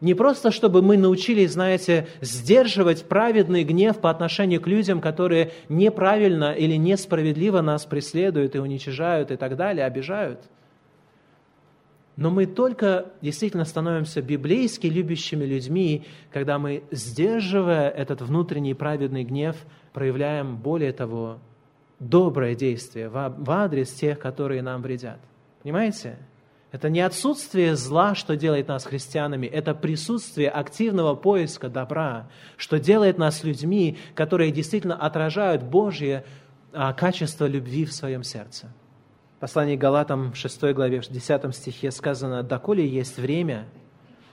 Не 0.00 0.12
просто, 0.12 0.50
чтобы 0.50 0.82
мы 0.82 0.98
научились, 0.98 1.52
знаете, 1.52 2.06
сдерживать 2.20 3.08
праведный 3.08 3.64
гнев 3.64 3.98
по 3.98 4.10
отношению 4.10 4.60
к 4.60 4.66
людям, 4.66 5.00
которые 5.00 5.52
неправильно 5.70 6.52
или 6.52 6.76
несправедливо 6.76 7.62
нас 7.62 7.86
преследуют 7.86 8.54
и 8.54 8.58
уничижают 8.58 9.30
и 9.30 9.36
так 9.36 9.56
далее, 9.56 9.86
обижают. 9.86 10.40
Но 12.16 12.30
мы 12.30 12.46
только 12.46 13.12
действительно 13.20 13.66
становимся 13.66 14.22
библейски 14.22 14.86
любящими 14.86 15.44
людьми, 15.44 16.06
когда 16.32 16.58
мы, 16.58 16.82
сдерживая 16.90 17.90
этот 17.90 18.22
внутренний 18.22 18.74
праведный 18.74 19.22
гнев, 19.22 19.56
проявляем, 19.92 20.56
более 20.56 20.92
того, 20.92 21.38
доброе 21.98 22.54
действие 22.54 23.08
в 23.10 23.50
адрес 23.50 23.92
тех, 23.92 24.18
которые 24.18 24.62
нам 24.62 24.80
вредят. 24.82 25.18
Понимаете? 25.62 26.18
Это 26.72 26.90
не 26.90 27.00
отсутствие 27.00 27.76
зла, 27.76 28.14
что 28.14 28.36
делает 28.36 28.68
нас 28.68 28.84
христианами, 28.84 29.46
это 29.46 29.74
присутствие 29.74 30.50
активного 30.50 31.14
поиска 31.14 31.68
добра, 31.68 32.28
что 32.56 32.78
делает 32.78 33.18
нас 33.18 33.44
людьми, 33.44 33.98
которые 34.14 34.50
действительно 34.52 34.96
отражают 34.96 35.62
Божье 35.62 36.24
а, 36.72 36.92
качество 36.92 37.46
любви 37.46 37.84
в 37.84 37.92
своем 37.92 38.22
сердце. 38.22 38.72
Послании 39.40 39.76
Галатам 39.76 40.32
в 40.32 40.36
6 40.36 40.72
главе, 40.72 41.00
в 41.00 41.08
10 41.08 41.54
стихе 41.54 41.90
сказано, 41.90 42.42
«Доколе 42.42 42.86
есть 42.86 43.18
время, 43.18 43.66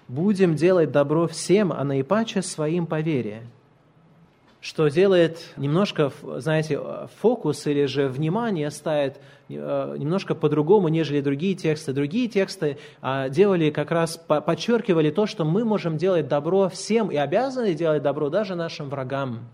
будем 0.07 0.55
делать 0.55 0.91
добро 0.91 1.27
всем, 1.27 1.73
а 1.73 1.83
наипаче 1.83 2.41
своим 2.41 2.85
по 2.85 3.01
вере» 3.01 3.43
что 4.63 4.87
делает 4.87 5.39
немножко, 5.57 6.13
знаете, 6.37 6.79
фокус 7.19 7.67
или 7.67 7.83
же 7.83 8.07
внимание 8.07 8.71
ставит 8.71 9.19
э, 9.49 9.95
немножко 9.99 10.35
по-другому, 10.35 10.87
нежели 10.87 11.19
другие 11.19 11.53
тексты. 11.53 11.91
Другие 11.91 12.29
тексты 12.29 12.77
а, 13.01 13.27
делали 13.27 13.71
как 13.71 13.91
раз, 13.91 14.15
подчеркивали 14.15 15.11
то, 15.11 15.25
что 15.25 15.43
мы 15.43 15.65
можем 15.65 15.97
делать 15.97 16.29
добро 16.29 16.69
всем 16.69 17.11
и 17.11 17.17
обязаны 17.17 17.73
делать 17.73 18.03
добро 18.03 18.29
даже 18.29 18.55
нашим 18.55 18.87
врагам. 18.87 19.49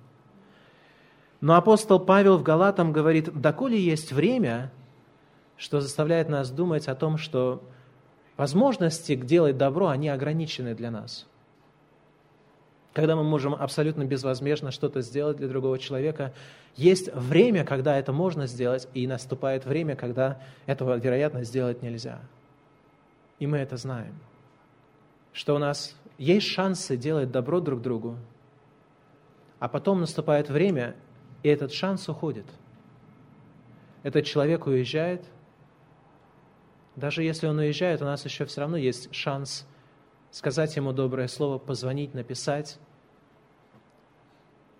Но 1.41 1.55
апостол 1.55 1.99
Павел 1.99 2.37
в 2.37 2.43
Галатам 2.43 2.93
говорит, 2.93 3.33
доколе 3.33 3.81
есть 3.81 4.11
время, 4.11 4.71
что 5.59 5.79
заставляет 5.79 6.27
нас 6.27 6.49
думать 6.49 6.87
о 6.87 6.95
том, 6.95 7.19
что 7.19 7.61
возможности 8.35 9.15
делать 9.15 9.57
добро, 9.57 9.89
они 9.89 10.09
ограничены 10.09 10.73
для 10.73 10.89
нас– 10.89 11.27
когда 12.93 13.15
мы 13.15 13.23
можем 13.23 13.53
абсолютно 13.53 14.03
безвозмездно 14.03 14.71
что-то 14.71 15.01
сделать 15.01 15.37
для 15.37 15.47
другого 15.47 15.77
человека. 15.77 16.33
Есть 16.75 17.13
время, 17.13 17.63
когда 17.63 17.97
это 17.97 18.11
можно 18.11 18.47
сделать, 18.47 18.87
и 18.93 19.07
наступает 19.07 19.65
время, 19.65 19.95
когда 19.95 20.41
этого, 20.65 20.97
вероятно, 20.97 21.43
сделать 21.43 21.81
нельзя. 21.81 22.19
И 23.37 23.47
мы 23.47 23.57
это 23.57 23.77
знаем. 23.77 24.19
Что 25.33 25.55
у 25.55 25.59
нас 25.59 25.95
есть 26.17 26.47
шансы 26.47 26.97
делать 26.97 27.31
добро 27.31 27.59
друг 27.59 27.81
другу, 27.81 28.17
а 29.59 29.67
потом 29.67 30.01
наступает 30.01 30.49
время, 30.49 30.95
и 31.43 31.49
этот 31.49 31.71
шанс 31.71 32.09
уходит. 32.09 32.45
Этот 34.03 34.25
человек 34.25 34.65
уезжает. 34.65 35.23
Даже 36.95 37.23
если 37.23 37.47
он 37.47 37.57
уезжает, 37.59 38.01
у 38.01 38.05
нас 38.05 38.25
еще 38.25 38.45
все 38.45 38.61
равно 38.61 38.77
есть 38.77 39.13
шанс– 39.13 39.65
сказать 40.31 40.75
ему 40.75 40.93
доброе 40.93 41.27
слово, 41.27 41.57
позвонить, 41.57 42.13
написать. 42.13 42.77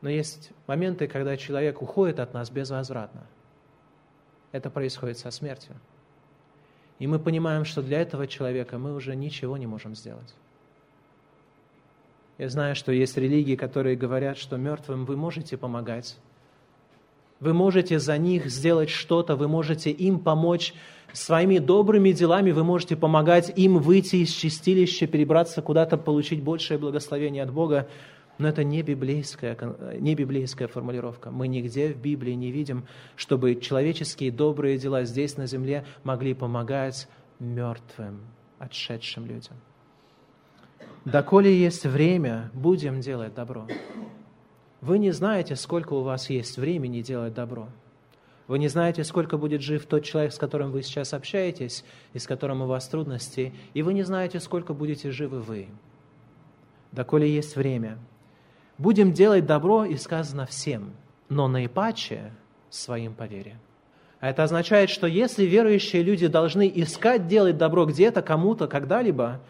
Но 0.02 0.10
есть 0.10 0.52
моменты, 0.68 1.08
когда 1.08 1.36
человек 1.38 1.82
уходит 1.82 2.20
от 2.20 2.34
нас 2.34 2.50
безвозвратно. 2.50 3.26
Это 4.52 4.70
происходит 4.70 5.18
со 5.18 5.32
смертью. 5.32 5.76
И 7.00 7.08
мы 7.08 7.20
понимаем, 7.20 7.66
что 7.66 7.82
для 7.82 8.02
этого 8.02 8.28
человека 8.28 8.78
мы 8.78 8.94
уже 8.94 9.16
ничего 9.16 9.58
не 9.58 9.68
можем 9.68 9.96
сделать. 9.96 10.34
Я 12.38 12.50
знаю, 12.50 12.76
что 12.76 12.92
есть 12.92 13.18
религии, 13.18 13.56
которые 13.56 13.98
говорят, 13.98 14.38
что 14.38 14.58
мертвым 14.58 15.06
вы 15.06 15.18
можете 15.18 15.58
помогать. 15.58 16.18
Вы 17.40 17.54
можете 17.54 18.00
за 18.00 18.18
них 18.18 18.48
сделать 18.48 18.90
что-то, 18.90 19.36
вы 19.36 19.48
можете 19.48 19.92
им 19.92 20.20
помочь 20.20 20.74
Своими 21.14 21.58
добрыми 21.58 22.12
делами 22.12 22.52
вы 22.52 22.64
можете 22.64 22.96
помогать 22.96 23.52
им 23.56 23.80
выйти 23.80 24.18
из 24.18 24.30
чистилища, 24.30 25.08
перебраться 25.08 25.62
куда-то, 25.62 25.98
получить 25.98 26.44
большее 26.44 26.78
благословение 26.78 27.44
от 27.44 27.52
Бога. 27.52 27.88
Но 28.38 28.48
это 28.48 28.64
не 28.64 28.84
библейская, 28.84 29.58
не 30.00 30.16
библейская 30.16 30.68
формулировка. 30.68 31.32
Мы 31.32 31.48
нигде 31.48 31.92
в 31.94 31.98
Библии 31.98 32.34
не 32.34 32.52
видим, 32.52 32.86
чтобы 33.16 33.56
человеческие 33.56 34.32
добрые 34.32 34.78
дела 34.78 35.04
здесь 35.04 35.36
на 35.36 35.46
земле 35.46 35.86
могли 36.04 36.34
помогать 36.34 37.08
мертвым, 37.40 38.22
отшедшим 38.60 39.26
людям. 39.26 39.58
Доколе 41.06 41.58
есть 41.58 41.86
время, 41.86 42.52
будем 42.54 43.02
делать 43.02 43.34
добро. 43.34 43.68
Вы 44.82 45.00
не 45.00 45.12
знаете, 45.12 45.56
сколько 45.56 45.94
у 45.94 46.04
вас 46.04 46.30
есть 46.30 46.58
времени 46.58 47.02
делать 47.02 47.34
добро. 47.34 47.68
Вы 48.48 48.60
не 48.60 48.68
знаете, 48.68 49.04
сколько 49.04 49.38
будет 49.38 49.62
жив 49.62 49.86
тот 49.86 50.04
человек, 50.04 50.34
с 50.34 50.38
которым 50.38 50.72
вы 50.72 50.82
сейчас 50.82 51.14
общаетесь, 51.14 51.84
и 52.14 52.20
с 52.20 52.26
которым 52.26 52.62
у 52.62 52.66
вас 52.66 52.88
трудности, 52.88 53.54
и 53.74 53.82
вы 53.84 53.94
не 53.94 54.04
знаете, 54.04 54.40
сколько 54.40 54.74
будете 54.74 55.12
живы 55.12 55.42
вы. 55.42 55.68
Доколе 56.92 57.32
есть 57.32 57.56
время. 57.56 58.00
Будем 58.78 59.14
делать 59.14 59.46
добро, 59.46 59.86
и 59.86 59.98
сказано 59.98 60.46
всем, 60.46 60.94
но 61.28 61.48
наипаче 61.48 62.32
своим 62.70 63.14
по 63.14 63.24
вере. 63.24 63.60
А 64.20 64.30
это 64.30 64.44
означает, 64.44 64.90
что 64.90 65.08
если 65.08 65.46
верующие 65.46 66.02
люди 66.02 66.28
должны 66.28 66.72
искать 66.74 67.28
делать 67.28 67.58
добро 67.58 67.86
где-то, 67.86 68.22
кому-то, 68.22 68.68
когда-либо, 68.68 69.42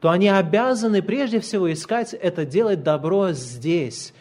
то 0.00 0.10
они 0.10 0.28
обязаны 0.28 1.02
прежде 1.02 1.40
всего 1.40 1.72
искать 1.72 2.14
это 2.14 2.44
делать 2.44 2.82
добро 2.82 3.32
здесь, 3.32 4.14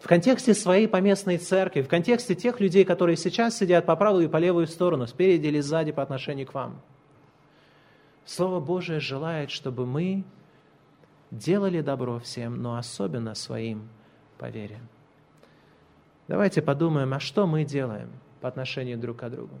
в 0.00 0.08
контексте 0.08 0.54
своей 0.54 0.88
поместной 0.88 1.36
церкви, 1.36 1.82
в 1.82 1.88
контексте 1.88 2.34
тех 2.34 2.58
людей, 2.58 2.84
которые 2.84 3.16
сейчас 3.16 3.58
сидят 3.58 3.84
по 3.84 3.94
правую 3.96 4.24
и 4.24 4.28
по 4.28 4.38
левую 4.38 4.66
сторону, 4.66 5.06
спереди 5.06 5.46
или 5.46 5.60
сзади 5.60 5.92
по 5.92 6.02
отношению 6.02 6.46
к 6.46 6.54
вам. 6.54 6.80
Слово 8.24 8.60
Божие 8.60 8.98
желает, 8.98 9.50
чтобы 9.50 9.86
мы 9.86 10.24
делали 11.30 11.82
добро 11.82 12.18
всем, 12.18 12.62
но 12.62 12.76
особенно 12.76 13.34
своим 13.34 13.88
по 14.38 14.48
вере. 14.48 14.80
Давайте 16.28 16.62
подумаем, 16.62 17.12
а 17.12 17.20
что 17.20 17.46
мы 17.46 17.64
делаем 17.64 18.10
по 18.40 18.48
отношению 18.48 18.98
друг 18.98 19.18
к 19.18 19.28
другу? 19.28 19.54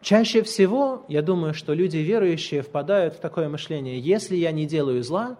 Чаще 0.00 0.42
всего, 0.42 1.04
я 1.08 1.22
думаю, 1.22 1.54
что 1.54 1.72
люди 1.72 1.98
верующие 1.98 2.62
впадают 2.62 3.14
в 3.14 3.20
такое 3.20 3.48
мышление, 3.48 3.98
если 4.00 4.36
я 4.36 4.50
не 4.52 4.66
делаю 4.66 5.02
зла, 5.02 5.36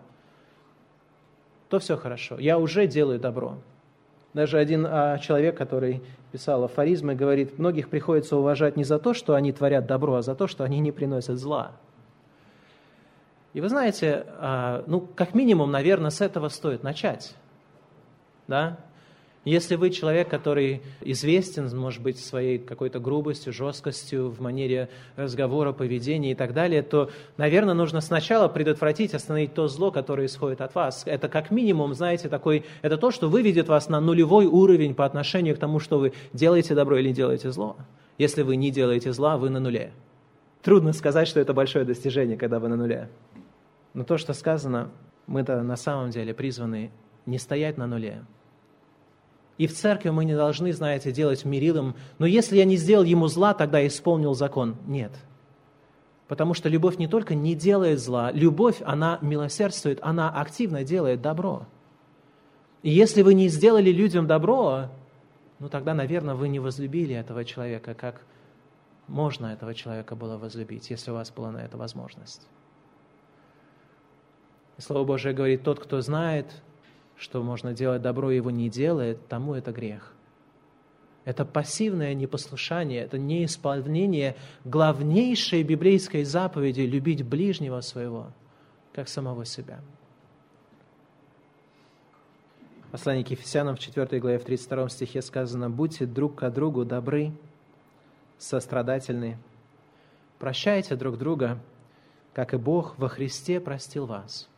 то 1.69 1.81
все 1.81 1.97
хорошо, 1.97 2.39
я 2.39 2.59
уже 2.59 2.87
делаю 2.87 3.19
добро. 3.19 3.59
Даже 4.37 4.59
один 4.59 4.87
а, 4.87 5.17
человек, 5.17 5.57
который 5.57 6.03
писал 6.31 6.63
афоризмы, 6.63 7.15
говорит, 7.15 7.59
многих 7.59 7.89
приходится 7.89 8.37
уважать 8.37 8.77
не 8.77 8.85
за 8.85 8.99
то, 8.99 9.15
что 9.15 9.35
они 9.35 9.51
творят 9.51 9.87
добро, 9.87 10.17
а 10.17 10.21
за 10.21 10.35
то, 10.35 10.47
что 10.47 10.63
они 10.63 10.79
не 10.79 10.93
приносят 10.93 11.39
зла. 11.39 11.73
И 13.55 13.63
вы 13.63 13.71
знаете, 13.71 14.27
а, 14.39 14.85
ну, 14.87 15.01
как 15.01 15.35
минимум, 15.35 15.71
наверное, 15.71 16.11
с 16.11 16.21
этого 16.21 16.51
стоит 16.51 16.83
начать. 16.83 17.35
Да? 18.47 18.77
Если 19.47 19.77
вы 19.77 19.91
человек, 19.91 20.29
который 20.29 20.83
известен, 21.03 21.69
может 21.79 22.03
быть, 22.03 22.19
своей 22.19 22.59
какой-то 22.59 22.99
грубостью, 22.99 23.53
жесткостью 23.53 24.29
в 24.29 24.41
манере 24.41 24.89
разговора, 25.15 25.71
поведения 25.71 26.33
и 26.33 26.35
так 26.35 26.53
далее, 26.53 26.83
то, 26.83 27.11
наверное, 27.37 27.73
нужно 27.75 28.01
сначала 28.01 28.49
предотвратить, 28.49 29.15
остановить 29.15 29.55
то 29.55 29.69
зло, 29.69 29.93
которое 29.93 30.27
исходит 30.27 30.61
от 30.61 30.75
вас. 30.75 31.05
Это 31.07 31.29
как 31.29 31.53
минимум, 31.53 31.95
знаете, 31.95 32.29
такой, 32.29 32.65
это 32.83 32.99
то, 32.99 33.13
что 33.13 33.29
выведет 33.29 33.69
вас 33.69 33.89
на 33.89 34.01
нулевой 34.01 34.47
уровень 34.47 34.97
по 34.97 35.05
отношению 35.05 35.55
к 35.55 35.61
тому, 35.61 35.79
что 35.79 36.01
вы 36.01 36.13
делаете 36.33 36.75
добро 36.75 36.99
или 36.99 37.13
делаете 37.13 37.53
зло. 37.53 37.77
Если 38.19 38.43
вы 38.43 38.57
не 38.57 38.73
делаете 38.73 39.13
зла, 39.13 39.37
вы 39.37 39.49
на 39.49 39.61
нуле. 39.61 39.93
Трудно 40.61 40.93
сказать, 40.93 41.29
что 41.29 41.39
это 41.39 41.55
большое 41.55 41.85
достижение, 41.85 42.37
когда 42.37 42.59
вы 42.59 42.67
на 42.67 42.75
нуле. 42.75 43.09
Но 43.95 44.03
то, 44.03 44.19
что 44.19 44.33
сказано, 44.33 44.91
мы-то 45.29 45.63
на 45.63 45.77
самом 45.77 46.11
деле 46.11 46.35
призваны 46.35 46.91
не 47.27 47.39
стоять 47.39 47.79
на 47.79 47.87
нуле, 47.87 48.25
и 49.59 49.67
в 49.67 49.75
церкви 49.75 50.11
мы 50.11 50.25
не 50.25 50.35
должны, 50.35 50.73
знаете, 50.73 51.13
делать 51.13 51.45
мерилом, 51.45 51.95
но 52.19 52.27
если 52.27 52.57
я 52.57 52.65
не 52.65 52.77
сделал 52.77 53.05
ему 53.05 53.27
зла, 53.29 53.55
тогда 53.55 53.87
исполнил 53.87 54.35
закон. 54.35 54.77
Нет. 54.87 55.13
Потому 56.29 56.55
что 56.55 56.69
любовь 56.69 56.99
не 56.99 57.07
только 57.07 57.35
не 57.35 57.55
делает 57.55 58.01
зла, 58.01 58.31
любовь, 58.33 58.83
она 58.85 59.19
милосердствует, 59.23 59.99
она 60.03 60.29
активно 60.29 60.85
делает 60.85 61.23
добро. 61.23 61.67
И 62.83 62.91
если 62.91 63.23
вы 63.23 63.35
не 63.35 63.49
сделали 63.49 63.91
людям 63.91 64.27
добро, 64.27 64.91
ну 65.59 65.69
тогда, 65.69 65.95
наверное, 65.95 66.35
вы 66.35 66.49
не 66.49 66.59
возлюбили 66.59 67.15
этого 67.15 67.45
человека, 67.45 67.95
как 67.95 68.21
можно 69.07 69.47
этого 69.47 69.75
человека 69.75 70.17
было 70.17 70.37
возлюбить, 70.37 70.91
если 70.91 71.11
у 71.13 71.15
вас 71.15 71.31
была 71.31 71.53
на 71.53 71.59
это 71.59 71.77
возможность. 71.77 72.47
И 74.77 74.83
Слово 74.83 75.05
Божие 75.05 75.33
говорит, 75.33 75.63
тот, 75.63 75.79
кто 75.81 76.01
знает, 76.01 76.47
что 77.17 77.43
можно 77.43 77.73
делать 77.73 78.03
добро, 78.03 78.31
его 78.31 78.51
не 78.51 78.69
делает, 78.69 79.27
тому 79.29 79.55
это 79.55 79.73
грех. 79.73 80.13
Это 81.25 81.45
пассивное 81.45 82.15
непослушание, 82.15 83.03
это 83.03 83.19
неисполнение 83.19 84.37
главнейшей 84.65 85.65
библейской 85.65 86.23
заповеди 86.23 86.83
любить 86.83 87.25
ближнего 87.25 87.81
своего, 87.81 88.29
как 88.93 89.09
самого 89.09 89.45
себя. 89.45 89.81
Послание 92.93 93.25
к 93.25 93.31
Ефесянам 93.31 93.75
в 93.77 93.81
4 93.81 94.21
главе, 94.21 94.39
в 94.39 94.45
32 94.45 94.89
стихе 94.89 95.21
сказано, 95.21 95.69
«Будьте 95.69 96.07
друг 96.07 96.37
к 96.37 96.51
другу 96.51 96.85
добры, 96.85 97.33
сострадательны, 98.39 99.39
прощайте 100.39 100.95
друг 100.95 101.19
друга, 101.19 101.59
как 102.35 102.55
и 102.55 102.57
Бог 102.57 102.97
во 102.99 103.09
Христе 103.09 103.59
простил 103.59 104.07
вас». 104.07 104.49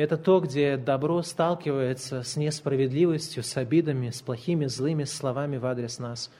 Это 0.00 0.16
то, 0.16 0.40
где 0.40 0.78
добро 0.78 1.20
сталкивается 1.20 2.22
с 2.22 2.34
несправедливостью, 2.36 3.42
с 3.42 3.54
обидами, 3.58 4.08
с 4.08 4.22
плохими, 4.22 4.64
злыми 4.64 5.04
словами 5.04 5.58
в 5.58 5.66
адрес 5.66 5.98
нас. 5.98 6.30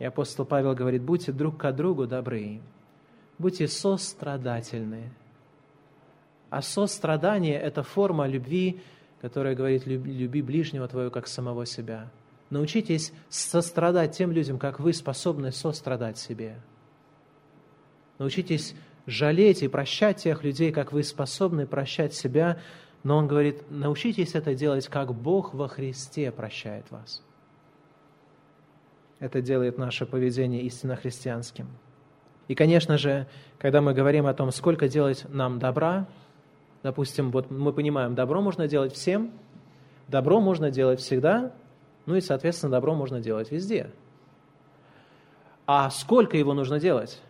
И 0.00 0.04
апостол 0.04 0.44
Павел 0.44 0.74
говорит, 0.74 1.02
будьте 1.02 1.30
друг 1.30 1.56
к 1.56 1.70
другу 1.70 2.08
добры, 2.08 2.60
будьте 3.38 3.68
сострадательны. 3.68 5.12
А 6.50 6.62
сострадание– 6.62 7.60
это 7.62 7.84
форма 7.84 8.26
любви, 8.26 8.80
которая 9.20 9.54
говорит, 9.54 9.86
люби 9.86 10.42
ближнего 10.42 10.88
твоего, 10.88 11.12
как 11.12 11.28
самого 11.28 11.64
себя. 11.64 12.10
Научитесь 12.50 13.12
сострадать 13.28 14.16
тем 14.16 14.32
людям, 14.32 14.58
как 14.58 14.80
вы 14.80 14.92
способны 14.92 15.52
сострадать 15.52 16.18
себе. 16.18 16.56
Научитесь 18.18 18.74
жалеть 19.06 19.62
и 19.62 19.68
прощать 19.68 20.24
тех 20.24 20.42
людей, 20.42 20.72
как 20.72 20.90
вы 20.90 21.04
способны 21.04 21.68
прощать 21.68 22.14
себя, 22.14 22.58
но 23.06 23.18
он 23.18 23.28
говорит, 23.28 23.62
научитесь 23.70 24.34
это 24.34 24.56
делать, 24.56 24.88
как 24.88 25.14
Бог 25.14 25.54
во 25.54 25.68
Христе 25.68 26.32
прощает 26.32 26.90
вас. 26.90 27.22
Это 29.20 29.40
делает 29.40 29.78
наше 29.78 30.06
поведение 30.06 30.62
истинно 30.62 30.96
христианским. 30.96 31.68
И, 32.48 32.56
конечно 32.56 32.98
же, 32.98 33.28
когда 33.60 33.80
мы 33.80 33.94
говорим 33.94 34.26
о 34.26 34.34
том, 34.34 34.50
сколько 34.50 34.88
делать 34.88 35.24
нам 35.28 35.60
добра, 35.60 36.08
допустим, 36.82 37.30
вот 37.30 37.48
мы 37.48 37.72
понимаем, 37.72 38.16
добро 38.16 38.42
можно 38.42 38.66
делать 38.66 38.92
всем, 38.92 39.30
добро 40.08 40.40
можно 40.40 40.72
делать 40.72 40.98
всегда, 40.98 41.52
ну 42.06 42.16
и, 42.16 42.20
соответственно, 42.20 42.72
добро 42.72 42.96
можно 42.96 43.20
делать 43.20 43.52
везде. 43.52 43.92
А 45.64 45.90
сколько 45.90 46.36
его 46.36 46.54
нужно 46.54 46.80
делать? 46.80 47.22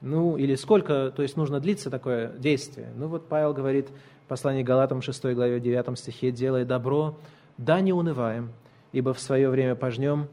Ну, 0.00 0.36
или 0.36 0.54
сколько, 0.54 1.10
то 1.10 1.22
есть 1.22 1.36
нужно 1.36 1.60
длиться 1.60 1.90
такое 1.90 2.28
действие. 2.38 2.88
Ну, 2.96 3.08
вот 3.08 3.28
Павел 3.28 3.52
говорит 3.52 3.88
в 4.24 4.28
послании 4.28 4.62
Галатам 4.62 5.02
6 5.02 5.34
главе 5.34 5.58
9 5.58 5.98
стихе, 5.98 6.30
«Делай 6.30 6.64
добро, 6.64 7.18
да 7.56 7.80
не 7.80 7.92
унываем, 7.92 8.52
ибо 8.92 9.12
в 9.12 9.20
свое 9.20 9.48
время 9.48 9.74
пожнем, 9.74 10.28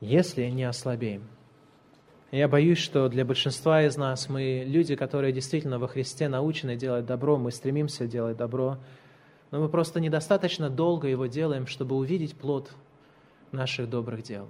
если 0.00 0.46
не 0.46 0.64
ослабеем». 0.64 1.22
Я 2.32 2.48
боюсь, 2.48 2.78
что 2.78 3.08
для 3.08 3.24
большинства 3.24 3.82
из 3.82 3.96
нас 3.96 4.28
мы 4.28 4.64
люди, 4.66 4.96
которые 4.96 5.32
действительно 5.32 5.78
во 5.78 5.86
Христе 5.86 6.26
научены 6.28 6.74
делать 6.74 7.06
добро, 7.06 7.36
мы 7.38 7.52
стремимся 7.52 8.08
делать 8.08 8.36
добро, 8.36 8.78
но 9.52 9.60
мы 9.60 9.68
просто 9.68 10.00
недостаточно 10.00 10.68
долго 10.68 11.06
его 11.06 11.26
делаем, 11.26 11.68
чтобы 11.68 11.94
увидеть 11.94 12.34
плод 12.36 12.72
наших 13.52 13.88
добрых 13.88 14.24
дел. 14.24 14.48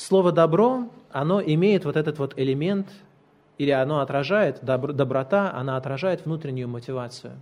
Слово 0.00 0.32
«добро», 0.32 0.88
оно 1.10 1.42
имеет 1.42 1.84
вот 1.84 1.94
этот 1.94 2.18
вот 2.18 2.32
элемент, 2.38 2.88
или 3.58 3.70
оно 3.70 4.00
отражает, 4.00 4.60
доброта, 4.62 5.52
она 5.52 5.76
отражает 5.76 6.24
внутреннюю 6.24 6.68
мотивацию. 6.68 7.34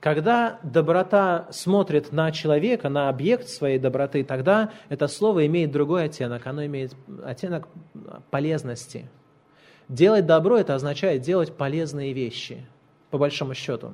Когда 0.00 0.58
доброта 0.62 1.48
смотрит 1.50 2.10
на 2.10 2.32
человека, 2.32 2.88
на 2.88 3.10
объект 3.10 3.46
своей 3.46 3.78
доброты, 3.78 4.24
тогда 4.24 4.70
это 4.88 5.06
слово 5.06 5.44
имеет 5.44 5.70
другой 5.70 6.04
оттенок, 6.04 6.46
оно 6.46 6.64
имеет 6.64 6.96
оттенок 7.22 7.68
полезности. 8.30 9.10
Делать 9.86 10.24
добро– 10.24 10.56
это 10.58 10.74
означает 10.74 11.20
делать 11.20 11.54
полезные 11.54 12.14
вещи, 12.14 12.64
по 13.10 13.18
большому 13.18 13.52
счету. 13.52 13.92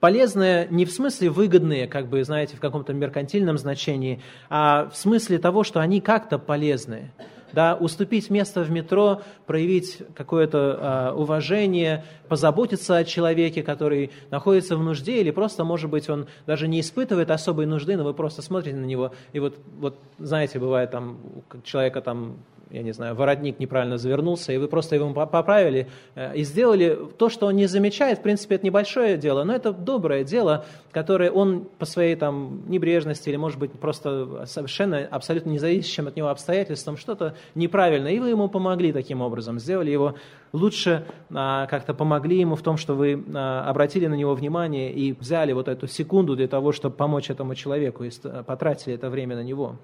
Полезные 0.00 0.66
не 0.68 0.84
в 0.84 0.90
смысле 0.90 1.30
выгодные, 1.30 1.86
как 1.86 2.08
бы, 2.08 2.24
знаете, 2.24 2.56
в 2.56 2.60
каком-то 2.60 2.92
меркантильном 2.92 3.56
значении, 3.56 4.20
а 4.50 4.90
в 4.90 4.96
смысле 4.96 5.38
того, 5.38 5.62
что 5.62 5.78
они 5.78 6.00
как-то 6.00 6.40
полезные– 6.40 7.12
да, 7.52 7.76
уступить 7.76 8.30
место 8.30 8.62
в 8.62 8.70
метро, 8.70 9.22
проявить 9.46 10.02
какое-то 10.14 11.12
э, 11.12 11.18
уважение, 11.18 12.04
позаботиться 12.28 12.96
о 12.96 13.04
человеке, 13.04 13.62
который 13.62 14.10
находится 14.30 14.76
в 14.76 14.82
нужде, 14.82 15.20
или 15.20 15.30
просто, 15.30 15.64
может 15.64 15.90
быть, 15.90 16.08
он 16.08 16.26
даже 16.46 16.68
не 16.68 16.80
испытывает 16.80 17.30
особой 17.30 17.66
нужды, 17.66 17.96
но 17.96 18.04
вы 18.04 18.14
просто 18.14 18.42
смотрите 18.42 18.76
на 18.76 18.84
него, 18.84 19.12
и 19.32 19.40
вот, 19.40 19.58
вот 19.78 19.98
знаете, 20.18 20.58
бывает 20.58 20.90
там, 20.90 21.18
человека 21.64 22.00
там 22.00 22.38
я 22.70 22.82
не 22.82 22.92
знаю, 22.92 23.14
воротник 23.14 23.60
неправильно 23.60 23.96
завернулся, 23.96 24.52
и 24.52 24.56
вы 24.56 24.66
просто 24.66 24.96
его 24.96 25.12
поправили 25.12 25.88
э, 26.14 26.36
и 26.36 26.42
сделали 26.42 26.98
то, 27.16 27.28
что 27.28 27.46
он 27.46 27.56
не 27.56 27.66
замечает. 27.66 28.18
В 28.18 28.22
принципе, 28.22 28.56
это 28.56 28.66
небольшое 28.66 29.16
дело, 29.16 29.44
но 29.44 29.54
это 29.54 29.72
доброе 29.72 30.24
дело, 30.24 30.64
которое 30.90 31.30
он 31.30 31.66
по 31.78 31.86
своей 31.86 32.16
там 32.16 32.62
небрежности 32.68 33.28
или, 33.28 33.36
может 33.36 33.58
быть, 33.58 33.72
просто 33.72 34.46
совершенно 34.46 35.06
абсолютно 35.06 35.50
независящим 35.50 36.08
от 36.08 36.16
него 36.16 36.28
обстоятельствам 36.28 36.96
что-то 36.96 37.36
неправильно, 37.54 38.08
и 38.08 38.18
вы 38.18 38.30
ему 38.30 38.48
помогли 38.48 38.92
таким 38.92 39.22
образом, 39.22 39.60
сделали 39.60 39.90
его 39.90 40.16
лучше, 40.52 41.06
а, 41.32 41.66
как-то 41.66 41.94
помогли 41.94 42.40
ему 42.40 42.56
в 42.56 42.62
том, 42.62 42.76
что 42.76 42.94
вы 42.94 43.22
а, 43.34 43.68
обратили 43.68 44.06
на 44.06 44.14
него 44.14 44.34
внимание 44.34 44.92
и 44.92 45.12
взяли 45.12 45.52
вот 45.52 45.68
эту 45.68 45.86
секунду 45.86 46.34
для 46.34 46.48
того, 46.48 46.72
чтобы 46.72 46.96
помочь 46.96 47.30
этому 47.30 47.54
человеку 47.54 48.04
и 48.04 48.10
потратили 48.46 48.94
это 48.94 49.08
время 49.08 49.36
на 49.36 49.42
него. 49.42 49.76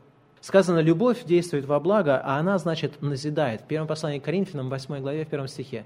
Сказано, 0.42 0.80
любовь 0.80 1.24
действует 1.24 1.66
во 1.66 1.78
благо, 1.78 2.20
а 2.22 2.38
она, 2.38 2.58
значит, 2.58 3.00
назидает. 3.00 3.60
В 3.60 3.64
первом 3.64 3.86
послании 3.86 4.18
к 4.18 4.24
Коринфянам, 4.24 4.70
8 4.70 5.00
главе, 5.00 5.24
в 5.24 5.28
первом 5.28 5.46
стихе. 5.46 5.84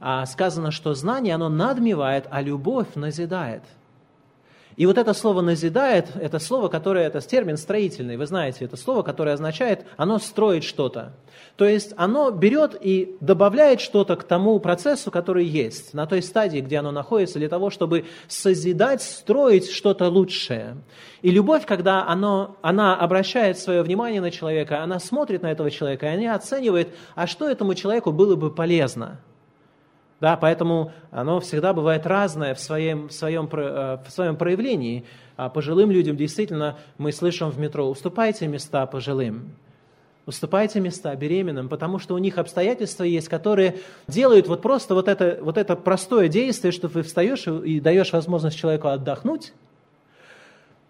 А 0.00 0.24
сказано, 0.24 0.70
что 0.70 0.94
знание, 0.94 1.34
оно 1.34 1.48
надмевает, 1.48 2.28
а 2.30 2.40
любовь 2.40 2.94
назидает. 2.94 3.62
И 4.78 4.86
вот 4.86 4.96
это 4.96 5.12
слово 5.12 5.40
«назидает»– 5.40 6.06
это 6.20 6.38
слово, 6.38 6.68
которое, 6.68 7.08
это 7.08 7.20
термин 7.20 7.56
строительный, 7.56 8.16
вы 8.16 8.26
знаете, 8.26 8.64
это 8.64 8.76
слово, 8.76 9.02
которое 9.02 9.32
означает, 9.32 9.84
оно 9.96 10.20
строит 10.20 10.62
что-то. 10.62 11.14
То 11.56 11.64
есть 11.64 11.92
оно 11.96 12.30
берет 12.30 12.76
и 12.80 13.16
добавляет 13.20 13.80
что-то 13.80 14.14
к 14.14 14.22
тому 14.22 14.60
процессу, 14.60 15.10
который 15.10 15.44
есть, 15.44 15.94
на 15.94 16.06
той 16.06 16.22
стадии, 16.22 16.60
где 16.60 16.76
оно 16.76 16.92
находится, 16.92 17.40
для 17.40 17.48
того, 17.48 17.70
чтобы 17.70 18.04
созидать, 18.28 19.02
строить 19.02 19.68
что-то 19.68 20.08
лучшее. 20.08 20.76
И 21.22 21.32
любовь, 21.32 21.66
когда 21.66 22.06
оно, 22.06 22.56
она 22.62 22.94
обращает 22.94 23.58
свое 23.58 23.82
внимание 23.82 24.20
на 24.20 24.30
человека, 24.30 24.84
она 24.84 25.00
смотрит 25.00 25.42
на 25.42 25.50
этого 25.50 25.72
человека, 25.72 26.06
и 26.06 26.24
она 26.24 26.36
оценивает, 26.36 26.94
а 27.16 27.26
что 27.26 27.50
этому 27.50 27.74
человеку 27.74 28.12
было 28.12 28.36
бы 28.36 28.54
полезно– 28.54 29.20
да, 30.20 30.36
поэтому 30.36 30.92
оно 31.10 31.38
всегда 31.40 31.72
бывает 31.72 32.06
разное 32.06 32.54
в 32.54 32.60
своем, 32.60 33.08
в 33.08 33.12
своем, 33.12 33.48
э, 33.52 33.98
в 34.06 34.10
своем 34.10 34.36
проявлении. 34.36 35.04
А 35.36 35.48
пожилым 35.48 35.90
людям 35.92 36.16
действительно 36.16 36.76
мы 36.98 37.12
слышим 37.12 37.50
в 37.50 37.58
метро, 37.58 37.88
уступайте 37.88 38.48
места 38.48 38.84
пожилым, 38.86 39.52
уступайте 40.26 40.80
места 40.80 41.14
беременным, 41.14 41.68
потому 41.68 42.00
что 42.00 42.14
у 42.14 42.18
них 42.18 42.38
обстоятельства 42.38 43.04
есть, 43.04 43.28
которые 43.28 43.78
делают 44.08 44.48
вот 44.48 44.60
просто 44.60 44.94
вот 44.94 45.06
это, 45.06 45.38
вот 45.40 45.56
это 45.56 45.76
простое 45.76 46.26
действие, 46.26 46.72
что 46.72 46.88
ты 46.88 47.02
встаешь 47.02 47.46
и 47.46 47.78
даешь 47.78 48.12
возможность 48.12 48.58
человеку 48.58 48.88
отдохнуть, 48.88 49.52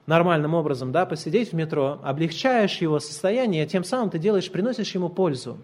нормальным 0.07 0.55
образом, 0.55 0.91
да, 0.91 1.05
посидеть 1.05 1.53
в 1.53 1.53
метро, 1.53 2.01
облегчаешь 2.03 2.79
его 2.79 2.99
состояние, 2.99 3.67
тем 3.67 3.85
самым 3.85 4.09
ты 4.09 4.19
делаешь, 4.19 4.51
приносишь 4.51 4.95
ему 4.95 5.11
пользу. 5.11 5.59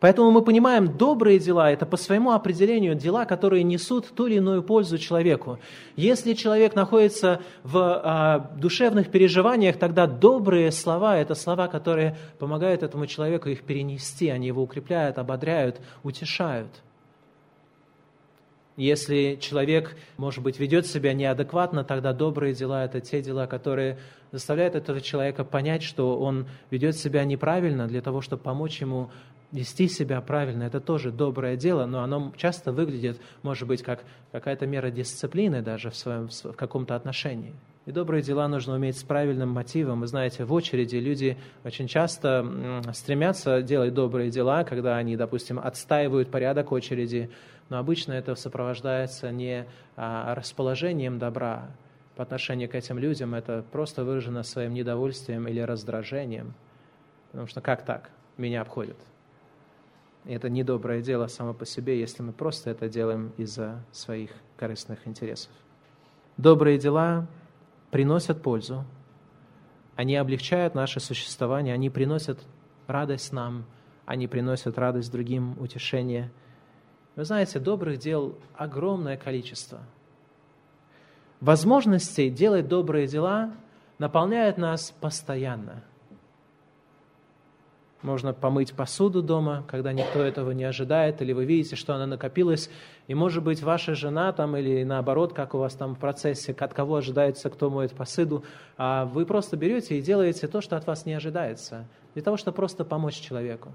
Поэтому 0.00 0.30
мы 0.30 0.42
понимаем, 0.42 0.96
добрые 0.96 1.40
дела– 1.40 1.70
это 1.72 1.84
по 1.84 1.96
своему 1.96 2.30
определению 2.30 2.94
дела, 2.94 3.24
которые 3.24 3.64
несут 3.64 4.06
ту 4.14 4.28
или 4.28 4.36
иную 4.36 4.62
пользу 4.62 4.96
человеку. 4.96 5.58
Если 5.96 6.34
человек 6.34 6.76
находится 6.76 7.40
в 7.64 7.78
а, 7.78 8.50
душевных 8.56 9.10
переживаниях, 9.10 9.76
тогда 9.76 10.06
добрые 10.06 10.70
слова– 10.70 11.16
это 11.18 11.34
слова, 11.34 11.66
которые 11.66 12.16
помогают 12.38 12.84
этому 12.84 13.06
человеку 13.06 13.48
их 13.48 13.64
перенести, 13.64 14.28
они 14.28 14.46
его 14.46 14.62
укрепляют, 14.62 15.18
ободряют, 15.18 15.80
утешают. 16.04 16.70
Если 18.76 19.36
человек, 19.40 19.96
может 20.16 20.44
быть, 20.44 20.60
ведет 20.60 20.86
себя 20.86 21.12
неадекватно, 21.12 21.82
тогда 21.82 22.12
добрые 22.12 22.54
дела– 22.54 22.84
это 22.84 23.00
те 23.00 23.20
дела, 23.20 23.48
которые 23.48 23.98
заставляют 24.30 24.76
этого 24.76 25.00
человека 25.00 25.42
понять, 25.42 25.82
что 25.82 26.16
он 26.20 26.46
ведет 26.70 26.96
себя 26.96 27.24
неправильно 27.24 27.88
для 27.88 28.00
того, 28.00 28.20
чтобы 28.20 28.40
помочь 28.44 28.80
ему 28.80 29.10
вести 29.52 29.88
себя 29.88 30.20
правильно, 30.20 30.64
это 30.64 30.80
тоже 30.80 31.10
доброе 31.10 31.56
дело, 31.56 31.86
но 31.86 32.02
оно 32.02 32.32
часто 32.36 32.72
выглядит, 32.72 33.20
может 33.42 33.66
быть, 33.66 33.82
как 33.82 34.04
какая-то 34.32 34.66
мера 34.66 34.90
дисциплины 34.90 35.62
даже 35.62 35.90
в, 35.90 35.96
своем, 35.96 36.28
в 36.28 36.52
каком-то 36.52 36.94
отношении. 36.94 37.54
И 37.86 37.90
добрые 37.92 38.22
дела 38.22 38.48
нужно 38.48 38.74
уметь 38.74 38.98
с 38.98 39.02
правильным 39.02 39.48
мотивом. 39.48 40.00
Вы 40.00 40.08
знаете, 40.08 40.44
в 40.44 40.52
очереди 40.52 40.96
люди 40.96 41.38
очень 41.64 41.88
часто 41.88 42.82
стремятся 42.92 43.62
делать 43.62 43.94
добрые 43.94 44.30
дела, 44.30 44.64
когда 44.64 44.98
они, 44.98 45.16
допустим, 45.16 45.58
отстаивают 45.58 46.30
порядок 46.30 46.70
очереди, 46.70 47.30
но 47.70 47.78
обычно 47.78 48.12
это 48.12 48.34
сопровождается 48.34 49.30
не 49.30 49.64
а, 49.96 50.34
расположением 50.34 51.18
добра 51.18 51.70
по 52.14 52.22
отношению 52.22 52.68
к 52.68 52.74
этим 52.74 52.98
людям, 52.98 53.34
это 53.34 53.64
просто 53.72 54.04
выражено 54.04 54.42
своим 54.42 54.74
недовольствием 54.74 55.48
или 55.48 55.60
раздражением. 55.60 56.52
Потому 57.30 57.46
что 57.46 57.62
как 57.62 57.86
так? 57.86 58.10
Меня 58.36 58.60
обходят. 58.60 58.98
И 60.28 60.32
это 60.34 60.50
недоброе 60.50 61.00
дело 61.00 61.26
само 61.26 61.54
по 61.54 61.64
себе, 61.64 61.98
если 61.98 62.22
мы 62.22 62.34
просто 62.34 62.68
это 62.68 62.86
делаем 62.86 63.32
из-за 63.38 63.82
своих 63.92 64.30
корыстных 64.58 65.08
интересов. 65.08 65.50
Добрые 66.36 66.78
дела 66.78 67.26
приносят 67.90 68.42
пользу, 68.42 68.84
они 69.96 70.16
облегчают 70.16 70.74
наше 70.74 71.00
существование, 71.00 71.72
они 71.72 71.88
приносят 71.88 72.40
радость 72.86 73.32
нам, 73.32 73.64
они 74.04 74.28
приносят 74.28 74.76
радость 74.76 75.10
другим, 75.10 75.56
утешение. 75.58 76.30
Вы 77.16 77.24
знаете, 77.24 77.58
добрых 77.58 77.98
дел 77.98 78.38
огромное 78.54 79.16
количество. 79.16 79.80
Возможностей 81.40 82.28
делать 82.28 82.68
добрые 82.68 83.06
дела 83.06 83.54
наполняют 83.98 84.58
нас 84.58 84.94
постоянно– 85.00 85.82
можно 88.02 88.32
помыть 88.32 88.72
посуду 88.74 89.22
дома, 89.22 89.64
когда 89.66 89.92
никто 89.92 90.20
этого 90.20 90.52
не 90.52 90.64
ожидает, 90.64 91.20
или 91.20 91.32
вы 91.32 91.44
видите, 91.44 91.74
что 91.76 91.94
она 91.94 92.06
накопилась, 92.06 92.70
и, 93.08 93.14
может 93.14 93.42
быть, 93.42 93.62
ваша 93.62 93.94
жена 93.94 94.32
там, 94.32 94.56
или 94.56 94.84
наоборот, 94.84 95.32
как 95.32 95.54
у 95.54 95.58
вас 95.58 95.74
там 95.74 95.94
в 95.94 95.98
процессе, 95.98 96.54
от 96.58 96.74
кого 96.74 96.96
ожидается, 96.96 97.50
кто 97.50 97.70
моет 97.70 97.92
посуду, 97.92 98.44
а 98.76 99.04
вы 99.04 99.26
просто 99.26 99.56
берете 99.56 99.98
и 99.98 100.02
делаете 100.02 100.46
то, 100.46 100.60
что 100.60 100.76
от 100.76 100.86
вас 100.86 101.06
не 101.06 101.14
ожидается, 101.14 101.86
для 102.14 102.22
того, 102.22 102.36
чтобы 102.36 102.56
просто 102.56 102.84
помочь 102.84 103.16
человеку. 103.16 103.70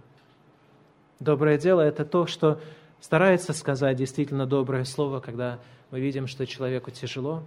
Доброе 1.19 1.57
дело– 1.57 1.81
это 1.81 2.05
то, 2.05 2.25
что 2.25 2.59
старается 3.01 3.53
сказать 3.53 3.97
действительно 3.97 4.45
доброе 4.45 4.85
слово, 4.85 5.19
когда 5.19 5.59
мы 5.91 5.99
видим, 5.99 6.27
что 6.27 6.47
человеку 6.47 6.91
тяжело. 6.91 7.43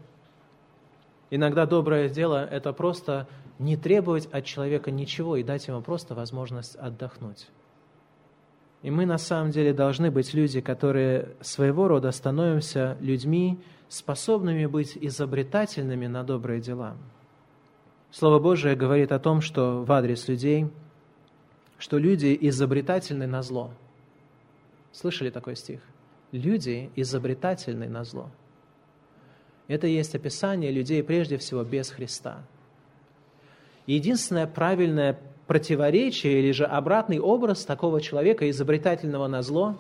Иногда 1.31 1.67
доброе 1.67 2.09
дело– 2.09 2.45
это 2.51 2.73
просто 2.73 3.27
не 3.59 3.77
требовать 3.77 4.27
от 4.27 4.45
человека 4.45 4.91
ничего 4.91 5.37
и 5.37 5.43
дать 5.43 5.67
ему 5.67 5.83
просто 5.83 6.15
возможность 6.15 6.77
отдохнуть. 6.77 7.49
И 8.83 8.91
мы 8.91 9.07
на 9.07 9.19
самом 9.19 9.51
деле 9.51 9.73
должны 9.73 10.11
быть 10.11 10.35
люди, 10.35 10.61
которые 10.61 11.35
своего 11.41 11.89
рода 11.89 12.13
становимся 12.13 12.97
людьми, 13.01 13.59
способными 13.89 14.67
быть 14.67 14.97
изобретательными 15.01 16.07
на 16.07 16.23
добрые 16.23 16.61
дела. 16.61 16.97
Слово 18.11 18.39
Божие 18.39 18.77
говорит 18.77 19.11
о 19.13 19.19
том, 19.19 19.41
что 19.41 19.83
в 19.83 19.91
адрес 19.91 20.29
людей, 20.29 20.71
что 21.79 21.99
люди 21.99 22.37
изобретательны 22.41 23.27
на 23.27 23.43
зло. 23.43 23.73
Слышали 24.93 25.31
такой 25.31 25.57
стих? 25.57 25.81
Люди 26.33 26.91
изобретательны 26.97 27.89
на 27.89 28.05
зло. 28.05 28.31
Это 29.69 29.87
есть 29.87 30.15
описание 30.15 30.71
людей 30.71 31.03
прежде 31.03 31.39
всего 31.39 31.65
без 31.65 31.91
Христа– 31.91 32.45
единственное 33.87 34.47
правильное 34.47 35.19
противоречие 35.47 36.41
или 36.41 36.51
же 36.51 36.65
обратный 36.65 37.21
образ 37.21 37.65
такого 37.65 38.01
человека, 38.01 38.51
изобретательного 38.51 39.29
на 39.29 39.43
зло, 39.43 39.77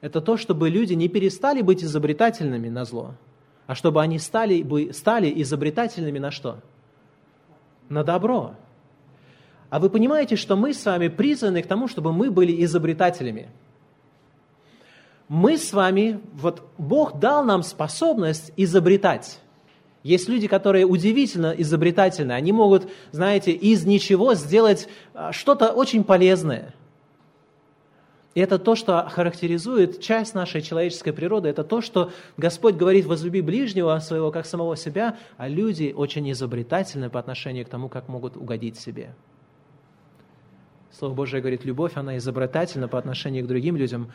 это 0.00 0.20
то, 0.20 0.36
чтобы 0.36 0.70
люди 0.70 0.94
не 0.94 1.08
перестали 1.08 1.60
быть 1.62 1.82
изобретательными 1.82 2.68
на 2.68 2.84
зло, 2.84 3.14
а 3.66 3.74
чтобы 3.74 4.00
они 4.00 4.18
стали, 4.18 4.62
бы, 4.62 4.92
стали 4.92 5.32
изобретательными 5.42 6.20
на 6.20 6.30
что? 6.30 6.60
На 7.88 8.04
добро. 8.04 8.54
А 9.70 9.80
вы 9.80 9.90
понимаете, 9.90 10.36
что 10.36 10.56
мы 10.56 10.72
с 10.72 10.86
вами 10.86 11.08
призваны 11.08 11.62
к 11.62 11.66
тому, 11.66 11.88
чтобы 11.88 12.12
мы 12.12 12.30
были 12.30 12.64
изобретателями. 12.64 13.48
Мы 15.28 15.58
с 15.58 15.72
вами, 15.74 16.20
вот 16.32 16.62
Бог 16.78 17.18
дал 17.18 17.44
нам 17.44 17.62
способность 17.62 18.50
изобретать. 18.56 19.40
Есть 20.02 20.28
люди, 20.28 20.48
которые 20.48 20.86
удивительно 20.86 21.54
изобретательны. 21.56 22.32
Они 22.32 22.50
могут, 22.50 22.88
знаете, 23.12 23.52
из 23.52 23.84
ничего 23.84 24.34
сделать 24.34 24.88
а, 25.12 25.32
что-то 25.32 25.72
очень 25.72 26.02
полезное. 26.02 26.74
И 28.34 28.40
это 28.40 28.58
то, 28.58 28.74
что 28.74 29.06
характеризует 29.10 30.00
часть 30.00 30.34
нашей 30.34 30.62
человеческой 30.62 31.12
природы. 31.12 31.48
Это 31.48 31.64
то, 31.64 31.80
что 31.80 32.12
Господь 32.36 32.76
говорит, 32.76 33.04
возлюби 33.04 33.40
ближнего 33.40 33.98
своего, 33.98 34.30
как 34.30 34.46
самого 34.46 34.76
себя, 34.76 35.18
а 35.36 35.48
люди 35.48 35.92
очень 35.94 36.30
изобретательны 36.30 37.10
по 37.10 37.18
отношению 37.18 37.66
к 37.66 37.68
тому, 37.68 37.88
как 37.88 38.08
могут 38.08 38.36
угодить 38.36 38.78
себе. 38.78 39.14
Слово 40.92 41.14
Божие 41.14 41.40
говорит, 41.40 41.64
любовь, 41.64 41.92
она 41.96 42.16
изобретательна 42.16 42.88
по 42.88 42.98
отношению 42.98 43.44
к 43.44 43.48
другим 43.48 43.76
людям, 43.76 44.12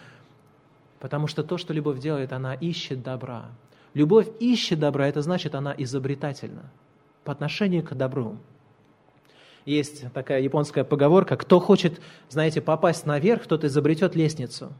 потому 1.03 1.27
что 1.27 1.43
то, 1.43 1.57
что 1.57 1.73
любовь 1.73 1.99
делает, 1.99 2.31
она 2.31 2.53
ищет 2.53 3.03
добра. 3.03 3.47
Любовь 3.93 4.29
ищет 4.39 4.79
добра, 4.79 5.09
это 5.09 5.21
значит, 5.21 5.53
она 5.53 5.75
изобретательна 5.77 6.71
по 7.25 7.33
отношению 7.33 7.83
к 7.83 7.93
добру. 7.93 8.37
Есть 9.65 10.05
такая 10.13 10.39
японская 10.39 10.85
поговорка, 10.85 11.35
кто 11.35 11.59
хочет, 11.59 11.99
знаете, 12.29 12.61
попасть 12.61 13.05
наверх, 13.05 13.47
тот 13.47 13.65
изобретет 13.65 14.15
лестницу. 14.15 14.71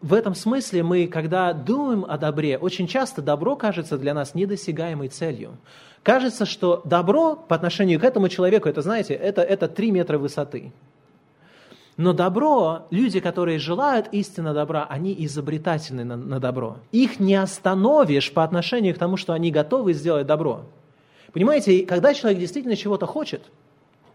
В 0.00 0.14
этом 0.14 0.34
смысле 0.34 0.82
мы, 0.82 1.06
когда 1.06 1.52
думаем 1.52 2.04
о 2.08 2.18
добре, 2.18 2.58
очень 2.58 2.88
часто 2.88 3.22
добро 3.22 3.54
кажется 3.54 3.98
для 3.98 4.14
нас 4.14 4.34
недосягаемой 4.34 5.10
целью. 5.10 5.58
Кажется, 6.02 6.44
что 6.44 6.82
добро 6.84 7.36
по 7.36 7.54
отношению 7.54 8.00
к 8.00 8.04
этому 8.04 8.28
человеку, 8.28 8.68
это, 8.68 8.82
знаете, 8.82 9.14
это, 9.14 9.42
это 9.42 9.68
3 9.68 9.92
метра 9.92 10.18
высоты– 10.18 10.72
но 11.96 12.12
добро, 12.12 12.86
люди, 12.90 13.20
которые 13.20 13.58
желают 13.58 14.08
истинно 14.12 14.52
добра, 14.52 14.84
они 14.88 15.14
изобретательны 15.24 16.04
на, 16.04 16.16
на 16.16 16.40
добро. 16.40 16.76
Их 16.92 17.20
не 17.20 17.34
остановишь 17.34 18.32
по 18.32 18.44
отношению 18.44 18.94
к 18.94 18.98
тому, 18.98 19.16
что 19.16 19.32
они 19.32 19.50
готовы 19.50 19.94
сделать 19.94 20.26
добро. 20.26 20.62
Понимаете, 21.32 21.86
когда 21.86 22.12
человек 22.12 22.38
действительно 22.38 22.76
чего-то 22.76 23.06
хочет, 23.06 23.42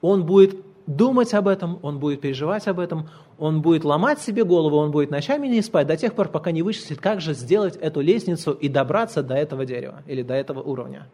он 0.01 0.25
будет 0.25 0.55
думать 0.85 1.33
об 1.33 1.47
этом, 1.47 1.79
он 1.81 1.99
будет 1.99 2.21
переживать 2.21 2.67
об 2.67 2.79
этом, 2.79 3.09
он 3.37 3.61
будет 3.61 3.83
ломать 3.83 4.19
себе 4.19 4.43
голову, 4.43 4.77
он 4.77 4.91
будет 4.91 5.09
ночами 5.09 5.47
не 5.47 5.61
спать 5.61 5.87
до 5.87 5.97
тех 5.97 6.13
пор, 6.13 6.29
пока 6.29 6.51
не 6.51 6.61
вычислит, 6.61 6.99
как 6.99 7.21
же 7.21 7.33
сделать 7.33 7.75
эту 7.77 8.01
лестницу 8.01 8.51
и 8.51 8.67
добраться 8.67 9.23
до 9.23 9.35
этого 9.35 9.65
дерева 9.65 10.03
или 10.05 10.21
до 10.21 10.33
этого 10.33 10.61
уровня. 10.61 11.07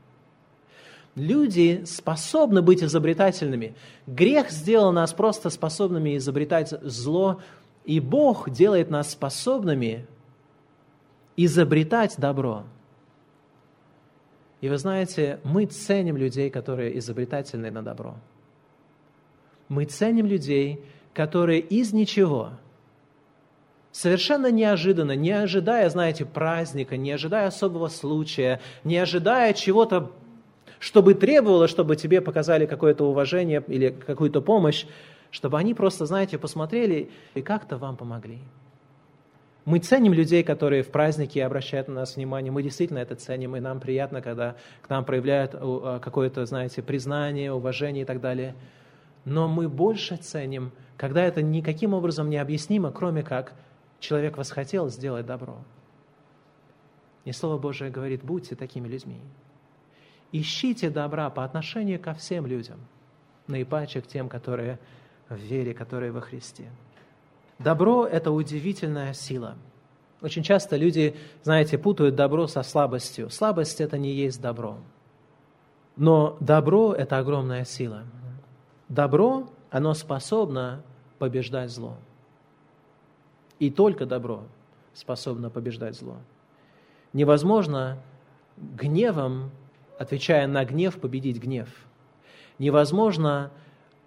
Люди 1.17 1.81
способны 1.85 2.61
быть 2.61 2.83
изобретательными. 2.83 3.73
Грех 4.05 4.51
сделал 4.51 4.91
нас 4.91 5.13
просто 5.13 5.49
способными 5.49 6.15
изобретать 6.15 6.69
зло, 6.83 7.41
и 7.85 7.99
Бог 7.99 8.51
делает 8.51 8.91
нас 8.91 9.13
способными 9.13 10.05
изобретать 11.35 12.19
добро. 12.19 12.65
И 14.61 14.69
вы 14.69 14.77
знаете, 14.77 15.39
мы 15.43 15.65
ценим 15.65 16.17
людей, 16.17 16.51
которые 16.51 16.95
изобретательны 16.99 17.71
на 17.71 17.81
добро. 17.81 18.13
Мы 19.69 19.85
ценим 19.85 20.27
людей, 20.27 20.83
которые 21.15 21.61
из 21.61 21.93
ничего, 21.93 22.51
совершенно 23.91 24.51
неожиданно, 24.51 25.15
не 25.15 25.31
ожидая, 25.31 25.89
знаете, 25.89 26.25
праздника, 26.25 26.95
не 26.95 27.11
ожидая 27.11 27.47
особого 27.47 27.87
случая, 27.87 28.61
не 28.83 28.97
ожидая 28.99 29.53
чего-то 29.53 30.11
чтобы 30.79 31.13
требовало, 31.13 31.67
чтобы 31.67 31.95
тебе 31.95 32.21
показали 32.21 32.65
какое-то 32.65 33.05
уважение 33.05 33.63
или 33.67 33.89
какую-то 33.89 34.41
помощь, 34.41 34.85
чтобы 35.31 35.57
они 35.57 35.73
просто, 35.73 36.05
знаете, 36.05 36.37
посмотрели 36.37 37.09
и 37.33 37.41
как-то 37.41 37.77
вам 37.77 37.97
помогли. 37.97 38.39
Мы 39.65 39.79
ценим 39.79 40.13
людей, 40.13 40.43
которые 40.43 40.81
в 40.81 40.87
праздники 40.87 41.39
обращают 41.39 41.89
на 41.89 41.95
нас 41.95 42.15
внимание. 42.15 42.53
Мы 42.53 42.63
действительно 42.63 42.99
это 42.99 43.15
ценим, 43.15 43.57
и 43.57 43.59
нам 43.59 43.81
приятно, 43.81 44.21
когда 44.21 44.55
к 44.81 44.89
нам 44.89 45.03
проявляют 45.03 45.53
э, 45.53 45.99
какое-то, 46.01 46.45
знаете, 46.45 46.81
признание, 46.81 47.51
уважение 47.51 48.03
и 48.03 48.05
так 48.05 48.21
далее. 48.21 48.55
Но 49.25 49.49
мы 49.49 49.67
больше 49.67 50.15
ценим, 50.15 50.71
когда 50.95 51.21
это 51.21 51.41
никаким 51.41 51.93
образом 51.93 52.29
не 52.29 52.37
объяснимо, 52.37 52.93
кроме 52.93 53.23
как 53.23 53.51
человек 53.99 54.37
восхотел 54.37 54.87
сделать 54.87 55.25
добро. 55.25 55.57
И 57.25 57.33
Слово 57.33 57.57
Божие 57.57 57.91
говорит, 57.91 58.23
будьте 58.23 58.55
такими 58.55 58.87
людьми. 58.87 59.19
Ищите 60.31 60.89
добра 60.89 61.29
по 61.29 61.43
отношению 61.43 61.99
ко 61.99 62.13
всем 62.13 62.45
людям, 62.45 62.79
наипаче 63.47 64.01
к 64.01 64.07
тем, 64.07 64.29
которые 64.29 64.79
в 65.29 65.35
вере, 65.35 65.73
которые 65.73 66.11
во 66.11 66.21
Христе. 66.21 66.69
Добро– 67.59 68.05
это 68.07 68.31
удивительная 68.31 69.13
сила. 69.13 69.55
Очень 70.21 70.43
часто 70.43 70.77
люди, 70.77 71.15
знаете, 71.43 71.77
путают 71.77 72.15
добро 72.15 72.47
со 72.47 72.63
слабостью. 72.63 73.29
Слабость– 73.29 73.81
это 73.81 73.97
не 73.97 74.11
есть 74.11 74.41
добро. 74.41 74.77
Но 75.95 76.37
добро– 76.39 76.93
это 76.97 77.17
огромная 77.17 77.65
сила. 77.65 78.03
Добро, 78.89 79.49
оно 79.69 79.93
способно 79.93 80.83
побеждать 81.19 81.71
зло. 81.71 81.97
И 83.59 83.71
только 83.71 84.05
добро 84.05 84.43
способно 84.93 85.49
побеждать 85.49 85.95
зло. 85.95 86.17
Невозможно 87.13 87.97
гневом 88.57 89.51
отвечая 89.97 90.47
на 90.47 90.63
гнев, 90.65 90.99
победить 90.99 91.41
гнев. 91.41 91.69
Невозможно 92.59 93.51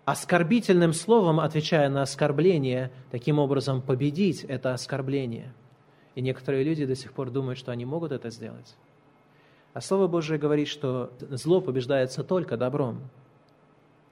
оскорбительным 0.05 0.93
словом, 0.93 1.41
отвечая 1.41 1.89
на 1.89 2.03
оскорбление, 2.03 2.91
таким 3.11 3.39
образом 3.39 3.81
победить 3.83 4.45
это 4.45 4.73
оскорбление. 4.73 5.53
И 6.15 6.21
некоторые 6.21 6.65
люди 6.65 6.85
до 6.85 6.97
сих 6.97 7.13
пор 7.13 7.31
думают, 7.31 7.59
что 7.59 7.71
они 7.71 7.85
могут 7.85 8.13
это 8.13 8.31
сделать. 8.31 8.77
А 9.73 9.81
Слово 9.81 10.09
Божие 10.09 10.39
говорит, 10.39 10.67
что 10.67 11.13
зло 11.21 11.61
побеждается 11.61 12.25
только 12.25 12.57
добром. 12.57 13.03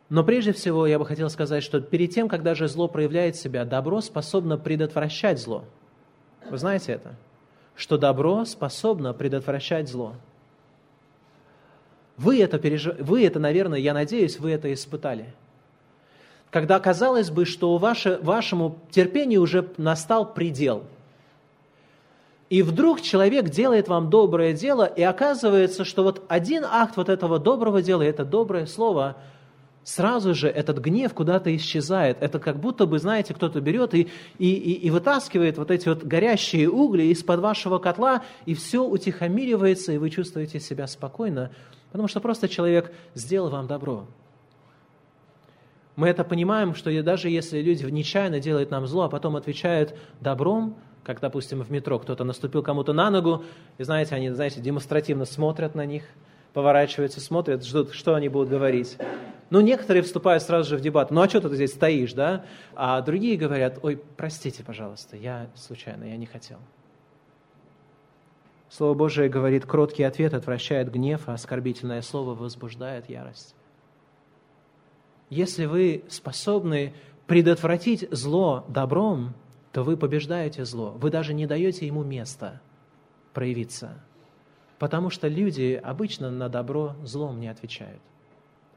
Но 0.09 0.25
прежде 0.25 0.53
всего 0.53 0.87
я 0.87 0.99
бы 0.99 1.05
хотел 1.05 1.29
сказать, 1.29 1.63
что 1.63 1.81
перед 1.81 2.15
тем, 2.15 2.29
когда 2.29 2.55
же 2.55 2.69
зло 2.69 2.89
проявляет 2.89 3.37
себя, 3.37 3.65
добро 3.65 4.01
способно 4.01 4.57
предотвращать 4.57 5.41
зло. 5.41 5.65
Вы 6.49 6.57
знаете 6.57 6.93
это? 6.93 7.17
Что 7.75 7.99
добро 7.99 8.45
способно 8.45 9.13
предотвращать 9.13 9.89
зло. 9.89 10.15
Вы 12.19 12.43
это, 12.43 12.59
переж... 12.59 12.87
вы 12.99 13.25
это, 13.25 13.39
наверное, 13.39 13.79
я 13.79 13.95
надеюсь, 13.95 14.39
вы 14.39 14.51
это 14.51 14.73
испытали. 14.73 15.33
Когда 16.51 16.81
казалось 16.81 17.31
бы, 17.31 17.47
что 17.47 17.79
ваше, 17.79 18.19
вашему 18.23 18.79
терпению 18.91 19.43
уже 19.43 19.69
настал 19.77 20.35
предел. 20.35 20.83
И 22.51 22.63
вдруг 22.63 23.03
человек 23.03 23.51
делает 23.51 23.89
вам 23.89 24.11
доброе 24.11 24.55
дело, 24.55 24.85
и 24.85 25.03
оказывается, 25.03 25.85
что 25.85 26.03
вот 26.03 26.25
один 26.29 26.65
акт 26.65 26.97
вот 26.97 27.09
этого 27.09 27.39
доброго 27.39 27.83
дела, 27.83 28.03
это 28.03 28.25
доброе 28.25 28.67
слово, 28.67 29.17
сразу 29.85 30.35
же 30.35 30.49
этот 30.49 30.79
гнев 30.79 31.13
куда-то 31.13 31.55
исчезает. 31.55 32.17
Это 32.21 32.39
как 32.39 32.59
будто 32.59 32.87
бы, 32.87 32.99
знаете, 32.99 33.35
кто-то 33.35 33.61
берет 33.61 33.95
и, 33.95 34.09
и, 34.39 34.51
и, 34.51 34.73
и 34.73 34.91
вытаскивает 34.91 35.59
вот 35.59 35.71
эти 35.71 35.89
вот 35.89 36.03
горящие 36.03 36.71
угли 36.71 37.05
из-под 37.13 37.41
вашего 37.41 37.79
котла, 37.79 38.23
и 38.47 38.55
все 38.55 38.83
утихомиривается, 38.83 39.93
и 39.93 39.99
вы 39.99 40.09
чувствуете 40.09 40.59
себя 40.59 40.87
спокойно, 40.87 41.51
Потому 41.91 42.09
что 42.09 42.21
просто 42.21 42.49
человек 42.49 42.93
сделал 43.15 43.49
вам 43.49 43.67
добро. 43.67 44.07
Мы 45.97 46.09
это 46.09 46.23
понимаем, 46.23 46.75
что 46.75 47.03
даже 47.03 47.29
если 47.29 47.61
люди 47.61 47.85
нечаянно 47.85 48.39
делают 48.39 48.71
нам 48.71 48.87
зло, 48.87 49.05
а 49.05 49.09
потом 49.09 49.35
отвечают 49.35 49.97
добром, 50.21 50.77
как, 51.03 51.21
допустим, 51.21 51.63
в 51.63 51.71
метро 51.73 51.99
кто-то 51.99 52.23
наступил 52.23 52.63
кому-то 52.63 52.93
на 52.93 53.11
ногу, 53.11 53.43
и, 53.79 53.83
знаете, 53.83 54.15
они, 54.15 54.31
знаете, 54.31 54.61
демонстративно 54.61 55.25
смотрят 55.25 55.75
на 55.75 55.87
них, 55.87 56.05
поворачиваются, 56.53 57.21
смотрят, 57.21 57.65
ждут, 57.65 57.95
что 57.95 58.15
они 58.15 58.29
будут 58.29 58.49
говорить. 58.49 58.97
Ну, 59.51 59.61
некоторые 59.61 60.03
вступают 60.03 60.43
сразу 60.43 60.69
же 60.69 60.77
в 60.77 60.81
дебат. 60.81 61.11
Ну, 61.11 61.23
а 61.23 61.29
что 61.29 61.41
ты 61.41 61.55
здесь 61.55 61.73
стоишь, 61.73 62.13
да? 62.13 62.45
А 62.77 63.01
другие 63.01 63.37
говорят, 63.37 63.79
ой, 63.83 64.01
простите, 64.17 64.63
пожалуйста, 64.63 65.17
я 65.17 65.49
случайно, 65.55 66.05
я 66.05 66.17
не 66.17 66.27
хотел. 66.27 66.59
Слово 68.71 68.95
Божие 68.95 69.29
говорит, 69.29 69.65
кроткий 69.65 70.03
ответ 70.03 70.35
отвращает 70.35 70.91
гнев, 70.91 71.23
а 71.27 71.35
оскорбительное 71.35 72.03
слово 72.03 72.35
возбуждает 72.35 73.09
ярость. 73.09 73.55
Если 75.31 75.67
вы 75.67 76.05
способны 76.09 76.95
предотвратить 77.27 78.09
зло 78.11 78.65
добром, 78.69 79.35
то 79.73 79.83
вы 79.83 79.97
побеждаете 79.97 80.65
зло. 80.65 80.97
Вы 80.99 81.11
даже 81.11 81.35
не 81.35 81.47
даете 81.47 81.87
ему 81.87 82.03
места 82.03 82.61
проявиться. 83.35 84.01
Потому 84.79 85.11
что 85.11 85.29
люди 85.29 85.81
обычно 85.83 86.31
на 86.31 86.49
добро 86.49 86.95
злом 87.05 87.41
не 87.41 87.49
отвечают. 87.49 88.01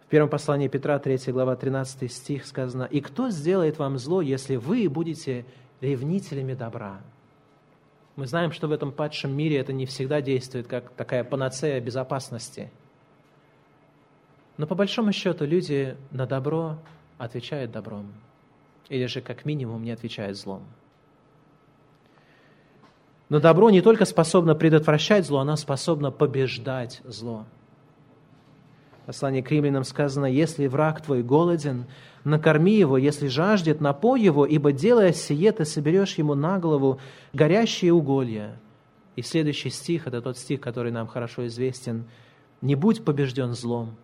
В 0.06 0.08
первом 0.08 0.30
послании 0.30 0.68
Петра, 0.68 1.00
3 1.00 1.32
глава, 1.32 1.56
13 1.56 2.12
стих 2.12 2.46
сказано, 2.46 2.84
«И 2.84 3.00
кто 3.00 3.30
сделает 3.30 3.80
вам 3.80 3.98
зло, 3.98 4.22
если 4.22 4.58
вы 4.58 4.90
будете 4.90 5.46
ревнителями 5.80 6.54
добра?» 6.54 7.02
Мы 8.16 8.28
знаем, 8.28 8.52
что 8.52 8.68
в 8.68 8.72
этом 8.72 8.92
падшем 8.92 9.36
мире 9.36 9.58
это 9.58 9.72
не 9.72 9.86
всегда 9.86 10.22
действует 10.22 10.68
как 10.68 10.92
такая 10.92 11.24
панацея 11.24 11.80
безопасности. 11.80 12.70
Но 14.58 14.68
по 14.68 14.76
большому 14.76 15.12
счету 15.12 15.46
люди 15.46 15.96
на 16.12 16.26
добро 16.26 16.78
отвечают 17.18 17.72
добром. 17.72 18.14
Или 18.90 19.06
же 19.06 19.22
как 19.22 19.46
минимум 19.46 19.84
не 19.84 19.92
отвечают 19.92 20.38
злом. 20.38 20.64
Но 23.30 23.40
добро 23.40 23.70
не 23.70 23.82
только 23.82 24.04
способно 24.04 24.56
предотвращать 24.56 25.26
зло, 25.26 25.40
оно 25.40 25.56
способно 25.56 26.12
побеждать 26.12 27.00
зло. 27.06 27.46
В 29.04 29.06
послании 29.06 29.42
к 29.42 29.50
римлянам 29.50 29.86
сказано, 29.86 30.26
«Если 30.26 30.68
враг 30.68 31.02
твой 31.02 31.24
голоден, 31.24 31.86
накорми 32.24 32.78
его, 32.78 32.98
если 32.98 33.28
жаждет, 33.28 33.82
напой 33.82 34.22
его, 34.22 34.46
ибо, 34.46 34.72
делая 34.72 35.14
сие, 35.14 35.52
ты 35.52 35.66
соберешь 35.66 36.18
ему 36.18 36.36
на 36.36 36.60
голову 36.60 37.00
горящие 37.34 37.94
уголья». 37.94 38.60
И 39.16 39.22
следующий 39.22 39.70
стих, 39.70 40.08
это 40.08 40.22
тот 40.22 40.38
стих, 40.38 40.62
который 40.62 40.92
нам 40.92 41.08
хорошо 41.08 41.46
известен. 41.48 42.06
«Не 42.62 42.76
будь 42.76 43.04
побежден 43.04 43.54
злом, 43.54 43.96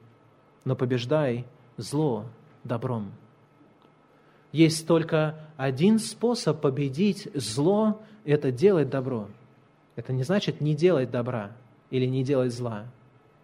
но 0.66 0.76
побеждай 0.76 1.46
зло 1.78 2.26
добром». 2.64 3.12
Есть 4.52 4.88
только 4.88 5.36
один 5.58 6.00
способ 6.00 6.62
победить 6.62 7.28
зло– 7.34 8.02
это 8.26 8.52
делать 8.52 8.90
добро. 8.90 9.28
Это 9.96 10.14
не 10.14 10.24
значит 10.24 10.62
не 10.62 10.74
делать 10.74 11.12
добра 11.12 11.52
или 11.92 12.06
не 12.06 12.24
делать 12.24 12.54
зла. 12.54 12.86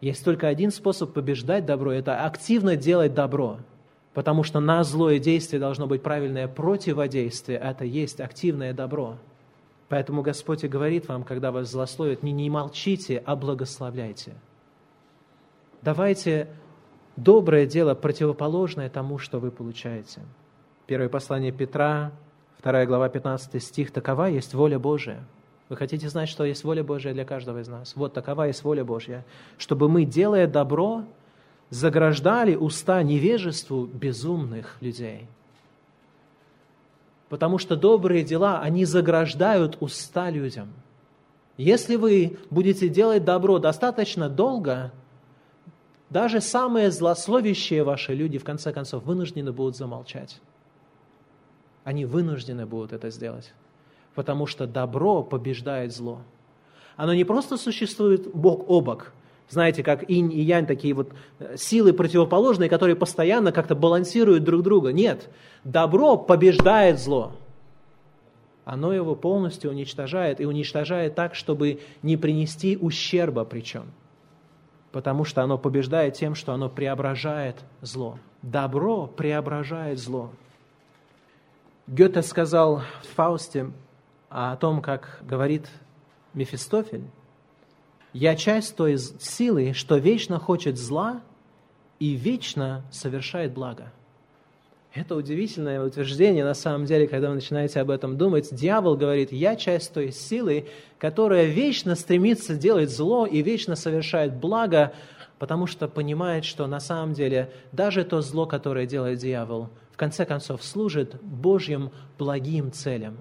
Есть 0.02 0.26
только 0.26 0.48
один 0.48 0.72
способ 0.72 1.14
побеждать 1.14 1.66
добро– 1.66 1.92
это 1.94 2.26
активно 2.26 2.76
делать 2.76 3.14
добро– 3.14 3.60
Потому 4.14 4.44
что 4.44 4.60
на 4.60 4.84
злое 4.84 5.20
действие 5.20 5.60
должно 5.60 5.88
быть 5.88 6.04
правильное 6.04 6.48
противодействие, 6.48 7.58
а 7.58 7.72
это 7.72 7.86
есть 7.86 8.22
активное 8.22 8.74
добро. 8.74 9.18
Поэтому 9.90 10.22
Господь 10.22 10.64
и 10.64 10.68
говорит 10.68 11.08
вам, 11.08 11.24
когда 11.24 11.52
вас 11.52 11.70
злословят, 11.70 12.24
не, 12.24 12.32
не 12.32 12.50
молчите, 12.50 13.22
а 13.26 13.36
благословляйте. 13.36 14.34
Давайте 15.82 16.48
доброе 17.16 17.66
дело, 17.66 17.94
противоположное 17.96 18.90
тому, 18.90 19.18
что 19.18 19.40
вы 19.40 19.52
получаете. 19.52 20.22
Первое 20.86 21.10
послание 21.10 21.52
Петра, 21.52 22.12
2 22.64 22.86
глава, 22.86 23.10
15 23.10 23.62
стих. 23.62 23.92
«Такова 23.92 24.28
есть 24.28 24.54
воля 24.54 24.80
Божия». 24.80 25.24
Вы 25.70 25.78
хотите 25.78 26.08
знать, 26.10 26.30
что 26.30 26.44
есть 26.44 26.64
воля 26.64 26.84
Божия 26.84 27.14
для 27.14 27.26
каждого 27.26 27.60
из 27.60 27.68
нас? 27.68 27.96
Вот 27.96 28.14
такова 28.14 28.44
есть 28.44 28.64
воля 28.64 28.84
Божья. 28.84 29.26
Чтобы 29.58 29.90
мы, 29.90 30.06
делая 30.06 30.46
добро, 30.46 31.04
заграждали 31.74 32.56
уста 32.56 33.02
невежеству 33.02 33.86
безумных 33.88 34.78
людей. 34.80 35.26
Потому 37.30 37.58
что 37.58 37.76
добрые 37.76 38.24
дела, 38.24 38.62
они 38.62 38.86
заграждают 38.86 39.78
уста 39.80 40.30
людям. 40.30 40.70
Если 41.58 41.96
вы 41.96 42.38
будете 42.52 42.90
делать 42.90 43.26
добро 43.26 43.58
достаточно 43.58 44.30
долго, 44.30 44.92
даже 46.12 46.42
самые 46.42 46.92
злословящие 46.92 47.84
ваши 47.84 48.14
люди, 48.14 48.38
в 48.38 48.44
конце 48.44 48.72
концов, 48.72 49.04
вынуждены 49.04 49.52
будут 49.52 49.76
замолчать. 49.76 50.40
Они 51.84 52.06
вынуждены 52.06 52.68
будут 52.68 52.94
это 52.94 53.10
сделать, 53.10 53.52
потому 54.14 54.46
что 54.46 54.68
добро 54.68 55.24
побеждает 55.24 55.92
зло. 55.92 56.22
Оно 56.98 57.16
не 57.16 57.24
просто 57.24 57.58
существует 57.58 58.32
бок 58.32 58.70
о 58.70 58.82
бок, 58.82 59.12
знаете, 59.50 59.84
как 59.84 60.10
инь 60.10 60.32
и 60.32 60.42
янь, 60.42 60.66
такие 60.66 60.94
вот 60.94 61.12
э, 61.40 61.56
силы 61.58 61.94
противоположные, 61.94 62.70
которые 62.70 62.96
постоянно 62.96 63.52
как-то 63.52 63.76
балансируют 63.76 64.44
друг 64.44 64.64
друга. 64.64 64.92
Нет, 64.92 65.30
добро 65.64 66.18
побеждает 66.18 67.00
зло. 67.00 67.34
Оно 68.66 68.94
его 68.94 69.16
полностью 69.16 69.72
уничтожает, 69.72 70.40
и 70.40 70.46
уничтожает 70.46 71.16
так, 71.16 71.36
чтобы 71.36 71.82
не 72.02 72.16
принести 72.16 72.78
ущерба 72.78 73.44
причем. 73.44 73.92
Потому 74.92 75.26
что 75.26 75.42
оно 75.42 75.58
побеждает 75.58 76.14
тем, 76.14 76.36
что 76.36 76.54
оно 76.54 76.70
преображает 76.70 77.58
зло. 77.82 78.20
Добро 78.42 79.08
преображает 79.08 80.00
зло. 80.00 80.32
Гёте 81.88 82.22
сказал 82.22 82.84
в 83.02 83.16
Фаусте 83.16 83.72
о 84.30 84.56
том, 84.56 84.82
как 84.82 85.20
говорит 85.24 85.68
Мефистофель, 86.34 87.04
«Я 88.14 88.36
часть 88.36 88.76
той 88.76 88.98
силы, 88.98 89.74
что 89.74 89.98
вечно 89.98 90.40
хочет 90.40 90.78
зла 90.78 91.22
и 92.00 92.12
вечно 92.12 92.84
совершает 92.92 93.54
благо». 93.54 93.92
Это 94.94 95.16
удивительное 95.16 95.84
утверждение, 95.84 96.44
на 96.46 96.54
самом 96.54 96.86
деле, 96.86 97.08
когда 97.08 97.30
вы 97.30 97.36
начинаете 97.36 97.80
об 97.80 97.90
этом 97.90 98.16
думать. 98.16 98.54
Дьявол 98.54 98.96
говорит, 98.96 99.32
я 99.32 99.56
часть 99.56 99.92
той 99.92 100.12
силы, 100.12 100.68
которая 101.00 101.46
вечно 101.46 101.96
стремится 101.96 102.56
делать 102.56 102.92
зло 102.92 103.26
и 103.26 103.42
вечно 103.42 103.76
совершает 103.76 104.36
благо, 104.36 104.94
потому 105.40 105.66
что 105.66 105.88
понимает, 105.88 106.46
что 106.46 106.68
на 106.68 106.80
самом 106.80 107.14
деле 107.14 107.52
даже 107.72 108.04
то 108.04 108.22
зло, 108.22 108.46
которое 108.46 108.86
делает 108.86 109.18
дьявол, 109.18 109.70
в 109.92 109.98
конце 109.98 110.26
концов 110.26 110.64
служит 110.64 111.16
Божьим 111.24 111.92
благим 112.20 112.72
целям. 112.72 113.18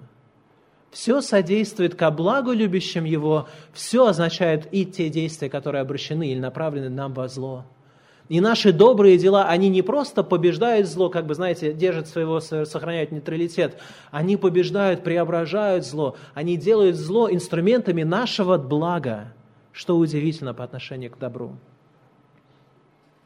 Все 0.93 1.21
содействует 1.21 1.95
ко 1.95 2.11
благу 2.11 2.51
любящим 2.51 3.03
Его, 3.03 3.47
все 3.73 4.05
означает 4.05 4.71
и 4.71 4.85
те 4.85 5.09
действия, 5.09 5.49
которые 5.49 5.81
обращены 5.81 6.29
или 6.29 6.39
направлены 6.39 6.89
нам 6.89 7.13
во 7.15 7.27
зло. 7.27 7.65
И 8.29 8.39
наши 8.39 8.71
добрые 8.71 9.17
дела, 9.17 9.45
они 9.49 9.69
не 9.69 9.81
просто 9.81 10.23
побеждают 10.23 10.87
зло, 10.87 11.09
как 11.09 11.25
бы, 11.25 11.33
знаете, 11.33 11.73
держат 11.73 12.07
своего, 12.07 12.39
сохраняют 12.39 13.11
нейтралитет. 13.11 13.79
Они 14.11 14.37
побеждают, 14.37 15.03
преображают 15.03 15.83
зло. 15.83 16.15
Они 16.35 16.57
делают 16.57 16.95
зло 16.95 17.27
инструментами 17.29 18.03
нашего 18.03 18.59
блага, 18.59 19.33
что 19.71 19.97
удивительно 19.97 20.53
по 20.53 20.63
отношению 20.63 21.09
к 21.09 21.17
добру. 21.17 21.57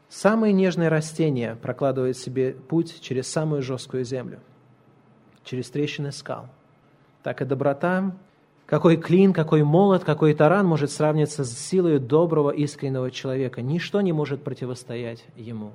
Самые 0.08 0.54
нежные 0.54 0.88
растения 0.88 1.54
прокладывают 1.60 2.16
себе 2.16 2.52
путь 2.52 3.02
через 3.02 3.28
самую 3.28 3.60
жесткую 3.60 4.04
землю, 4.06 4.40
через 5.44 5.68
трещины 5.68 6.12
скал. 6.12 6.48
Так 7.28 7.42
и 7.42 7.44
доброта 7.44 8.16
какой 8.64 8.96
клин, 8.96 9.34
какой 9.34 9.62
молот, 9.62 10.02
какой 10.02 10.32
таран 10.32 10.64
может 10.64 10.90
сравниться 10.90 11.44
с 11.44 11.58
силой 11.58 11.98
доброго, 11.98 12.48
искреннего 12.48 13.10
человека? 13.10 13.60
Ничто 13.60 14.00
не 14.00 14.12
может 14.12 14.42
противостоять 14.42 15.22
ему. 15.36 15.72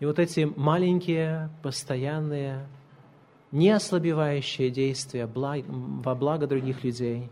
И 0.00 0.06
вот 0.06 0.18
эти 0.18 0.50
маленькие, 0.56 1.50
постоянные, 1.62 2.66
неослабевающие 3.52 4.70
действия 4.70 5.26
во 5.26 6.14
благо 6.14 6.46
других 6.46 6.82
людей 6.82 7.28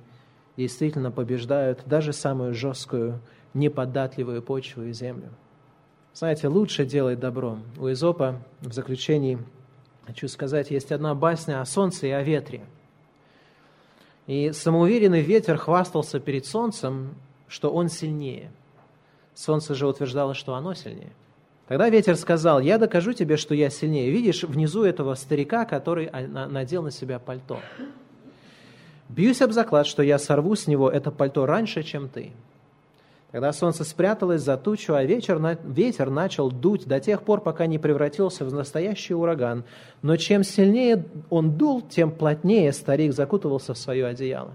действительно 0.59 1.11
побеждают 1.11 1.81
даже 1.87 2.13
самую 2.13 2.53
жесткую, 2.53 3.21
неподатливую 3.55 4.43
почву 4.43 4.83
и 4.83 4.93
землю. 4.93 5.31
Знаете, 6.13 6.49
лучше 6.49 6.85
делать 6.85 7.21
добро. 7.21 7.57
У 7.79 7.91
Изопа 7.91 8.43
в 8.61 8.75
заключении, 8.75 9.39
хочу 10.07 10.29
сказать, 10.29 10.71
есть 10.71 10.93
одна 10.93 11.15
басня 11.15 11.61
о 11.61 11.65
солнце 11.67 12.07
и 12.07 12.11
о 12.11 12.23
ветре– 12.23 12.63
и 14.27 14.51
самоуверенный 14.53 15.21
ветер 15.21 15.57
хвастался 15.57 16.19
перед 16.19 16.47
солнцем, 16.47 17.15
что 17.47 17.71
он 17.71 17.89
сильнее. 17.89 18.51
Солнце 19.35 19.75
же 19.75 19.87
утверждало, 19.87 20.35
что 20.35 20.55
оно 20.55 20.75
сильнее. 20.75 21.13
Тогда 21.69 21.89
ветер 21.89 22.17
сказал, 22.17 22.61
я 22.61 22.79
докажу 22.79 23.13
тебе, 23.13 23.37
что 23.37 23.55
я 23.55 23.71
сильнее. 23.71 24.11
Видишь 24.11 24.43
внизу 24.43 24.83
этого 24.83 25.15
старика, 25.15 25.65
который 25.65 26.11
надел 26.11 26.83
на 26.83 26.91
себя 26.91 27.19
пальто. 27.19 27.61
Бьюсь 29.09 29.41
об 29.43 29.53
заклад, 29.53 29.87
что 29.87 30.03
я 30.03 30.19
сорву 30.19 30.57
с 30.57 30.67
него 30.67 30.91
это 30.91 31.13
пальто 31.13 31.47
раньше, 31.47 31.85
чем 31.85 32.09
ты. 32.09 32.33
Когда 33.33 33.53
солнце 33.53 33.85
спряталось 33.85 34.43
за 34.43 34.57
тучу, 34.57 34.95
а 34.95 35.03
вечер, 35.03 35.41
ветер 35.65 36.11
начал 36.11 36.51
дуть 36.51 36.87
до 36.87 37.01
тех 37.01 37.23
пор, 37.23 37.41
пока 37.41 37.67
не 37.67 37.79
превратился 37.79 38.45
в 38.45 38.55
настоящий 38.55 39.15
ураган. 39.15 39.65
Но 40.03 40.17
чем 40.17 40.45
сильнее 40.45 41.05
он 41.29 41.57
дул, 41.57 41.83
тем 41.83 42.13
плотнее 42.13 42.73
старик 42.73 43.13
закутывался 43.13 43.75
в 43.75 43.79
свое 43.79 44.07
одеяло. 44.07 44.53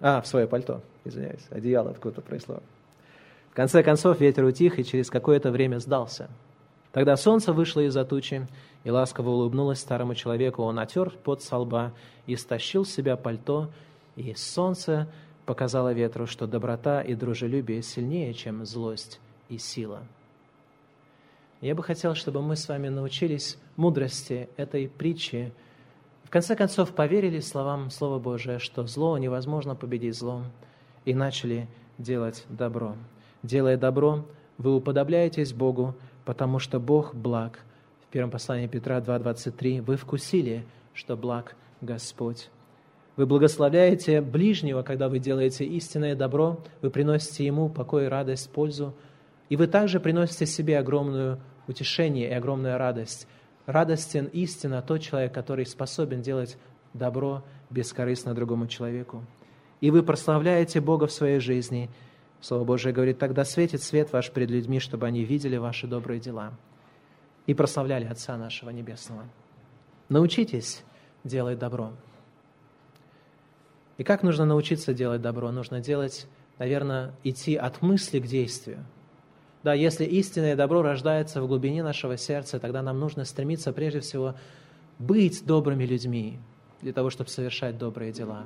А, 0.00 0.20
в 0.20 0.26
свое 0.28 0.46
пальто, 0.46 0.80
извиняюсь, 1.04 1.44
одеяло 1.50 1.90
откуда-то 1.90 2.20
происло. 2.20 2.62
В 3.50 3.54
конце 3.54 3.82
концов 3.82 4.20
ветер 4.20 4.44
утих 4.44 4.78
и 4.78 4.84
через 4.84 5.10
какое-то 5.10 5.50
время 5.50 5.80
сдался. 5.80 6.28
Тогда 6.92 7.16
солнце 7.16 7.52
вышло 7.52 7.80
из-за 7.80 8.04
тучи 8.04 8.46
и 8.84 8.90
ласково 8.90 9.30
улыбнулось 9.30 9.80
старому 9.80 10.14
человеку. 10.14 10.62
Он 10.62 10.78
отер 10.78 11.10
под 11.10 11.42
со 11.42 11.58
лба 11.58 11.92
и 12.26 12.36
стащил 12.36 12.84
с 12.84 12.90
себя 12.90 13.16
пальто, 13.16 13.68
и 14.14 14.34
солнце 14.34 15.08
показала 15.48 15.94
ветру, 15.94 16.26
что 16.26 16.46
доброта 16.46 17.00
и 17.00 17.14
дружелюбие 17.14 17.80
сильнее, 17.80 18.34
чем 18.34 18.66
злость 18.66 19.18
и 19.48 19.56
сила. 19.56 20.02
Я 21.62 21.74
бы 21.74 21.82
хотел, 21.82 22.14
чтобы 22.14 22.42
мы 22.42 22.54
с 22.54 22.68
вами 22.68 22.88
научились 22.88 23.56
мудрости 23.76 24.50
этой 24.58 24.88
притчи, 24.88 25.50
в 26.24 26.28
конце 26.28 26.54
концов 26.54 26.94
поверили 26.94 27.40
словам 27.40 27.88
Слова 27.88 28.18
Божия, 28.18 28.58
что 28.58 28.86
зло 28.86 29.16
невозможно 29.16 29.74
победить 29.74 30.16
злом, 30.16 30.44
и 31.06 31.14
начали 31.14 31.66
делать 31.96 32.44
добро. 32.50 32.94
Делая 33.42 33.78
добро, 33.78 34.26
вы 34.58 34.76
уподобляетесь 34.76 35.54
Богу, 35.54 35.94
потому 36.26 36.58
что 36.58 36.78
Бог 36.78 37.14
благ. 37.14 37.60
В 38.06 38.12
первом 38.12 38.30
послании 38.30 38.66
Петра 38.66 38.98
2.23 38.98 39.80
вы 39.80 39.96
вкусили, 39.96 40.66
что 40.92 41.16
благ 41.16 41.56
Господь. 41.80 42.50
Вы 43.18 43.26
благословляете 43.26 44.20
ближнего, 44.20 44.82
когда 44.82 45.08
вы 45.08 45.18
делаете 45.18 45.64
истинное 45.64 46.14
добро, 46.14 46.62
вы 46.82 46.90
приносите 46.90 47.44
ему 47.44 47.68
покой, 47.68 48.06
радость, 48.06 48.48
пользу, 48.52 48.94
и 49.48 49.56
вы 49.56 49.66
также 49.66 49.98
приносите 49.98 50.46
себе 50.46 50.78
огромное 50.78 51.40
утешение 51.66 52.30
и 52.30 52.32
огромную 52.32 52.78
радость. 52.78 53.26
Радостен 53.66 54.26
истинно 54.26 54.82
тот 54.82 55.00
человек, 55.00 55.34
который 55.34 55.66
способен 55.66 56.22
делать 56.22 56.56
добро 56.94 57.42
бескорыстно 57.70 58.34
другому 58.34 58.68
человеку. 58.68 59.24
И 59.80 59.90
вы 59.90 60.04
прославляете 60.04 60.80
Бога 60.80 61.08
в 61.08 61.12
своей 61.12 61.40
жизни. 61.40 61.90
Слово 62.40 62.62
Божие 62.62 62.92
говорит, 62.92 63.18
тогда 63.18 63.44
светит 63.44 63.82
свет 63.82 64.12
ваш 64.12 64.30
пред 64.30 64.48
людьми, 64.48 64.78
чтобы 64.78 65.08
они 65.08 65.24
видели 65.24 65.56
ваши 65.56 65.88
добрые 65.88 66.20
дела 66.20 66.52
и 67.46 67.54
прославляли 67.54 68.04
Отца 68.04 68.36
нашего 68.36 68.70
Небесного. 68.70 69.24
Научитесь 70.08 70.84
делать 71.24 71.58
добро. 71.58 71.90
И 73.98 74.04
как 74.04 74.22
нужно 74.22 74.44
научиться 74.44 74.94
делать 74.94 75.20
добро? 75.20 75.50
Нужно 75.50 75.80
делать, 75.80 76.28
наверное, 76.58 77.12
идти 77.24 77.56
от 77.56 77.82
мысли 77.82 78.20
к 78.20 78.26
действию. 78.26 78.86
Да, 79.64 79.74
если 79.74 80.04
истинное 80.04 80.54
добро 80.54 80.82
рождается 80.82 81.42
в 81.42 81.48
глубине 81.48 81.82
нашего 81.82 82.16
сердца, 82.16 82.60
тогда 82.60 82.80
нам 82.80 83.00
нужно 83.00 83.24
стремиться 83.24 83.72
прежде 83.72 83.98
всего 83.98 84.36
быть 85.00 85.44
добрыми 85.44 85.84
людьми 85.84 86.38
для 86.80 86.92
того, 86.92 87.10
чтобы 87.10 87.28
совершать 87.28 87.76
добрые 87.76 88.12
дела. 88.12 88.44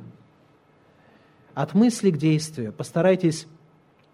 От 1.52 1.74
мысли 1.74 2.10
к 2.10 2.16
действию. 2.16 2.72
Постарайтесь 2.72 3.46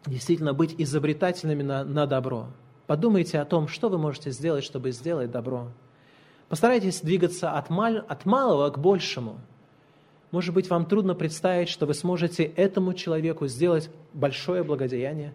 действительно 0.07 0.55
быть 0.55 0.74
изобретательными 0.76 1.62
на, 1.62 1.84
на 1.84 2.07
добро. 2.07 2.49
Подумайте 2.89 3.39
о 3.39 3.45
том, 3.45 3.68
что 3.68 3.89
вы 3.89 3.99
можете 3.99 4.32
сделать, 4.32 4.64
чтобы 4.64 4.91
сделать 4.91 5.30
добро. 5.30 5.70
Постарайтесь 6.49 7.01
двигаться 7.01 7.53
от, 7.53 7.70
маль, 7.70 7.99
от 8.09 8.24
малого 8.26 8.70
к 8.70 8.78
большему– 8.78 9.39
может 10.31 10.55
быть, 10.55 10.68
вам 10.68 10.85
трудно 10.85 11.14
представить, 11.14 11.68
что 11.68 11.87
вы 11.87 11.95
сможете 11.95 12.45
этому 12.45 12.93
человеку 12.93 13.47
сделать 13.47 13.91
большое 14.12 14.62
благодеяние, 14.62 15.33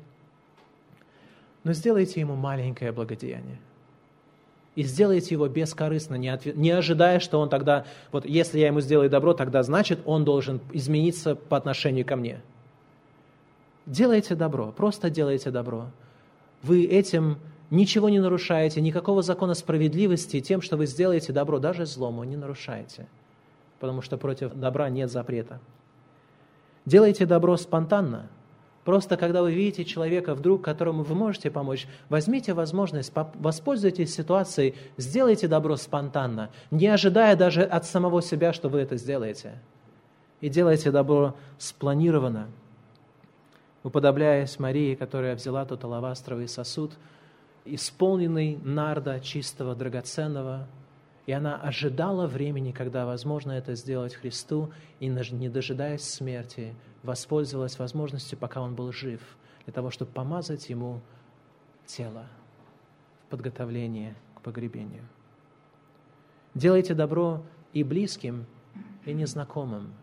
но 1.64 1.74
сделайте 1.74 2.20
ему 2.20 2.36
маленькое 2.36 2.92
благодеяние. 2.92 3.60
И 4.76 4.84
сделайте 4.84 5.36
его 5.36 5.48
бескорыстно, 5.48 6.16
не, 6.16 6.30
ответ, 6.30 6.56
не 6.56 6.72
ожидая, 6.72 7.20
что 7.20 7.40
он 7.40 7.50
тогда, 7.50 7.86
вот 8.12 8.26
если 8.26 8.60
я 8.60 8.68
ему 8.68 8.82
сделаю 8.82 9.10
добро, 9.10 9.34
тогда 9.34 9.62
значит 9.62 10.00
он 10.06 10.26
должен 10.26 10.62
измениться 10.72 11.36
по 11.36 11.58
отношению 11.58 12.06
ко 12.06 12.16
мне. 12.16 12.42
Делайте 13.86 14.36
добро, 14.36 14.72
просто 14.72 15.10
делайте 15.10 15.52
добро. 15.52 15.88
Вы 16.64 16.86
этим 16.86 17.38
ничего 17.70 18.10
не 18.10 18.20
нарушаете, 18.20 18.82
никакого 18.82 19.22
закона 19.22 19.54
справедливости 19.54 20.40
тем, 20.40 20.62
что 20.62 20.76
вы 20.76 20.86
сделаете 20.88 21.34
добро, 21.34 21.60
даже 21.60 21.86
злому, 21.86 22.24
не 22.24 22.36
нарушаете 22.36 23.08
потому 23.84 24.02
что 24.02 24.18
против 24.18 24.54
добра 24.54 24.88
нет 24.88 25.12
запрета. 25.12 25.60
Делайте 26.86 27.26
добро 27.26 27.58
спонтанно, 27.58 28.30
Просто 28.86 29.18
когда 29.18 29.42
вы 29.42 29.54
видите 29.54 29.84
человека 29.84 30.36
вдруг, 30.36 30.62
которому 30.62 31.04
вы 31.04 31.16
можете 31.16 31.52
помочь, 31.52 31.86
возьмите 32.08 32.54
возможность, 32.54 33.12
воспользуйтесь 33.36 34.16
ситуацией, 34.16 34.76
сделайте 34.96 35.50
добро 35.50 35.76
спонтанно, 35.76 36.50
не 36.72 36.88
ожидая 36.88 37.36
даже 37.36 37.64
от 37.64 37.86
самого 37.86 38.22
себя, 38.22 38.54
что 38.54 38.70
вы 38.70 38.80
это 38.80 38.96
сделаете. 38.96 39.60
И 40.40 40.48
делайте 40.48 40.92
добро 40.92 41.36
спланированно, 41.58 42.48
уподобляясь 43.84 44.60
Марии, 44.60 44.96
которая 44.96 45.36
взяла 45.36 45.66
тот 45.66 45.84
алавастровый 45.84 46.48
сосуд, 46.48 46.94
исполненный 47.66 48.58
нарда 48.64 49.20
чистого, 49.20 49.76
драгоценного, 49.76 50.68
и 51.26 51.32
она 51.32 51.56
ожидала 51.56 52.28
времени, 52.28 52.72
когда 52.72 53.06
возможно 53.06 53.52
это 53.52 53.76
сделать 53.76 54.14
Христу, 54.14 54.72
и, 55.00 55.08
не 55.08 55.50
дожидаясь 55.50 56.04
смерти, 56.04 56.76
воспользовалась 57.02 57.80
возможностью, 57.80 58.38
пока 58.38 58.62
он 58.62 58.76
был 58.76 58.92
жив, 58.92 59.22
для 59.66 59.74
того, 59.74 59.90
чтобы 59.90 60.12
помазать 60.12 60.70
ему 60.70 61.02
тело 61.86 62.26
в 63.26 63.32
подготовлении 63.32 64.16
к 64.36 64.42
погребению. 64.42 65.04
Делайте 66.56 66.94
добро 66.94 67.42
и 67.72 67.84
близким, 67.84 68.46
и 69.06 69.14
незнакомым. 69.14 69.94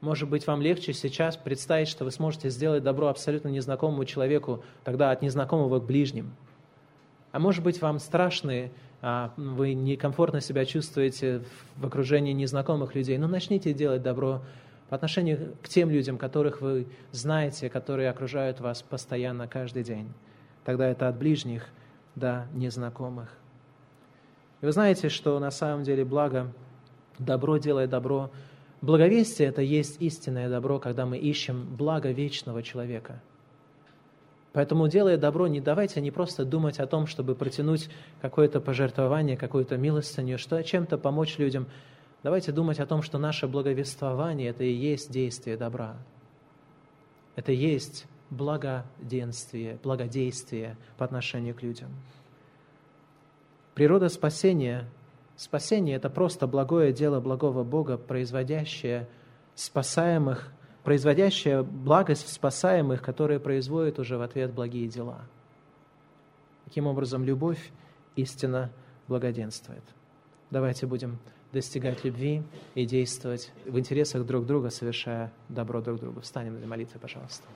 Может 0.00 0.28
быть, 0.28 0.46
вам 0.48 0.60
легче 0.60 0.92
сейчас 0.92 1.36
представить, 1.36 1.88
что 1.88 2.04
вы 2.04 2.10
сможете 2.10 2.50
сделать 2.50 2.82
добро 2.82 3.06
абсолютно 3.06 3.48
незнакомому 3.48 4.04
человеку, 4.04 4.64
тогда 4.82 5.12
от 5.12 5.22
незнакомого 5.22 5.78
к 5.78 5.84
ближним. 5.84 6.34
А 7.30 7.38
может 7.38 7.62
быть, 7.62 7.80
вам 7.80 8.00
страшны, 8.00 8.72
вы 9.36 9.74
некомфортно 9.74 10.40
себя 10.40 10.64
чувствуете 10.64 11.42
в 11.76 11.86
окружении 11.86 12.32
незнакомых 12.32 12.94
людей. 12.94 13.18
Но 13.18 13.26
начните 13.26 13.72
делать 13.72 14.02
добро 14.02 14.42
по 14.88 14.96
отношению 14.96 15.56
к 15.60 15.68
тем 15.68 15.90
людям, 15.90 16.18
которых 16.18 16.60
вы 16.60 16.86
знаете, 17.10 17.68
которые 17.68 18.10
окружают 18.10 18.60
вас 18.60 18.82
постоянно, 18.82 19.48
каждый 19.48 19.82
день. 19.82 20.12
Тогда 20.64 20.86
это 20.86 21.08
от 21.08 21.16
ближних 21.16 21.66
до 22.14 22.46
незнакомых. 22.54 23.28
И 24.60 24.66
вы 24.66 24.72
знаете, 24.72 25.08
что 25.08 25.38
на 25.40 25.50
самом 25.50 25.82
деле 25.82 26.04
благо, 26.04 26.52
добро 27.18 27.56
делает 27.56 27.90
добро. 27.90 28.30
Благовестие– 28.80 29.48
это 29.48 29.62
есть 29.62 30.00
истинное 30.00 30.48
добро, 30.48 30.78
когда 30.78 31.06
мы 31.06 31.18
ищем 31.18 31.66
благо 31.76 32.10
вечного 32.10 32.62
человека. 32.62 33.20
Поэтому, 34.52 34.88
делая 34.88 35.16
добро, 35.16 35.46
не 35.46 35.60
давайте 35.60 36.00
не 36.00 36.10
просто 36.10 36.44
думать 36.44 36.78
о 36.78 36.86
том, 36.86 37.06
чтобы 37.06 37.34
протянуть 37.34 37.88
какое-то 38.20 38.60
пожертвование, 38.60 39.36
какую-то 39.36 39.76
милостыню, 39.76 40.38
что 40.38 40.62
чем-то 40.62 40.98
помочь 40.98 41.38
людям– 41.38 41.66
Давайте 42.22 42.52
думать 42.52 42.78
о 42.78 42.86
том, 42.86 43.02
что 43.02 43.18
наше 43.18 43.48
благовествование– 43.48 44.50
это 44.50 44.62
и 44.62 44.72
есть 44.72 45.10
действие 45.10 45.56
добра. 45.56 45.96
Это 47.34 47.50
и 47.50 47.56
есть 47.56 48.06
благоденствие, 48.30 49.78
благодействие 49.82 50.76
по 50.98 51.04
отношению 51.04 51.54
к 51.54 51.62
людям. 51.62 51.90
Природа 53.74 54.08
спасения, 54.08 54.88
спасение– 55.36 55.96
это 55.96 56.10
просто 56.10 56.46
благое 56.46 56.92
дело 56.92 57.20
благого 57.20 57.64
Бога, 57.64 57.96
производящее 57.98 59.08
спасаемых, 59.56 60.52
производящее 60.84 61.62
благость 61.62 62.24
в 62.24 62.28
спасаемых, 62.28 63.02
которые 63.02 63.38
производят 63.38 63.98
уже 63.98 64.18
в 64.18 64.22
ответ 64.22 64.52
благие 64.52 64.88
дела. 64.88 65.20
Таким 66.64 66.86
образом, 66.86 67.24
любовь 67.24 67.70
истинно 68.16 68.70
благоденствует. 69.08 69.82
Давайте 70.50 70.86
будем 70.86 71.18
достигать 71.52 72.04
любви 72.04 72.42
и 72.74 72.86
действовать 72.86 73.52
в 73.66 73.78
интересах 73.78 74.24
друг 74.26 74.46
друга, 74.46 74.70
совершая 74.70 75.32
добро 75.48 75.80
друг 75.80 76.00
другу. 76.00 76.20
Встанем 76.20 76.56
для 76.58 76.66
молитвы, 76.66 76.98
пожалуйста. 76.98 77.46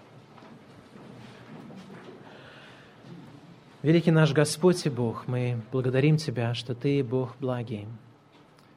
Великий 3.83 4.11
наш 4.11 4.33
Господь 4.33 4.85
и 4.85 4.91
Бог, 4.91 5.29
мы 5.29 5.63
благодарим 5.71 6.17
Тебя, 6.17 6.55
что 6.55 6.75
Ты 6.75 7.05
Бог 7.05 7.37
благий, 7.39 7.87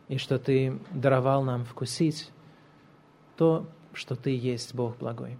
и 0.07 0.17
что 0.17 0.37
Ты 0.37 0.79
даровал 0.91 1.43
нам 1.43 1.65
вкусить 1.65 2.29
то, 3.35 3.65
что 3.93 4.15
Ты 4.15 4.37
есть 4.37 4.73
Бог 4.73 4.97
благой. 4.97 5.37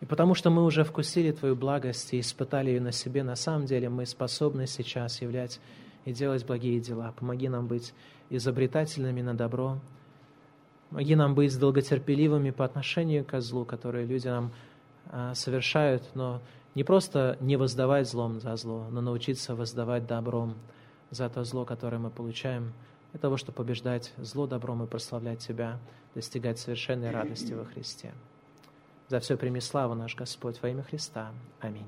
И 0.00 0.06
потому 0.06 0.34
что 0.34 0.50
мы 0.50 0.64
уже 0.64 0.84
вкусили 0.84 1.32
Твою 1.32 1.56
благость 1.56 2.12
и 2.12 2.20
испытали 2.20 2.70
ее 2.70 2.80
на 2.80 2.92
себе, 2.92 3.22
на 3.22 3.36
самом 3.36 3.66
деле 3.66 3.88
мы 3.88 4.06
способны 4.06 4.66
сейчас 4.66 5.22
являть 5.22 5.60
и 6.04 6.12
делать 6.12 6.44
благие 6.44 6.80
дела. 6.80 7.14
Помоги 7.18 7.48
нам 7.48 7.66
быть 7.66 7.94
изобретательными 8.30 9.22
на 9.22 9.34
добро. 9.34 9.78
Помоги 10.90 11.14
нам 11.14 11.34
быть 11.34 11.58
долготерпеливыми 11.58 12.50
по 12.50 12.64
отношению 12.64 13.24
к 13.24 13.40
злу, 13.40 13.64
которое 13.64 14.04
люди 14.04 14.28
нам 14.28 14.52
а, 15.06 15.34
совершают, 15.34 16.02
но 16.14 16.40
не 16.74 16.84
просто 16.84 17.36
не 17.40 17.56
воздавать 17.56 18.08
злом 18.08 18.40
за 18.40 18.56
зло, 18.56 18.86
но 18.90 19.00
научиться 19.00 19.54
воздавать 19.54 20.06
добром 20.06 20.54
за 21.10 21.28
то 21.28 21.44
зло, 21.44 21.64
которое 21.64 21.98
мы 21.98 22.10
получаем, 22.10 22.72
для 23.14 23.20
того, 23.20 23.36
чтобы 23.36 23.54
побеждать 23.54 24.12
зло 24.18 24.48
добром 24.48 24.82
и 24.82 24.88
прославлять 24.88 25.38
Тебя, 25.38 25.78
достигать 26.16 26.58
совершенной 26.58 27.12
радости 27.12 27.52
во 27.52 27.64
Христе. 27.64 28.12
За 29.06 29.20
все 29.20 29.36
прими 29.36 29.60
славу 29.60 29.94
наш 29.94 30.16
Господь 30.16 30.60
во 30.60 30.68
имя 30.68 30.82
Христа. 30.82 31.32
Аминь. 31.60 31.86